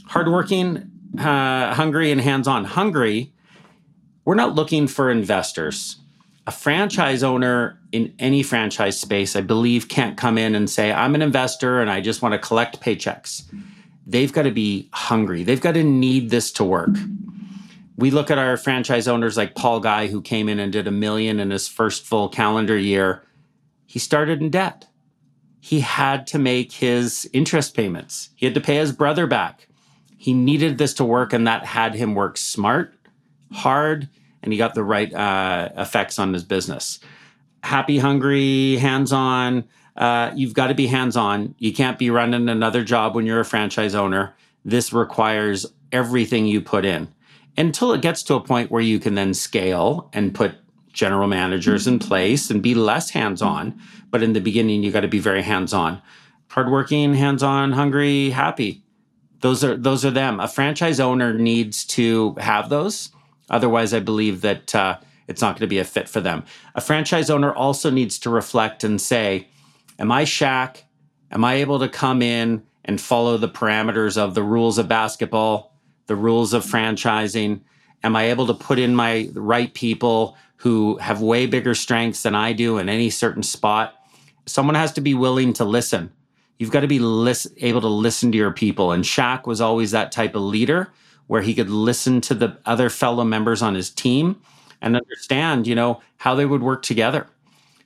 Hardworking, 0.07 0.91
uh, 1.19 1.75
hungry, 1.75 2.11
and 2.11 2.21
hands 2.21 2.49
on. 2.49 2.65
Hungry, 2.65 3.33
we're 4.25 4.35
not 4.35 4.55
looking 4.55 4.87
for 4.89 5.11
investors 5.11 6.00
a 6.51 6.53
franchise 6.53 7.23
owner 7.23 7.79
in 7.93 8.13
any 8.19 8.43
franchise 8.43 8.99
space, 8.99 9.37
I 9.37 9.41
believe, 9.41 9.87
can't 9.87 10.17
come 10.17 10.37
in 10.37 10.57
and 10.57 10.69
say, 10.69 10.91
I'm 10.91 11.15
an 11.15 11.23
investor 11.23 11.81
and 11.81 11.89
I 11.89 12.01
just 12.01 12.23
want 12.23 12.33
to 12.33 12.41
collect 12.41 12.81
paychecks. 12.81 13.45
They've 14.05 14.33
got 14.33 14.43
to 14.43 14.51
be 14.51 14.89
hungry. 14.93 15.45
They've 15.45 15.61
got 15.61 15.75
to 15.75 15.85
need 15.85 16.31
this 16.31 16.51
to 16.55 16.65
work. 16.65 16.91
We 17.97 18.11
look 18.11 18.33
at 18.33 18.39
our 18.39 18.57
franchise 18.57 19.07
owners 19.07 19.37
like 19.37 19.55
Paul 19.55 19.79
Guy, 19.79 20.09
who 20.09 20.21
came 20.21 20.49
in 20.49 20.59
and 20.59 20.73
did 20.73 20.89
a 20.89 20.91
million 20.91 21.39
in 21.39 21.53
his 21.53 21.69
first 21.69 22.05
full 22.05 22.29
calendar 22.29 22.77
year. 22.77 23.23
He 23.87 24.01
started 24.01 24.41
in 24.41 24.51
debt. 24.51 24.89
He 25.61 25.79
had 25.79 26.27
to 26.29 26.39
make 26.41 26.73
his 26.73 27.31
interest 27.33 27.77
payments, 27.77 28.31
he 28.35 28.45
had 28.45 28.57
to 28.57 28.61
pay 28.61 28.77
his 28.77 28.91
brother 28.91 29.29
back. 29.29 29.69
He 30.17 30.35
needed 30.35 30.79
this 30.79 30.95
to 30.95 31.05
work, 31.05 31.33
and 31.33 31.47
that 31.47 31.65
had 31.65 31.95
him 31.95 32.17
work 32.17 32.37
smart, 32.37 32.93
hard, 33.53 34.09
and 34.43 34.53
he 34.53 34.59
got 34.59 34.75
the 34.75 34.85
right 34.85 35.13
uh, 35.13 35.71
effects 35.77 36.19
on 36.19 36.33
his 36.33 36.45
business. 36.45 37.01
Happy, 37.63 37.99
hungry, 37.99 38.77
hands 38.77 39.13
on. 39.13 39.65
Uh, 39.97 40.33
you've 40.35 40.55
got 40.55 40.69
to 40.69 40.75
be 40.75 40.87
hands 40.87 41.17
on. 41.17 41.55
You 41.59 41.73
can't 41.73 41.99
be 41.99 42.11
running 42.11 42.49
another 42.49 42.83
job 42.83 43.15
when 43.15 43.27
you're 43.27 43.41
a 43.41 43.45
franchise 43.45 43.95
owner. 43.95 44.35
This 44.65 44.93
requires 44.93 45.67
everything 45.93 46.47
you 46.47 46.61
put 46.61 46.85
in 46.85 47.09
until 47.57 47.93
it 47.93 48.01
gets 48.01 48.23
to 48.25 48.35
a 48.35 48.41
point 48.41 48.71
where 48.71 48.83
you 48.83 48.99
can 48.99 49.15
then 49.15 49.35
scale 49.35 50.09
and 50.13 50.35
put 50.35 50.55
general 50.93 51.29
managers 51.29 51.87
in 51.87 51.99
place 51.99 52.51
and 52.51 52.63
be 52.63 52.75
less 52.75 53.11
hands 53.11 53.43
on. 53.43 53.79
But 54.11 54.23
in 54.23 54.33
the 54.33 54.41
beginning, 54.41 54.83
you 54.83 54.91
got 54.91 55.01
to 55.01 55.09
be 55.09 55.19
very 55.19 55.43
hands 55.43 55.73
on. 55.73 56.01
Hardworking, 56.49 57.15
hands 57.15 57.43
on, 57.43 57.73
hungry, 57.73 58.31
happy. 58.31 58.83
Those 59.41 59.63
are 59.65 59.77
those 59.77 60.05
are 60.05 60.11
them. 60.11 60.41
A 60.41 60.49
franchise 60.49 61.01
owner 61.01 61.33
needs 61.33 61.85
to 61.87 62.35
have 62.41 62.69
those 62.69 63.11
Otherwise, 63.51 63.93
I 63.93 64.01
believe 64.01 64.41
that 64.43 64.75
uh, 64.75 64.99
it's 65.29 65.43
not 65.43 65.55
going 65.55 65.61
to 65.61 65.67
be 65.67 65.79
a 65.79 65.85
fit 65.85 66.09
for 66.09 66.21
them. 66.21 66.45
A 66.75 66.81
franchise 66.81 67.31
owner 67.31 67.53
also 67.53 67.91
needs 67.91 68.19
to 68.21 68.31
reflect 68.31 68.85
and 68.85 69.01
say, 69.01 69.49
Am 69.99 70.11
I 70.11 70.25
Shaq? 70.25 70.83
Am 71.31 71.45
I 71.45 71.55
able 71.55 71.79
to 71.79 71.89
come 71.89 72.23
in 72.23 72.63
and 72.85 73.01
follow 73.01 73.37
the 73.37 73.49
parameters 73.49 74.17
of 74.17 74.35
the 74.35 74.43
rules 74.43 74.79
of 74.79 74.89
basketball, 74.89 75.75
the 76.07 76.17
rules 76.17 76.53
of 76.53 76.65
franchising? 76.65 77.61
Am 78.03 78.17
I 78.17 78.31
able 78.31 78.47
to 78.47 78.55
put 78.55 78.79
in 78.79 78.95
my 78.97 79.29
right 79.35 79.73
people 79.75 80.37
who 80.57 80.97
have 80.99 81.21
way 81.21 81.47
bigger 81.47 81.75
strengths 81.75 82.23
than 82.23 82.35
I 82.35 82.53
do 82.53 82.79
in 82.79 82.89
any 82.89 83.11
certain 83.11 83.43
spot? 83.43 83.95
Someone 84.47 84.75
has 84.75 84.93
to 84.93 85.01
be 85.01 85.15
willing 85.15 85.53
to 85.55 85.65
listen. 85.65 86.11
You've 86.59 86.71
got 86.71 86.81
to 86.81 86.89
be 86.89 86.97
able 86.97 87.81
to 87.81 87.89
listen 87.89 88.33
to 88.33 88.39
your 88.39 88.53
people. 88.53 88.93
And 88.93 89.05
Shaq 89.05 89.47
was 89.47 89.61
always 89.61 89.93
that 89.93 90.13
type 90.13 90.35
of 90.35 90.43
leader 90.43 90.91
where 91.31 91.43
he 91.43 91.55
could 91.55 91.71
listen 91.71 92.21
to 92.21 92.35
the 92.35 92.59
other 92.67 92.91
fellow 92.91 93.23
members 93.23 93.63
on 93.63 93.77
his 93.77 93.89
team, 93.89 94.35
and 94.83 94.97
understand, 94.97 95.65
you 95.65 95.77
know, 95.77 96.01
how 96.17 96.35
they 96.35 96.45
would 96.45 96.61
work 96.61 96.83
together. 96.83 97.25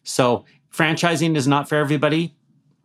So 0.02 0.46
franchising 0.72 1.36
is 1.36 1.46
not 1.46 1.68
for 1.68 1.74
everybody. 1.74 2.34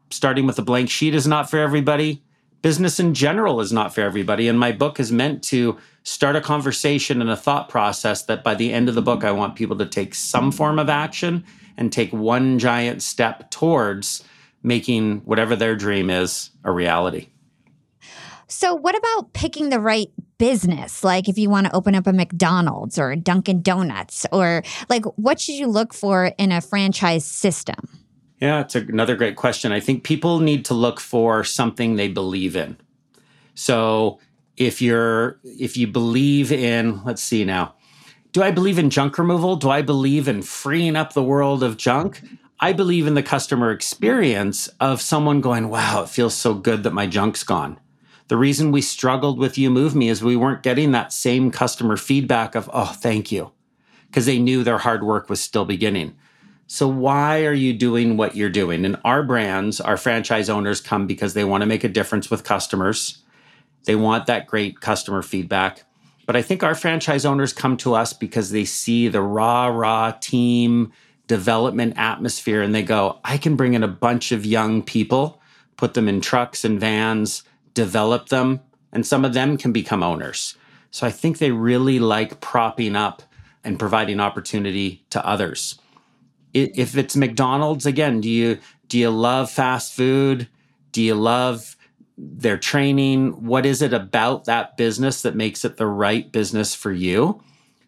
Starting 0.10 0.46
with 0.46 0.60
a 0.60 0.62
blank 0.62 0.90
sheet 0.90 1.16
is 1.16 1.26
not 1.26 1.50
for 1.50 1.60
everybody. 1.60 2.22
Business 2.62 3.00
in 3.00 3.14
general 3.14 3.62
is 3.62 3.72
not 3.72 3.96
for 3.96 4.02
everybody. 4.02 4.50
And 4.50 4.60
my 4.60 4.74
book 4.74 5.00
is 5.00 5.14
meant 5.14 5.46
to 5.46 5.78
start 6.04 6.36
a 6.36 6.42
conversation 6.42 7.22
and 7.22 7.30
a 7.30 7.38
thought 7.38 7.70
process 7.70 8.24
that 8.24 8.44
by 8.44 8.54
the 8.54 8.74
end 8.74 8.90
of 8.90 8.96
the 8.96 9.02
book, 9.02 9.24
I 9.24 9.32
want 9.32 9.56
people 9.56 9.78
to 9.78 9.86
take 9.86 10.14
some 10.14 10.52
form 10.52 10.78
of 10.78 10.90
action 10.90 11.46
and 11.78 11.90
take 11.90 12.12
one 12.12 12.60
giant 12.60 13.02
step 13.02 13.50
towards 13.50 14.26
making 14.62 15.20
whatever 15.20 15.56
their 15.56 15.78
dream 15.78 16.10
is 16.10 16.50
a 16.66 16.72
reality. 16.74 17.30
So, 18.52 18.74
what 18.74 18.98
about 18.98 19.32
picking 19.34 19.70
the 19.70 19.80
right 19.80 20.10
business? 20.40 21.04
Like, 21.04 21.30
if 21.30 21.38
you 21.38 21.52
want 21.52 21.68
to 21.68 21.76
open 21.76 21.94
up 21.94 22.08
a 22.08 22.14
McDonald's 22.14 22.98
or 22.98 23.12
a 23.12 23.16
Dunkin' 23.16 23.62
Donuts, 23.62 24.26
or 24.32 24.64
like, 24.90 25.06
what 25.18 25.40
should 25.40 25.56
you 25.56 25.68
look 25.68 25.94
for 25.94 26.32
in 26.40 26.52
a 26.52 26.62
franchise 26.62 27.26
system? 27.26 27.88
Yeah, 28.42 28.62
it's 28.62 28.74
another 28.74 29.16
great 29.16 29.36
question. 29.36 29.72
I 29.72 29.80
think 29.80 30.04
people 30.04 30.40
need 30.40 30.66
to 30.66 30.74
look 30.74 31.00
for 31.00 31.44
something 31.44 31.96
they 31.96 32.08
believe 32.08 32.56
in. 32.56 32.78
So, 33.54 34.20
if 34.58 34.82
you're 34.82 35.40
if 35.44 35.78
you 35.78 35.88
believe 35.88 36.52
in, 36.52 37.04
let's 37.04 37.22
see 37.22 37.46
now, 37.46 37.76
do 38.32 38.42
I 38.42 38.52
believe 38.52 38.80
in 38.80 38.90
junk 38.90 39.18
removal? 39.18 39.56
Do 39.56 39.70
I 39.70 39.82
believe 39.82 40.28
in 40.28 40.42
freeing 40.42 40.96
up 40.96 41.14
the 41.14 41.24
world 41.24 41.64
of 41.64 41.78
junk? 41.78 42.22
I 42.62 42.74
believe 42.74 43.08
in 43.08 43.14
the 43.14 43.24
customer 43.24 43.72
experience 43.72 44.68
of 44.80 45.02
someone 45.02 45.40
going, 45.40 45.70
wow, 45.70 46.04
it 46.04 46.10
feels 46.10 46.36
so 46.36 46.54
good 46.54 46.84
that 46.84 46.94
my 46.94 47.08
junk's 47.08 47.44
gone. 47.44 47.80
The 48.30 48.38
reason 48.38 48.72
we 48.72 48.84
struggled 48.84 49.40
with 49.40 49.58
You 49.58 49.72
Move 49.72 49.96
Me 49.96 50.08
is 50.08 50.24
we 50.24 50.36
weren't 50.36 50.62
getting 50.62 50.92
that 50.92 51.12
same 51.12 51.50
customer 51.50 51.98
feedback 51.98 52.54
of, 52.54 52.70
oh, 52.72 52.86
thank 52.86 53.32
you, 53.32 53.52
because 54.06 54.28
they 54.28 54.38
knew 54.38 54.64
their 54.64 54.78
hard 54.78 55.04
work 55.04 55.30
was 55.30 55.42
still 55.42 55.66
beginning. 55.66 56.16
So, 56.68 56.88
why 56.88 57.46
are 57.46 57.54
you 57.54 57.74
doing 57.74 58.18
what 58.18 58.36
you're 58.36 58.48
doing? 58.48 58.86
And 58.86 58.98
our 59.04 59.24
brands, 59.24 59.82
our 59.82 59.98
franchise 59.98 60.48
owners 60.48 60.80
come 60.80 61.08
because 61.08 61.34
they 61.34 61.44
want 61.44 61.64
to 61.64 61.66
make 61.66 61.84
a 61.84 61.90
difference 61.90 62.30
with 62.30 62.44
customers. 62.44 63.24
They 63.86 63.96
want 63.96 64.28
that 64.28 64.46
great 64.46 64.80
customer 64.80 65.24
feedback. 65.24 65.84
But 66.28 66.36
I 66.36 66.44
think 66.44 66.62
our 66.62 66.76
franchise 66.76 67.26
owners 67.26 67.52
come 67.52 67.78
to 67.78 67.96
us 67.96 68.14
because 68.14 68.52
they 68.52 68.64
see 68.64 69.08
the 69.08 69.24
raw, 69.24 69.66
raw 69.70 70.12
team 70.12 70.94
development 71.26 71.96
atmosphere 71.98 72.62
and 72.62 72.76
they 72.76 72.84
go, 72.84 73.20
I 73.24 73.40
can 73.40 73.56
bring 73.56 73.74
in 73.74 73.82
a 73.82 73.88
bunch 73.88 74.32
of 74.32 74.46
young 74.46 74.84
people, 74.84 75.42
put 75.78 75.96
them 75.96 76.08
in 76.08 76.22
trucks 76.22 76.64
and 76.64 76.80
vans, 76.80 77.42
develop 77.80 78.28
them, 78.28 78.60
and 78.92 79.06
some 79.06 79.24
of 79.24 79.34
them 79.34 79.58
can 79.58 79.72
become 79.72 80.04
owners. 80.04 80.58
So 80.92 81.08
I 81.08 81.12
think 81.12 81.38
they 81.38 81.52
really 81.52 81.98
like 82.00 82.42
propping 82.42 82.96
up 82.96 83.24
and 83.64 83.80
providing 83.80 84.20
opportunity 84.20 85.06
to 85.12 85.26
others. 85.26 85.80
If 86.54 86.98
it's 86.98 87.16
McDonald's, 87.16 87.86
again, 87.86 88.20
do 88.20 88.30
you 88.30 88.58
do 88.90 88.98
you 88.98 89.12
love 89.12 89.50
fast 89.50 89.94
food? 89.94 90.48
Do 90.92 91.02
you 91.02 91.16
love 91.16 91.78
their 92.18 92.58
training 92.58 93.46
what 93.46 93.66
is 93.66 93.82
it 93.82 93.94
about 93.94 94.44
that 94.44 94.76
business 94.76 95.22
that 95.22 95.36
makes 95.36 95.64
it 95.64 95.78
the 95.78 95.88
right 95.88 96.34
business 96.34 96.76
for 96.76 96.92
you 96.92 97.42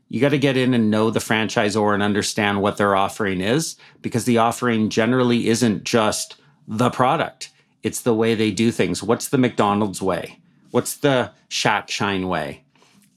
you 0.08 0.22
got 0.22 0.30
to 0.30 0.38
get 0.38 0.56
in 0.56 0.74
and 0.74 0.90
know 0.90 1.10
the 1.10 1.20
franchisor 1.20 1.94
and 1.94 2.02
understand 2.02 2.62
what 2.62 2.78
their 2.78 2.96
offering 2.96 3.42
is 3.42 3.76
because 4.02 4.24
the 4.24 4.38
offering 4.38 4.90
generally 4.90 5.50
isn't 5.50 5.84
just 5.84 6.38
the 6.66 6.90
product 6.90 7.51
it's 7.84 8.02
the 8.02 8.14
way 8.14 8.36
they 8.36 8.52
do 8.52 8.72
things 8.72 9.02
what's 9.04 9.30
the 9.30 9.38
mcdonald's 9.38 10.02
way 10.02 10.40
what's 10.72 10.98
the 10.98 11.32
shack 11.50 11.90
shine 11.90 12.28
way 12.28 12.64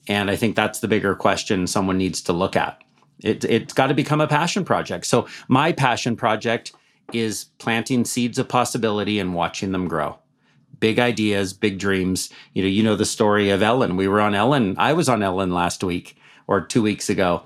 and 0.08 0.30
i 0.30 0.36
think 0.36 0.56
that's 0.56 0.80
the 0.80 0.88
bigger 0.88 1.14
question 1.14 1.66
someone 1.66 1.98
needs 1.98 2.20
to 2.20 2.32
look 2.32 2.56
at 2.56 2.82
it, 3.20 3.44
it's 3.44 3.72
got 3.72 3.86
to 3.86 3.94
become 3.94 4.20
a 4.20 4.26
passion 4.26 4.64
project 4.64 5.06
so 5.06 5.26
my 5.48 5.72
passion 5.72 6.16
project 6.16 6.72
is 7.12 7.44
planting 7.58 8.04
seeds 8.04 8.38
of 8.38 8.48
possibility 8.48 9.18
and 9.18 9.34
watching 9.34 9.72
them 9.72 9.88
grow 9.88 10.18
big 10.84 10.98
ideas, 10.98 11.54
big 11.54 11.78
dreams. 11.78 12.28
You 12.52 12.62
know, 12.62 12.68
you 12.68 12.82
know 12.82 12.94
the 12.94 13.06
story 13.06 13.48
of 13.48 13.62
Ellen. 13.62 13.96
We 13.96 14.06
were 14.06 14.20
on 14.20 14.34
Ellen. 14.34 14.74
I 14.78 14.92
was 14.92 15.08
on 15.08 15.22
Ellen 15.22 15.50
last 15.50 15.82
week 15.82 16.16
or 16.46 16.60
2 16.60 16.82
weeks 16.82 17.08
ago. 17.08 17.42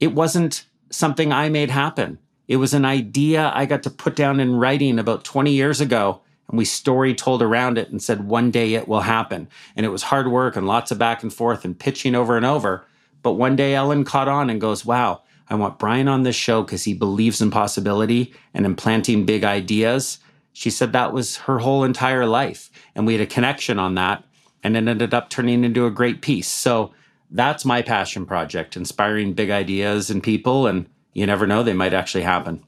It 0.00 0.12
wasn't 0.14 0.66
something 0.90 1.32
I 1.32 1.48
made 1.48 1.70
happen. 1.70 2.18
It 2.46 2.56
was 2.56 2.74
an 2.74 2.84
idea 2.84 3.50
I 3.54 3.64
got 3.64 3.84
to 3.84 3.90
put 3.90 4.14
down 4.14 4.38
in 4.38 4.56
writing 4.56 4.98
about 4.98 5.24
20 5.24 5.50
years 5.50 5.80
ago 5.80 6.20
and 6.48 6.58
we 6.58 6.64
story 6.64 7.14
told 7.14 7.42
around 7.42 7.78
it 7.78 7.90
and 7.90 8.02
said 8.02 8.26
one 8.26 8.50
day 8.50 8.74
it 8.74 8.88
will 8.88 9.00
happen. 9.00 9.48
And 9.76 9.86
it 9.86 9.90
was 9.90 10.04
hard 10.04 10.28
work 10.30 10.56
and 10.56 10.66
lots 10.66 10.90
of 10.90 10.98
back 10.98 11.22
and 11.22 11.32
forth 11.32 11.64
and 11.64 11.78
pitching 11.78 12.14
over 12.14 12.36
and 12.36 12.46
over. 12.46 12.86
But 13.22 13.32
one 13.32 13.56
day 13.56 13.74
Ellen 13.74 14.04
caught 14.04 14.28
on 14.28 14.50
and 14.50 14.60
goes, 14.60 14.84
"Wow, 14.84 15.22
I 15.48 15.54
want 15.54 15.78
Brian 15.78 16.08
on 16.08 16.22
this 16.22 16.36
show 16.36 16.62
because 16.62 16.84
he 16.84 16.94
believes 16.94 17.40
in 17.40 17.50
possibility 17.50 18.34
and 18.52 18.66
in 18.66 18.76
planting 18.76 19.24
big 19.24 19.44
ideas 19.44 20.18
she 20.54 20.70
said 20.70 20.92
that 20.92 21.12
was 21.12 21.36
her 21.36 21.58
whole 21.58 21.84
entire 21.84 22.24
life. 22.24 22.70
And 22.94 23.06
we 23.06 23.12
had 23.12 23.20
a 23.20 23.26
connection 23.26 23.78
on 23.78 23.96
that. 23.96 24.24
And 24.62 24.76
it 24.76 24.88
ended 24.88 25.12
up 25.12 25.28
turning 25.28 25.64
into 25.64 25.84
a 25.84 25.90
great 25.90 26.22
piece. 26.22 26.46
So 26.46 26.94
that's 27.30 27.66
my 27.66 27.82
passion 27.82 28.24
project, 28.24 28.76
inspiring 28.76 29.34
big 29.34 29.50
ideas 29.50 30.10
in 30.10 30.22
people. 30.22 30.66
And 30.66 30.86
you 31.12 31.26
never 31.26 31.46
know, 31.46 31.62
they 31.62 31.74
might 31.74 31.92
actually 31.92 32.22
happen. 32.22 32.64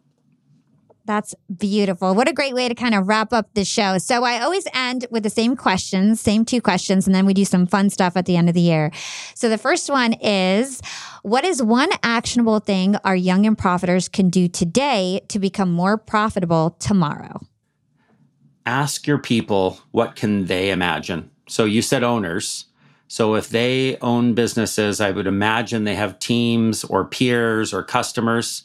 That's 1.07 1.34
beautiful. 1.57 2.14
What 2.14 2.28
a 2.28 2.32
great 2.32 2.54
way 2.54 2.68
to 2.68 2.74
kind 2.74 2.94
of 2.94 3.09
wrap 3.09 3.32
up 3.32 3.54
the 3.54 3.64
show. 3.64 3.98
So 3.98 4.24
I 4.24 4.40
always 4.40 4.66
end 4.74 5.07
with 5.11 5.22
the 5.22 5.30
same 5.30 5.57
questions, 5.57 6.20
same 6.20 6.44
two 6.44 6.61
questions, 6.61 7.07
and 7.07 7.14
then 7.14 7.26
we 7.26 7.34
do 7.34 7.44
some 7.44 7.66
fun 7.66 7.90
stuff 7.90 8.16
at 8.16 8.26
the 8.26 8.36
end 8.36 8.48
of 8.48 8.54
the 8.54 8.61
year. 8.61 8.90
So 9.34 9.48
the 9.48 9.59
first 9.59 9.88
one 9.88 10.12
is 10.14 10.82
What 11.22 11.44
is 11.44 11.62
one 11.62 11.90
actionable 12.02 12.61
thing 12.61 12.96
our 13.04 13.16
young 13.16 13.46
and 13.46 13.57
profiters 13.57 14.11
can 14.11 14.30
do 14.30 14.48
today 14.48 15.20
to 15.28 15.38
become 15.38 15.72
more 15.72 15.96
profitable 15.96 16.76
tomorrow? 16.78 17.40
ask 18.66 19.07
your 19.07 19.18
people 19.18 19.78
what 19.92 20.16
can 20.16 20.46
they 20.46 20.70
imagine. 20.70 21.30
So 21.48 21.64
you 21.64 21.80
said 21.80 22.02
owners. 22.02 22.66
So 23.09 23.36
if 23.36 23.48
they 23.48 23.96
own 23.98 24.34
businesses, 24.34 25.00
I 25.00 25.12
would 25.12 25.28
imagine 25.28 25.84
they 25.84 25.94
have 25.94 26.18
teams 26.18 26.82
or 26.82 27.04
peers 27.04 27.72
or 27.72 27.84
customers. 27.84 28.64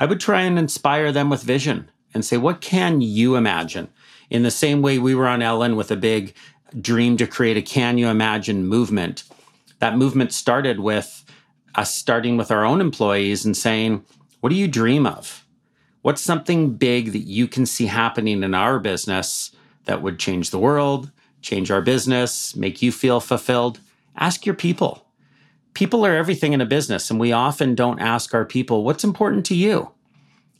I 0.00 0.06
would 0.06 0.18
try 0.18 0.42
and 0.42 0.58
inspire 0.58 1.12
them 1.12 1.28
with 1.28 1.42
vision 1.42 1.90
and 2.14 2.24
say, 2.24 2.38
what 2.38 2.62
can 2.62 3.02
you 3.02 3.36
imagine? 3.36 3.88
In 4.30 4.42
the 4.42 4.50
same 4.50 4.80
way 4.80 4.98
we 4.98 5.14
were 5.14 5.28
on 5.28 5.42
Ellen 5.42 5.76
with 5.76 5.90
a 5.90 5.96
big 5.96 6.34
dream 6.80 7.18
to 7.18 7.26
create 7.26 7.58
a 7.58 7.62
Can 7.62 7.98
You 7.98 8.08
Imagine 8.08 8.66
movement. 8.66 9.24
That 9.80 9.98
movement 9.98 10.32
started 10.32 10.80
with 10.80 11.24
us 11.74 11.94
starting 11.94 12.38
with 12.38 12.50
our 12.50 12.64
own 12.64 12.80
employees 12.80 13.44
and 13.44 13.56
saying, 13.56 14.04
what 14.40 14.48
do 14.48 14.54
you 14.54 14.68
dream 14.68 15.06
of? 15.06 15.46
What's 16.00 16.22
something 16.22 16.74
big 16.76 17.12
that 17.12 17.26
you 17.26 17.46
can 17.46 17.66
see 17.66 17.86
happening 17.86 18.42
in 18.42 18.54
our 18.54 18.78
business 18.78 19.54
that 19.84 20.00
would 20.00 20.18
change 20.18 20.48
the 20.48 20.58
world, 20.58 21.10
change 21.42 21.70
our 21.70 21.82
business, 21.82 22.56
make 22.56 22.80
you 22.80 22.90
feel 22.90 23.20
fulfilled? 23.20 23.80
Ask 24.16 24.46
your 24.46 24.54
people. 24.54 25.04
People 25.74 26.04
are 26.04 26.16
everything 26.16 26.52
in 26.52 26.60
a 26.60 26.66
business, 26.66 27.10
and 27.10 27.20
we 27.20 27.32
often 27.32 27.74
don't 27.74 28.00
ask 28.00 28.34
our 28.34 28.44
people, 28.44 28.84
what's 28.84 29.04
important 29.04 29.46
to 29.46 29.54
you? 29.54 29.90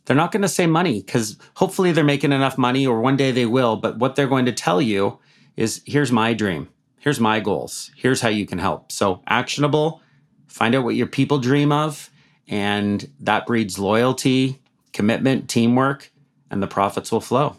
They're 0.05 0.15
not 0.15 0.31
going 0.31 0.41
to 0.41 0.47
say 0.47 0.65
money 0.65 1.01
because 1.01 1.37
hopefully 1.55 1.91
they're 1.91 2.03
making 2.03 2.31
enough 2.31 2.57
money 2.57 2.87
or 2.87 3.01
one 3.01 3.17
day 3.17 3.31
they 3.31 3.45
will. 3.45 3.75
But 3.75 3.97
what 3.97 4.15
they're 4.15 4.27
going 4.27 4.45
to 4.45 4.51
tell 4.51 4.81
you 4.81 5.19
is 5.55 5.81
here's 5.85 6.11
my 6.11 6.33
dream, 6.33 6.69
here's 6.99 7.19
my 7.19 7.39
goals, 7.39 7.91
here's 7.95 8.21
how 8.21 8.29
you 8.29 8.45
can 8.45 8.57
help. 8.57 8.91
So, 8.91 9.21
actionable, 9.27 10.01
find 10.47 10.73
out 10.73 10.83
what 10.83 10.95
your 10.95 11.07
people 11.07 11.39
dream 11.39 11.71
of, 11.71 12.09
and 12.47 13.09
that 13.19 13.45
breeds 13.45 13.77
loyalty, 13.77 14.59
commitment, 14.91 15.49
teamwork, 15.49 16.11
and 16.49 16.61
the 16.61 16.67
profits 16.67 17.11
will 17.11 17.21
flow. 17.21 17.55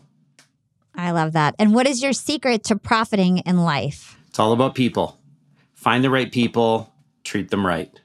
I 0.94 1.12
love 1.12 1.32
that. 1.32 1.54
And 1.58 1.74
what 1.74 1.86
is 1.86 2.02
your 2.02 2.12
secret 2.12 2.64
to 2.64 2.76
profiting 2.76 3.38
in 3.38 3.58
life? 3.58 4.18
It's 4.28 4.38
all 4.38 4.52
about 4.52 4.74
people. 4.74 5.18
Find 5.74 6.04
the 6.04 6.10
right 6.10 6.30
people, 6.30 6.91
treat 7.24 7.50
them 7.50 7.66
right. 7.66 8.00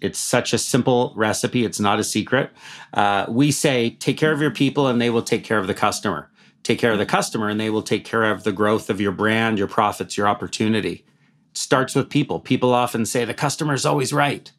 It's 0.00 0.18
such 0.18 0.52
a 0.52 0.58
simple 0.58 1.12
recipe. 1.16 1.64
It's 1.64 1.80
not 1.80 1.98
a 1.98 2.04
secret. 2.04 2.50
Uh, 2.92 3.26
we 3.28 3.50
say, 3.50 3.90
take 3.90 4.18
care 4.18 4.32
of 4.32 4.40
your 4.40 4.50
people 4.50 4.86
and 4.86 5.00
they 5.00 5.10
will 5.10 5.22
take 5.22 5.44
care 5.44 5.58
of 5.58 5.66
the 5.66 5.74
customer. 5.74 6.30
Take 6.62 6.78
care 6.78 6.92
of 6.92 6.98
the 6.98 7.06
customer 7.06 7.48
and 7.48 7.60
they 7.60 7.70
will 7.70 7.82
take 7.82 8.04
care 8.04 8.24
of 8.24 8.44
the 8.44 8.52
growth 8.52 8.90
of 8.90 9.00
your 9.00 9.12
brand, 9.12 9.58
your 9.58 9.68
profits, 9.68 10.16
your 10.16 10.28
opportunity. 10.28 11.04
It 11.50 11.58
starts 11.58 11.94
with 11.94 12.10
people. 12.10 12.40
People 12.40 12.74
often 12.74 13.06
say 13.06 13.24
the 13.24 13.34
customer 13.34 13.74
is 13.74 13.86
always 13.86 14.12
right. 14.12 14.50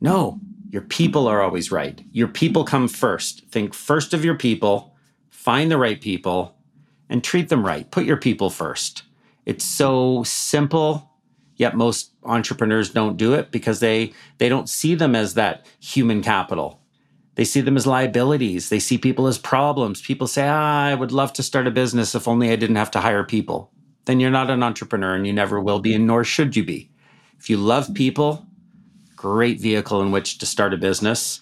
No, 0.00 0.38
your 0.70 0.82
people 0.82 1.26
are 1.26 1.42
always 1.42 1.72
right. 1.72 2.00
Your 2.12 2.28
people 2.28 2.64
come 2.64 2.86
first. 2.86 3.46
Think 3.48 3.74
first 3.74 4.14
of 4.14 4.24
your 4.24 4.36
people, 4.36 4.94
find 5.30 5.70
the 5.70 5.78
right 5.78 6.00
people, 6.00 6.56
and 7.08 7.24
treat 7.24 7.48
them 7.48 7.66
right. 7.66 7.90
Put 7.90 8.04
your 8.04 8.16
people 8.16 8.50
first. 8.50 9.02
It's 9.46 9.64
so 9.64 10.22
simple, 10.22 11.09
yet 11.60 11.76
most 11.76 12.12
entrepreneurs 12.24 12.88
don't 12.88 13.18
do 13.18 13.34
it 13.34 13.50
because 13.50 13.80
they 13.80 14.14
they 14.38 14.48
don't 14.48 14.68
see 14.68 14.94
them 14.94 15.14
as 15.14 15.34
that 15.34 15.66
human 15.78 16.22
capital. 16.22 16.80
They 17.34 17.44
see 17.44 17.60
them 17.60 17.76
as 17.76 17.86
liabilities. 17.86 18.70
They 18.70 18.80
see 18.80 18.96
people 18.96 19.26
as 19.26 19.36
problems. 19.36 20.00
People 20.00 20.26
say, 20.26 20.48
ah, 20.48 20.84
I 20.86 20.94
would 20.94 21.12
love 21.12 21.34
to 21.34 21.42
start 21.42 21.66
a 21.66 21.70
business 21.70 22.14
if 22.14 22.26
only 22.26 22.50
I 22.50 22.56
didn't 22.56 22.76
have 22.76 22.90
to 22.92 23.00
hire 23.00 23.24
people. 23.24 23.70
Then 24.06 24.20
you're 24.20 24.30
not 24.30 24.50
an 24.50 24.62
entrepreneur 24.62 25.14
and 25.14 25.26
you 25.26 25.34
never 25.34 25.60
will 25.60 25.80
be, 25.80 25.94
and 25.94 26.06
nor 26.06 26.24
should 26.24 26.56
you 26.56 26.64
be. 26.64 26.90
If 27.38 27.50
you 27.50 27.58
love 27.58 27.94
people, 27.94 28.46
great 29.14 29.60
vehicle 29.60 30.00
in 30.00 30.10
which 30.10 30.38
to 30.38 30.46
start 30.46 30.72
a 30.72 30.78
business 30.78 31.40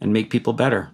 and 0.00 0.12
make 0.12 0.28
people 0.28 0.52
better. 0.52 0.90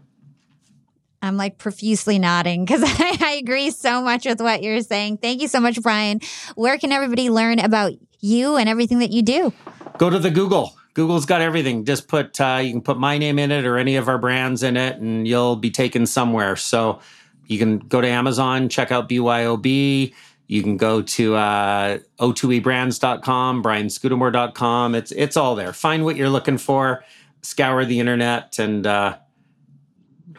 I'm 1.23 1.37
like 1.37 1.59
profusely 1.59 2.19
nodding 2.19 2.65
because 2.65 2.83
I, 2.87 3.17
I, 3.21 3.33
agree 3.43 3.71
so 3.71 4.03
much 4.03 4.25
with 4.25 4.41
what 4.41 4.63
you're 4.63 4.83
saying. 4.83 5.19
Thank 5.19 5.43
you 5.43 5.49
so 5.49 5.59
much, 5.59 5.83
Brian. 5.83 6.21
Where 6.55 6.79
can 6.79 6.93
everybody 6.93 7.29
learn 7.29 7.59
about 7.59 7.93
you 8.21 8.57
and 8.57 8.69
everything 8.69 8.99
that 9.01 9.11
you 9.11 9.23
do? 9.23 9.53
Go 9.99 10.11
to 10.11 10.19
the 10.19 10.31
Google. 10.31 10.77
Google's 10.95 11.27
got 11.27 11.41
everything. 11.41 11.85
Just 11.85 12.09
put 12.09 12.41
uh, 12.41 12.61
you 12.63 12.73
can 12.73 12.81
put 12.81 12.99
my 12.99 13.19
name 13.19 13.39
in 13.39 13.51
it 13.53 13.65
or 13.65 13.79
any 13.79 13.97
of 13.97 14.09
our 14.09 14.19
brands 14.19 14.63
in 14.63 14.77
it, 14.77 14.97
and 14.97 15.27
you'll 15.27 15.57
be 15.57 15.71
taken 15.71 16.07
somewhere. 16.07 16.57
So 16.57 17.01
you 17.47 17.59
can 17.59 17.79
go 17.79 18.01
to 18.01 18.09
Amazon, 18.09 18.69
check 18.69 18.91
out 18.91 19.09
BYOB. 19.09 20.13
You 20.47 20.63
can 20.63 20.77
go 20.77 21.03
to 21.03 21.37
uh, 21.37 21.99
o2ebrands.com, 22.19 23.63
brianscudamore.com. 23.63 24.95
It's 24.95 25.13
it's 25.13 25.37
all 25.37 25.55
there. 25.55 25.73
Find 25.73 26.05
what 26.05 26.17
you're 26.17 26.31
looking 26.31 26.59
for. 26.59 27.05
Scour 27.43 27.85
the 27.85 28.01
internet 28.01 28.59
and. 28.59 28.87
Uh, 28.87 29.19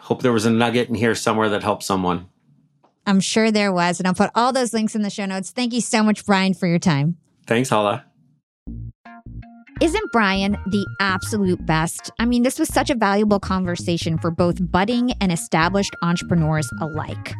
hope 0.09 0.23
there 0.23 0.34
was 0.34 0.45
a 0.45 0.49
nugget 0.49 0.89
in 0.89 0.95
here 0.95 1.13
somewhere 1.13 1.49
that 1.49 1.61
helped 1.61 1.84
someone. 1.84 2.27
I'm 3.05 3.19
sure 3.19 3.51
there 3.51 3.71
was. 3.71 3.99
And 3.99 4.07
I'll 4.07 4.13
put 4.15 4.32
all 4.34 4.51
those 4.51 4.73
links 4.73 4.95
in 4.95 5.03
the 5.03 5.09
show 5.09 5.25
notes. 5.25 5.51
Thank 5.51 5.71
you 5.71 5.82
so 5.82 6.03
much, 6.03 6.25
Brian, 6.25 6.55
for 6.55 6.67
your 6.67 6.80
time. 6.80 7.17
Thanks, 7.50 7.70
Hala. 7.70 8.06
Isn't 9.82 10.12
Brian 10.12 10.52
the 10.68 10.86
absolute 11.00 11.66
best? 11.66 12.12
I 12.20 12.26
mean, 12.26 12.43
this 12.43 12.60
was 12.60 12.68
such 12.68 12.91
a 12.91 12.95
valuable 12.95 13.39
conversation 13.39 14.20
for 14.20 14.30
both 14.30 14.72
budding 14.72 15.14
and 15.20 15.32
established 15.32 15.95
entrepreneurs 16.04 16.70
alike. 16.80 17.34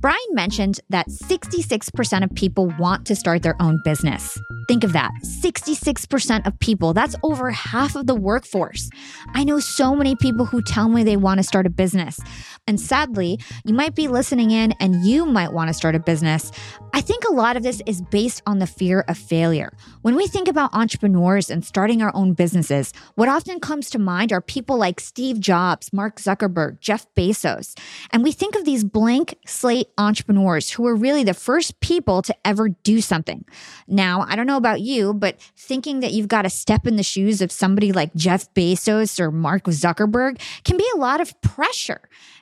Brian 0.00 0.16
mentioned 0.30 0.78
that 0.90 1.08
66% 1.08 2.22
of 2.22 2.32
people 2.36 2.72
want 2.78 3.04
to 3.06 3.16
start 3.16 3.42
their 3.42 3.60
own 3.60 3.80
business. 3.84 4.38
Think 4.68 4.84
of 4.84 4.92
that 4.92 5.10
66% 5.22 6.46
of 6.46 6.58
people. 6.58 6.92
That's 6.92 7.16
over 7.22 7.50
half 7.50 7.96
of 7.96 8.06
the 8.06 8.14
workforce. 8.14 8.90
I 9.34 9.44
know 9.44 9.60
so 9.60 9.94
many 9.94 10.16
people 10.16 10.44
who 10.46 10.62
tell 10.62 10.88
me 10.88 11.02
they 11.02 11.16
want 11.16 11.38
to 11.38 11.44
start 11.44 11.66
a 11.66 11.70
business. 11.70 12.20
And 12.66 12.80
sadly, 12.80 13.40
you 13.64 13.74
might 13.74 13.94
be 13.94 14.08
listening 14.08 14.50
in 14.50 14.72
and 14.80 15.04
you 15.04 15.26
might 15.26 15.52
want 15.52 15.68
to 15.68 15.74
start 15.74 15.94
a 15.94 16.00
business. 16.00 16.52
I 16.94 17.00
think 17.00 17.24
a 17.24 17.32
lot 17.32 17.56
of 17.56 17.62
this 17.62 17.82
is 17.86 18.02
based 18.02 18.42
on 18.46 18.58
the 18.58 18.66
fear 18.66 19.04
of 19.08 19.18
failure. 19.18 19.72
When 20.02 20.14
we 20.14 20.26
think 20.26 20.46
about 20.46 20.74
entrepreneurs 20.74 21.50
and 21.50 21.64
starting 21.64 22.02
our 22.02 22.14
own 22.14 22.34
businesses, 22.34 22.92
what 23.14 23.28
often 23.28 23.60
comes 23.60 23.90
to 23.90 23.98
mind 23.98 24.32
are 24.32 24.40
people 24.40 24.76
like 24.76 25.00
Steve 25.00 25.40
Jobs, 25.40 25.92
Mark 25.92 26.20
Zuckerberg, 26.20 26.80
Jeff 26.80 27.06
Bezos. 27.14 27.76
And 28.10 28.22
we 28.22 28.30
think 28.30 28.54
of 28.54 28.64
these 28.64 28.84
blank 28.84 29.38
slate 29.46 29.88
entrepreneurs 29.98 30.70
who 30.70 30.84
were 30.84 30.94
really 30.94 31.24
the 31.24 31.34
first 31.34 31.80
people 31.80 32.22
to 32.22 32.36
ever 32.44 32.68
do 32.68 33.00
something. 33.00 33.44
Now, 33.88 34.24
I 34.28 34.36
don't 34.36 34.46
know 34.46 34.51
about 34.56 34.80
you, 34.80 35.14
but 35.14 35.40
thinking 35.56 36.00
that 36.00 36.12
you've 36.12 36.28
got 36.28 36.42
to 36.42 36.50
step 36.50 36.86
in 36.86 36.96
the 36.96 37.02
shoes 37.02 37.40
of 37.40 37.52
somebody 37.52 37.92
like 37.92 38.14
Jeff 38.14 38.52
Bezos 38.54 39.18
or 39.20 39.30
Mark 39.30 39.64
Zuckerberg 39.64 40.40
can 40.64 40.76
be 40.76 40.86
a 40.94 40.98
lot 40.98 41.20
of 41.20 41.38
pressure. 41.40 42.00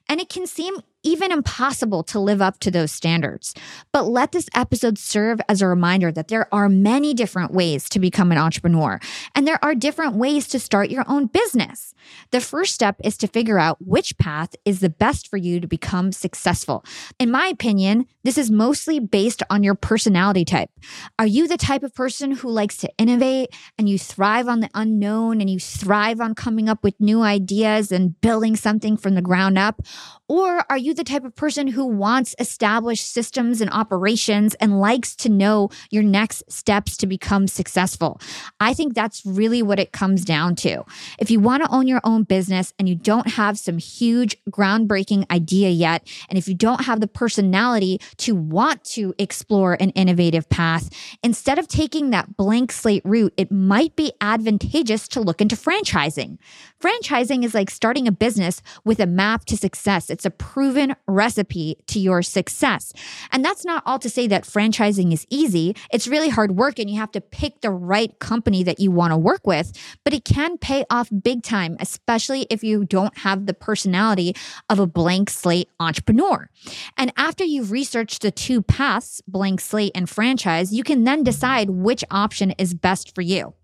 And 0.09 0.21
it 0.21 0.29
can 0.29 0.47
seem 0.47 0.77
even 1.03 1.33
impossible 1.33 2.03
to 2.05 2.19
live 2.19 2.43
up 2.43 2.59
to 2.61 2.71
those 2.71 2.93
standards. 2.93 3.55
But 3.93 4.07
let 4.07 4.33
this 4.33 4.49
episode 4.55 4.99
serve 4.99 5.41
as 5.49 5.63
a 5.63 5.67
reminder 5.67 6.13
that 6.13 6.29
there 6.29 6.53
are 6.53 6.69
many 6.69 7.15
different 7.15 7.53
ways 7.53 7.89
to 7.91 7.99
become 7.99 8.33
an 8.33 8.39
entrepreneur, 8.39 9.01
and 9.35 9.47
there 9.47 9.63
are 9.65 9.75
different 9.75 10.15
ways 10.15 10.49
to 10.49 10.59
start 10.59 10.91
your 10.91 11.05
own 11.09 11.27
business. 11.27 11.95
The 12.31 12.41
first 12.41 12.75
step 12.75 12.97
is 13.05 13.17
to 13.19 13.29
figure 13.29 13.59
out 13.59 13.79
which 13.81 14.17
path 14.19 14.55
is 14.65 14.81
the 14.81 14.91
best 14.91 15.29
for 15.29 15.37
you 15.37 15.61
to 15.61 15.67
become 15.67 16.13
successful. 16.13 16.85
In 17.19 17.31
my 17.31 17.47
opinion, 17.47 18.07
this 18.25 18.39
is 18.39 18.51
mostly 18.51 19.01
based 19.01 19.43
on 19.51 19.63
your 19.63 19.75
personality 19.75 20.45
type. 20.45 20.71
Are 21.19 21.27
you 21.27 21.49
the 21.49 21.57
type 21.57 21.83
of 21.83 21.95
person 21.95 22.33
who 22.33 22.51
likes 22.51 22.77
to 22.79 22.91
innovate 22.99 23.51
and 23.79 23.89
you 23.89 23.99
thrive 23.99 24.49
on 24.49 24.61
the 24.61 24.71
unknown 24.75 25.41
and 25.41 25.49
you 25.49 25.59
thrive 25.59 26.21
on 26.21 26.35
coming 26.35 26.69
up 26.69 26.83
with 26.83 27.01
new 27.01 27.23
ideas 27.23 27.93
and 27.93 28.21
building 28.21 28.57
something 28.57 28.97
from 28.97 29.15
the 29.15 29.23
ground 29.23 29.59
up? 29.59 29.83
Or 30.29 30.65
are 30.71 30.79
you 30.79 30.90
the 30.95 31.05
type 31.05 31.25
of 31.25 31.35
person 31.35 31.67
who 31.67 31.87
wants 31.87 32.35
established 32.39 33.13
systems 33.13 33.61
and 33.61 33.71
operations 33.71 34.55
and 34.55 34.81
likes 34.81 35.15
to 35.17 35.29
know 35.29 35.71
your 35.91 36.03
next 36.03 36.51
steps 36.51 36.97
to 36.99 37.07
become 37.07 37.47
successful? 37.47 38.21
I 38.61 38.75
think 38.75 38.95
that's 38.95 39.25
really 39.27 39.63
what 39.63 39.79
it 39.79 39.93
comes 39.93 40.25
down 40.25 40.57
to. 40.57 40.85
If 41.19 41.31
you 41.31 41.41
want 41.41 41.63
to 41.63 41.71
own 41.71 41.87
your 41.87 42.01
own 42.05 42.23
business 42.23 42.73
and 42.79 42.89
you 42.89 42.95
don't 42.95 43.29
have 43.29 43.59
some 43.59 43.79
huge 43.79 44.37
groundbreaking 44.51 45.31
idea 45.31 45.71
yet, 45.71 46.07
and 46.29 46.39
if 46.39 46.49
you 46.49 46.55
don't 46.55 46.85
have 46.85 47.01
the 47.01 47.07
personality 47.07 48.01
to 48.19 48.35
want 48.35 48.83
to 48.85 49.15
explore 49.19 49.77
an 49.81 49.91
innovative 49.91 50.49
path, 50.49 50.91
instead 51.23 51.59
of 51.59 51.69
taking 51.69 52.11
that 52.11 52.37
blank 52.37 52.73
slate 52.73 53.03
route, 53.05 53.35
it 53.37 53.53
might 53.53 53.95
be 53.97 54.13
advantageous 54.21 55.07
to 55.09 55.21
look 55.21 55.41
into 55.41 55.57
franchising. 55.57 56.39
Franchising 56.81 57.45
is 57.45 57.53
like 57.53 57.69
starting 57.69 58.09
a 58.09 58.13
business 58.13 58.63
with 58.85 59.01
a 59.01 59.07
map 59.07 59.45
to 59.45 59.57
success. 59.57 60.09
It's 60.09 60.25
a 60.25 60.31
proven 60.31 60.80
recipe 61.07 61.77
to 61.87 61.99
your 61.99 62.23
success. 62.23 62.93
And 63.33 63.45
that's 63.45 63.65
not 63.65 63.83
all 63.87 63.99
to 63.99 64.11
say 64.11 64.27
that 64.29 64.45
franchising 64.45 65.13
is 65.13 65.27
easy. 65.31 65.77
It's 65.93 66.09
really 66.09 66.29
hard 66.29 66.57
work 66.57 66.79
and 66.79 66.91
you 66.91 66.99
have 66.99 67.13
to 67.13 67.21
pick 67.21 67.61
the 67.61 67.71
right 67.71 68.19
company 68.19 68.63
that 68.65 68.81
you 68.81 68.91
want 68.91 69.13
to 69.13 69.17
work 69.17 69.47
with, 69.47 69.73
but 70.05 70.15
it 70.15 70.25
can 70.25 70.59
pay 70.59 70.85
off 70.91 71.09
big 71.23 71.43
time, 71.43 71.77
especially 71.81 72.47
if 72.51 72.63
you 72.63 72.85
don't 72.85 73.19
have 73.19 73.47
the 73.47 73.55
personality 73.55 74.35
of 74.69 74.79
a 74.79 74.87
blank 74.87 75.31
slate 75.31 75.69
entrepreneur. 75.79 76.49
And 76.97 77.13
after 77.17 77.45
you've 77.45 77.71
researched 77.71 78.23
the 78.23 78.31
two 78.31 78.63
paths, 78.63 79.23
blank 79.27 79.61
slate 79.61 79.93
and 79.95 80.09
franchise, 80.09 80.73
you 80.73 80.85
can 80.85 81.05
then 81.05 81.23
decide 81.23 81.71
which 81.71 82.05
option 82.11 82.53
is 82.53 82.75
best 82.75 83.15
for 83.15 83.23
you. 83.23 83.55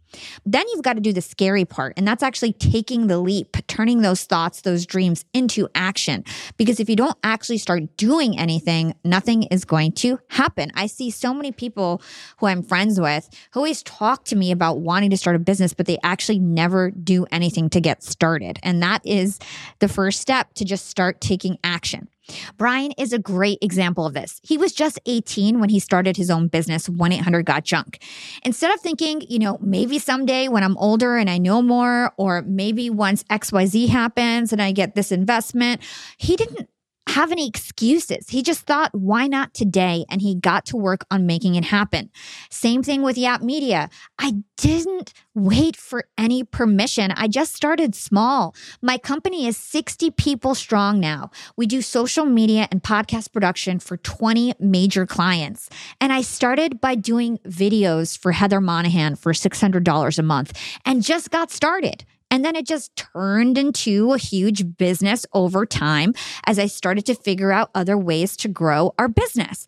Then 0.44 0.64
you've 0.72 0.82
got 0.82 0.94
to 0.94 1.00
do 1.00 1.12
the 1.12 1.20
scary 1.20 1.64
part, 1.64 1.94
and 1.96 2.06
that's 2.06 2.22
actually 2.22 2.52
taking 2.52 3.06
the 3.06 3.18
leap, 3.18 3.56
turning 3.66 4.02
those 4.02 4.24
thoughts, 4.24 4.60
those 4.62 4.86
dreams 4.86 5.24
into 5.32 5.68
action. 5.74 6.24
Because 6.56 6.80
if 6.80 6.88
you 6.88 6.96
don't 6.96 7.16
actually 7.22 7.58
start 7.58 7.96
doing 7.96 8.38
anything, 8.38 8.94
nothing 9.04 9.44
is 9.44 9.64
going 9.64 9.92
to 9.92 10.18
happen. 10.28 10.70
I 10.74 10.86
see 10.86 11.10
so 11.10 11.34
many 11.34 11.52
people 11.52 12.02
who 12.38 12.46
I'm 12.46 12.62
friends 12.62 13.00
with 13.00 13.28
who 13.52 13.60
always 13.60 13.82
talk 13.82 14.24
to 14.26 14.36
me 14.36 14.50
about 14.50 14.78
wanting 14.78 15.10
to 15.10 15.16
start 15.16 15.36
a 15.36 15.40
business, 15.40 15.74
but 15.74 15.86
they 15.86 15.98
actually 16.02 16.38
never 16.38 16.90
do 16.90 17.26
anything 17.30 17.70
to 17.70 17.80
get 17.80 18.02
started. 18.02 18.58
And 18.62 18.82
that 18.82 19.00
is 19.04 19.38
the 19.78 19.88
first 19.88 20.20
step 20.20 20.54
to 20.54 20.64
just 20.64 20.86
start 20.86 21.20
taking 21.20 21.58
action. 21.64 22.08
Brian 22.56 22.92
is 22.92 23.12
a 23.12 23.18
great 23.18 23.58
example 23.62 24.06
of 24.06 24.14
this. 24.14 24.40
He 24.42 24.58
was 24.58 24.72
just 24.72 24.98
18 25.06 25.60
when 25.60 25.68
he 25.68 25.78
started 25.78 26.16
his 26.16 26.30
own 26.30 26.48
business, 26.48 26.88
1 26.88 27.12
800 27.12 27.44
Got 27.44 27.64
Junk. 27.64 28.02
Instead 28.44 28.72
of 28.72 28.80
thinking, 28.80 29.22
you 29.28 29.38
know, 29.38 29.58
maybe 29.60 29.98
someday 29.98 30.48
when 30.48 30.62
I'm 30.62 30.76
older 30.78 31.16
and 31.16 31.30
I 31.30 31.38
know 31.38 31.62
more, 31.62 32.12
or 32.16 32.42
maybe 32.42 32.90
once 32.90 33.22
XYZ 33.24 33.88
happens 33.88 34.52
and 34.52 34.60
I 34.62 34.72
get 34.72 34.94
this 34.94 35.12
investment, 35.12 35.80
he 36.16 36.36
didn't 36.36 36.68
have 37.08 37.30
any 37.32 37.48
excuses. 37.48 38.28
He 38.28 38.42
just 38.42 38.62
thought, 38.62 38.90
why 38.92 39.26
not 39.26 39.54
today? 39.54 40.04
And 40.10 40.20
he 40.20 40.34
got 40.34 40.66
to 40.66 40.76
work 40.76 41.06
on 41.10 41.26
making 41.26 41.54
it 41.54 41.64
happen. 41.64 42.10
Same 42.50 42.82
thing 42.82 43.02
with 43.02 43.16
Yap 43.16 43.42
Media. 43.42 43.88
I 44.18 44.34
didn't 44.56 45.12
wait 45.34 45.76
for 45.76 46.04
any 46.18 46.42
permission. 46.42 47.12
I 47.12 47.28
just 47.28 47.54
started 47.54 47.94
small. 47.94 48.54
My 48.82 48.98
company 48.98 49.46
is 49.46 49.56
60 49.56 50.10
people 50.12 50.54
strong 50.54 50.98
now. 50.98 51.30
We 51.56 51.66
do 51.66 51.80
social 51.80 52.24
media 52.24 52.66
and 52.70 52.82
podcast 52.82 53.32
production 53.32 53.78
for 53.78 53.96
20 53.98 54.54
major 54.58 55.06
clients. 55.06 55.70
And 56.00 56.12
I 56.12 56.22
started 56.22 56.80
by 56.80 56.96
doing 56.96 57.38
videos 57.46 58.18
for 58.18 58.32
Heather 58.32 58.60
Monahan 58.60 59.16
for 59.16 59.32
$600 59.32 60.18
a 60.18 60.22
month 60.22 60.58
and 60.84 61.02
just 61.02 61.30
got 61.30 61.50
started. 61.50 62.04
And 62.30 62.44
then 62.44 62.56
it 62.56 62.66
just 62.66 62.94
turned 62.96 63.56
into 63.56 64.12
a 64.12 64.18
huge 64.18 64.76
business 64.76 65.26
over 65.32 65.64
time 65.64 66.14
as 66.44 66.58
I 66.58 66.66
started 66.66 67.06
to 67.06 67.14
figure 67.14 67.52
out 67.52 67.70
other 67.74 67.96
ways 67.96 68.36
to 68.38 68.48
grow 68.48 68.94
our 68.98 69.08
business. 69.08 69.66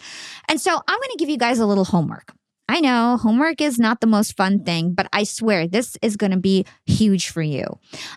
And 0.49 0.61
so 0.61 0.73
I'm 0.73 0.99
going 0.99 1.11
to 1.11 1.17
give 1.19 1.29
you 1.29 1.39
guys 1.39 1.59
a 1.59 1.67
little 1.67 1.85
homework. 1.85 2.33
I 2.71 2.81
know 2.81 3.17
homework 3.17 3.63
is 3.63 3.79
not 3.79 4.03
the 4.03 4.07
most 4.07 4.37
fun 4.37 4.63
thing, 4.63 4.93
but 4.93 5.09
I 5.11 5.25
swear 5.25 5.67
this 5.67 5.97
is 6.03 6.19
going 6.19 6.33
to 6.33 6.37
be 6.37 6.67
huge 6.85 7.31
for 7.31 7.41
you. 7.41 7.65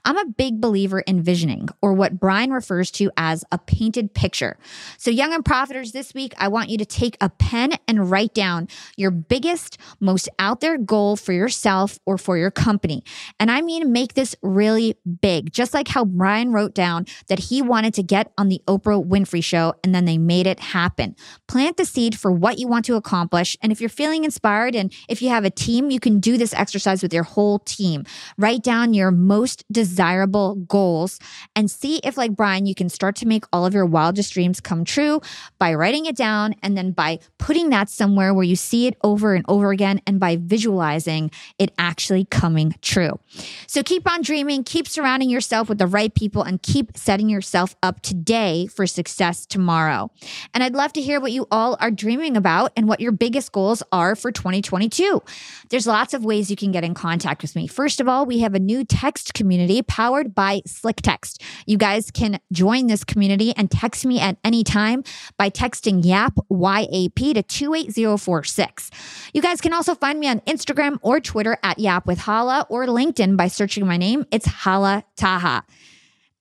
I'm 0.03 0.17
a 0.17 0.25
big 0.25 0.59
believer 0.59 0.99
in 0.99 1.23
visioning, 1.23 1.69
or 1.81 1.93
what 1.93 2.19
Brian 2.19 2.51
refers 2.51 2.91
to 2.91 3.09
as 3.15 3.45
a 3.53 3.57
painted 3.57 4.13
picture. 4.13 4.57
So, 4.97 5.09
young 5.09 5.33
and 5.33 5.45
profiters, 5.45 5.93
this 5.93 6.13
week, 6.13 6.33
I 6.37 6.49
want 6.49 6.69
you 6.69 6.77
to 6.79 6.85
take 6.85 7.15
a 7.21 7.29
pen 7.29 7.75
and 7.87 8.11
write 8.11 8.33
down 8.33 8.67
your 8.97 9.09
biggest, 9.09 9.77
most 10.01 10.27
out 10.37 10.59
there 10.59 10.77
goal 10.77 11.15
for 11.15 11.31
yourself 11.31 11.97
or 12.05 12.17
for 12.17 12.37
your 12.37 12.51
company. 12.51 13.05
And 13.39 13.49
I 13.49 13.61
mean, 13.61 13.93
make 13.93 14.15
this 14.15 14.35
really 14.41 14.97
big, 15.21 15.53
just 15.53 15.73
like 15.73 15.87
how 15.87 16.03
Brian 16.03 16.51
wrote 16.51 16.73
down 16.73 17.05
that 17.27 17.39
he 17.39 17.61
wanted 17.61 17.93
to 17.93 18.03
get 18.03 18.33
on 18.37 18.49
the 18.49 18.61
Oprah 18.67 19.01
Winfrey 19.01 19.41
show 19.41 19.75
and 19.81 19.95
then 19.95 20.03
they 20.03 20.17
made 20.17 20.45
it 20.45 20.59
happen. 20.59 21.15
Plant 21.47 21.77
the 21.77 21.85
seed 21.85 22.19
for 22.19 22.33
what 22.33 22.59
you 22.59 22.67
want 22.67 22.83
to 22.85 22.95
accomplish. 22.95 23.55
And 23.61 23.71
if 23.71 23.79
you're 23.79 23.89
feeling 23.89 24.25
inspired, 24.25 24.40
inspired. 24.41 24.75
And 24.75 24.91
if 25.07 25.21
you 25.21 25.29
have 25.29 25.45
a 25.45 25.51
team, 25.51 25.91
you 25.91 25.99
can 25.99 26.19
do 26.19 26.35
this 26.35 26.53
exercise 26.55 27.03
with 27.03 27.13
your 27.13 27.23
whole 27.23 27.59
team. 27.59 28.05
Write 28.39 28.63
down 28.63 28.95
your 28.95 29.11
most 29.11 29.63
desirable 29.71 30.55
goals 30.67 31.19
and 31.55 31.69
see 31.69 31.99
if, 32.03 32.17
like 32.17 32.35
Brian, 32.35 32.65
you 32.65 32.73
can 32.73 32.89
start 32.89 33.15
to 33.17 33.27
make 33.27 33.45
all 33.53 33.67
of 33.67 33.75
your 33.75 33.85
wildest 33.85 34.33
dreams 34.33 34.59
come 34.59 34.83
true 34.83 35.21
by 35.59 35.75
writing 35.75 36.07
it 36.07 36.15
down 36.15 36.55
and 36.63 36.75
then 36.75 36.91
by 36.91 37.19
putting 37.37 37.69
that 37.69 37.87
somewhere 37.87 38.33
where 38.33 38.43
you 38.43 38.55
see 38.55 38.87
it 38.87 38.97
over 39.03 39.35
and 39.35 39.45
over 39.47 39.71
again 39.71 40.01
and 40.07 40.19
by 40.19 40.37
visualizing 40.37 41.29
it 41.59 41.71
actually 41.77 42.25
coming 42.25 42.73
true. 42.81 43.19
So 43.67 43.83
keep 43.83 44.09
on 44.09 44.23
dreaming, 44.23 44.63
keep 44.63 44.87
surrounding 44.87 45.29
yourself 45.29 45.69
with 45.69 45.77
the 45.77 45.87
right 45.87 46.13
people, 46.13 46.41
and 46.41 46.59
keep 46.63 46.97
setting 46.97 47.29
yourself 47.29 47.75
up 47.83 48.01
today 48.01 48.65
for 48.65 48.87
success 48.87 49.45
tomorrow. 49.45 50.09
And 50.55 50.63
I'd 50.63 50.73
love 50.73 50.93
to 50.93 51.01
hear 51.01 51.19
what 51.19 51.31
you 51.31 51.45
all 51.51 51.77
are 51.79 51.91
dreaming 51.91 52.35
about 52.35 52.71
and 52.75 52.87
what 52.87 52.99
your 52.99 53.11
biggest 53.11 53.51
goals 53.51 53.83
are 53.91 54.15
for 54.31 54.41
2022. 54.41 55.21
There's 55.69 55.87
lots 55.87 56.13
of 56.13 56.23
ways 56.23 56.49
you 56.49 56.55
can 56.55 56.71
get 56.71 56.83
in 56.83 56.93
contact 56.93 57.41
with 57.41 57.55
me. 57.55 57.67
First 57.67 57.99
of 57.99 58.07
all, 58.07 58.25
we 58.25 58.39
have 58.39 58.53
a 58.53 58.59
new 58.59 58.83
text 58.83 59.33
community 59.33 59.81
powered 59.81 60.33
by 60.33 60.61
SlickText. 60.67 61.41
You 61.65 61.77
guys 61.77 62.11
can 62.11 62.39
join 62.51 62.87
this 62.87 63.03
community 63.03 63.53
and 63.55 63.69
text 63.69 64.05
me 64.05 64.19
at 64.19 64.37
any 64.43 64.63
time 64.63 65.03
by 65.37 65.49
texting 65.49 66.03
YAP, 66.03 66.33
Y-A-P 66.49 67.33
to 67.33 67.43
28046. 67.43 68.91
You 69.33 69.41
guys 69.41 69.61
can 69.61 69.73
also 69.73 69.95
find 69.95 70.19
me 70.19 70.27
on 70.27 70.39
Instagram 70.41 70.97
or 71.01 71.19
Twitter 71.19 71.57
at 71.63 71.79
YAP 71.79 72.05
with 72.05 72.19
Hala 72.19 72.65
or 72.69 72.85
LinkedIn 72.85 73.37
by 73.37 73.47
searching 73.47 73.85
my 73.85 73.97
name. 73.97 74.25
It's 74.31 74.45
Hala 74.45 75.03
Taha. 75.17 75.63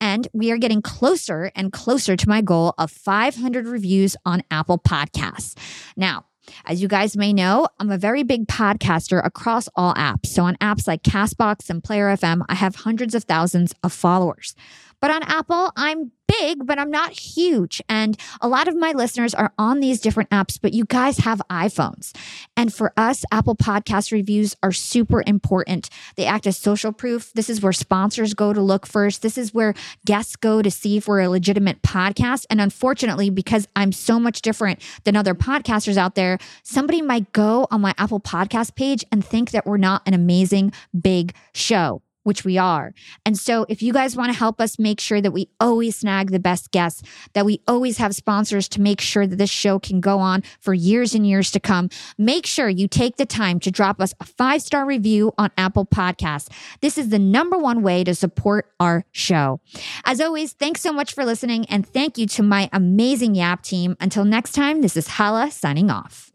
And 0.03 0.29
we 0.33 0.51
are 0.51 0.57
getting 0.57 0.81
closer 0.81 1.53
and 1.55 1.73
closer 1.73 2.17
to 2.17 2.29
my 2.29 2.41
goal 2.41 2.73
of 2.79 2.91
500 2.91 3.67
reviews 3.67 4.17
on 4.25 4.43
Apple 4.51 4.79
Podcasts. 4.79 5.55
Now, 5.95 6.25
as 6.65 6.83
you 6.83 6.89
guys 6.89 7.17
may 7.17 7.33
know, 7.33 7.69
I'm 7.79 7.91
a 7.91 7.99
very 7.99 8.23
big 8.23 8.47
podcaster 8.47 9.25
across 9.25 9.69
all 9.75 9.95
apps. 9.95 10.27
So 10.27 10.45
on 10.45 10.57
apps 10.57 10.87
like 10.87 11.03
Castbox 11.03 11.71
and 11.71 11.83
Player 11.83 12.07
FM, 12.09 12.43
I 12.49 12.55
have 12.55 12.77
hundreds 12.77 13.15
of 13.15 13.25
thousands 13.25 13.75
of 13.83 13.93
followers. 13.93 14.55
But 15.01 15.11
on 15.11 15.23
Apple, 15.23 15.73
I'm 15.77 16.13
big, 16.39 16.67
but 16.67 16.79
I'm 16.79 16.91
not 16.91 17.13
huge. 17.13 17.83
And 17.89 18.17
a 18.41 18.49
lot 18.49 18.69
of 18.69 18.77
my 18.77 18.93
listeners 18.93 19.35
are 19.35 19.53
on 19.59 19.81
these 19.81 20.01
different 20.01 20.31
apps, 20.31 20.59
but 20.61 20.73
you 20.73 20.85
guys 20.85 21.19
have 21.19 21.43
iPhones. 21.51 22.15
And 22.57 22.73
for 22.73 22.93
us, 22.97 23.25
Apple 23.33 23.57
Podcast 23.57 24.13
reviews 24.13 24.57
are 24.63 24.73
super 24.73 25.23
important. 25.27 25.91
They 26.17 26.27
act 26.27 26.47
as 26.47 26.57
social 26.57 26.93
proof. 26.93 27.33
This 27.33 27.51
is 27.51 27.61
where 27.61 27.73
sponsors 27.73 28.35
go 28.35 28.53
to 28.53 28.61
look 28.61 28.87
first. 28.87 29.23
This 29.23 29.39
is 29.39 29.53
where 29.53 29.75
guests 30.07 30.37
go 30.37 30.63
to 30.63 30.71
see 30.71 30.97
if 30.97 31.09
we're 31.09 31.21
a 31.21 31.29
legitimate 31.29 31.83
podcast. 31.83 32.47
And 32.51 32.61
unfortunately, 32.61 33.31
because 33.31 33.67
I'm 33.75 33.93
so 33.93 34.21
much 34.21 34.43
different 34.43 34.81
than 35.05 35.17
other 35.17 35.35
podcasters 35.35 35.97
out 35.97 36.15
there, 36.15 36.39
somebody 36.63 37.03
might 37.03 37.33
go 37.33 37.67
on 37.71 37.81
my 37.81 37.95
Apple 37.99 38.21
Podcast 38.21 38.75
page 38.75 39.05
and 39.11 39.25
think 39.25 39.51
that 39.51 39.67
we're 39.67 39.77
not 39.77 40.03
an 40.07 40.15
amazing 40.15 40.73
big 41.01 41.35
show 41.55 42.03
which 42.23 42.45
we 42.45 42.59
are. 42.59 42.93
And 43.25 43.39
so, 43.39 43.67
if 43.69 43.83
you 43.83 43.93
guys 43.93 44.17
want 44.17 44.33
to 44.33 44.39
help 44.39 44.61
us 44.61 44.79
make 44.79 45.01
sure 45.01 45.21
that 45.21 45.33
we 45.33 45.49
always 45.59 45.99
snag 45.99 46.31
the 46.31 46.39
best 46.39 46.71
guests, 46.71 47.03
that 47.33 47.47
we 47.47 47.61
always 47.67 47.99
have 47.99 48.15
sponsors 48.15 48.69
to 48.71 48.81
make 48.81 49.01
sure 49.01 49.27
that 49.27 49.37
this 49.37 49.51
show 49.51 49.79
can 49.79 50.01
go 50.01 50.19
on 50.19 50.43
for 50.61 50.75
years 50.75 51.15
and 51.15 51.27
years 51.27 51.51
to 51.53 51.61
come, 51.61 51.89
make 52.19 52.47
sure 52.47 52.69
you 52.69 52.89
take 52.89 53.17
the 53.17 53.27
time 53.27 53.61
to 53.61 53.71
drop 53.71 54.01
us 54.01 54.15
a 54.21 54.25
five 54.25 54.63
star 54.63 54.85
review 54.85 55.33
on 55.39 55.51
Apple 55.57 55.87
Podcasts. 55.87 56.49
This 56.81 56.99
is 56.99 57.09
the 57.09 57.19
number 57.19 57.59
one 57.59 57.83
way 57.83 58.05
to 58.05 58.15
support 58.15 58.71
our 58.79 59.05
show. 59.13 59.61
As 60.05 60.21
always, 60.21 60.53
thanks 60.53 60.81
so 60.81 60.93
much 60.93 61.15
for 61.15 61.25
listening, 61.25 61.67
and 61.67 61.87
thank 61.87 62.19
you 62.19 62.27
to 62.27 62.43
my 62.43 62.69
amazing 62.73 63.35
YAP 63.35 63.63
team. 63.63 63.97
Until 64.01 64.25
next 64.25 64.53
time, 64.53 64.83
this 64.83 64.97
is 64.97 65.09
Hala 65.09 65.51
signing 65.51 65.91
off. 65.91 66.30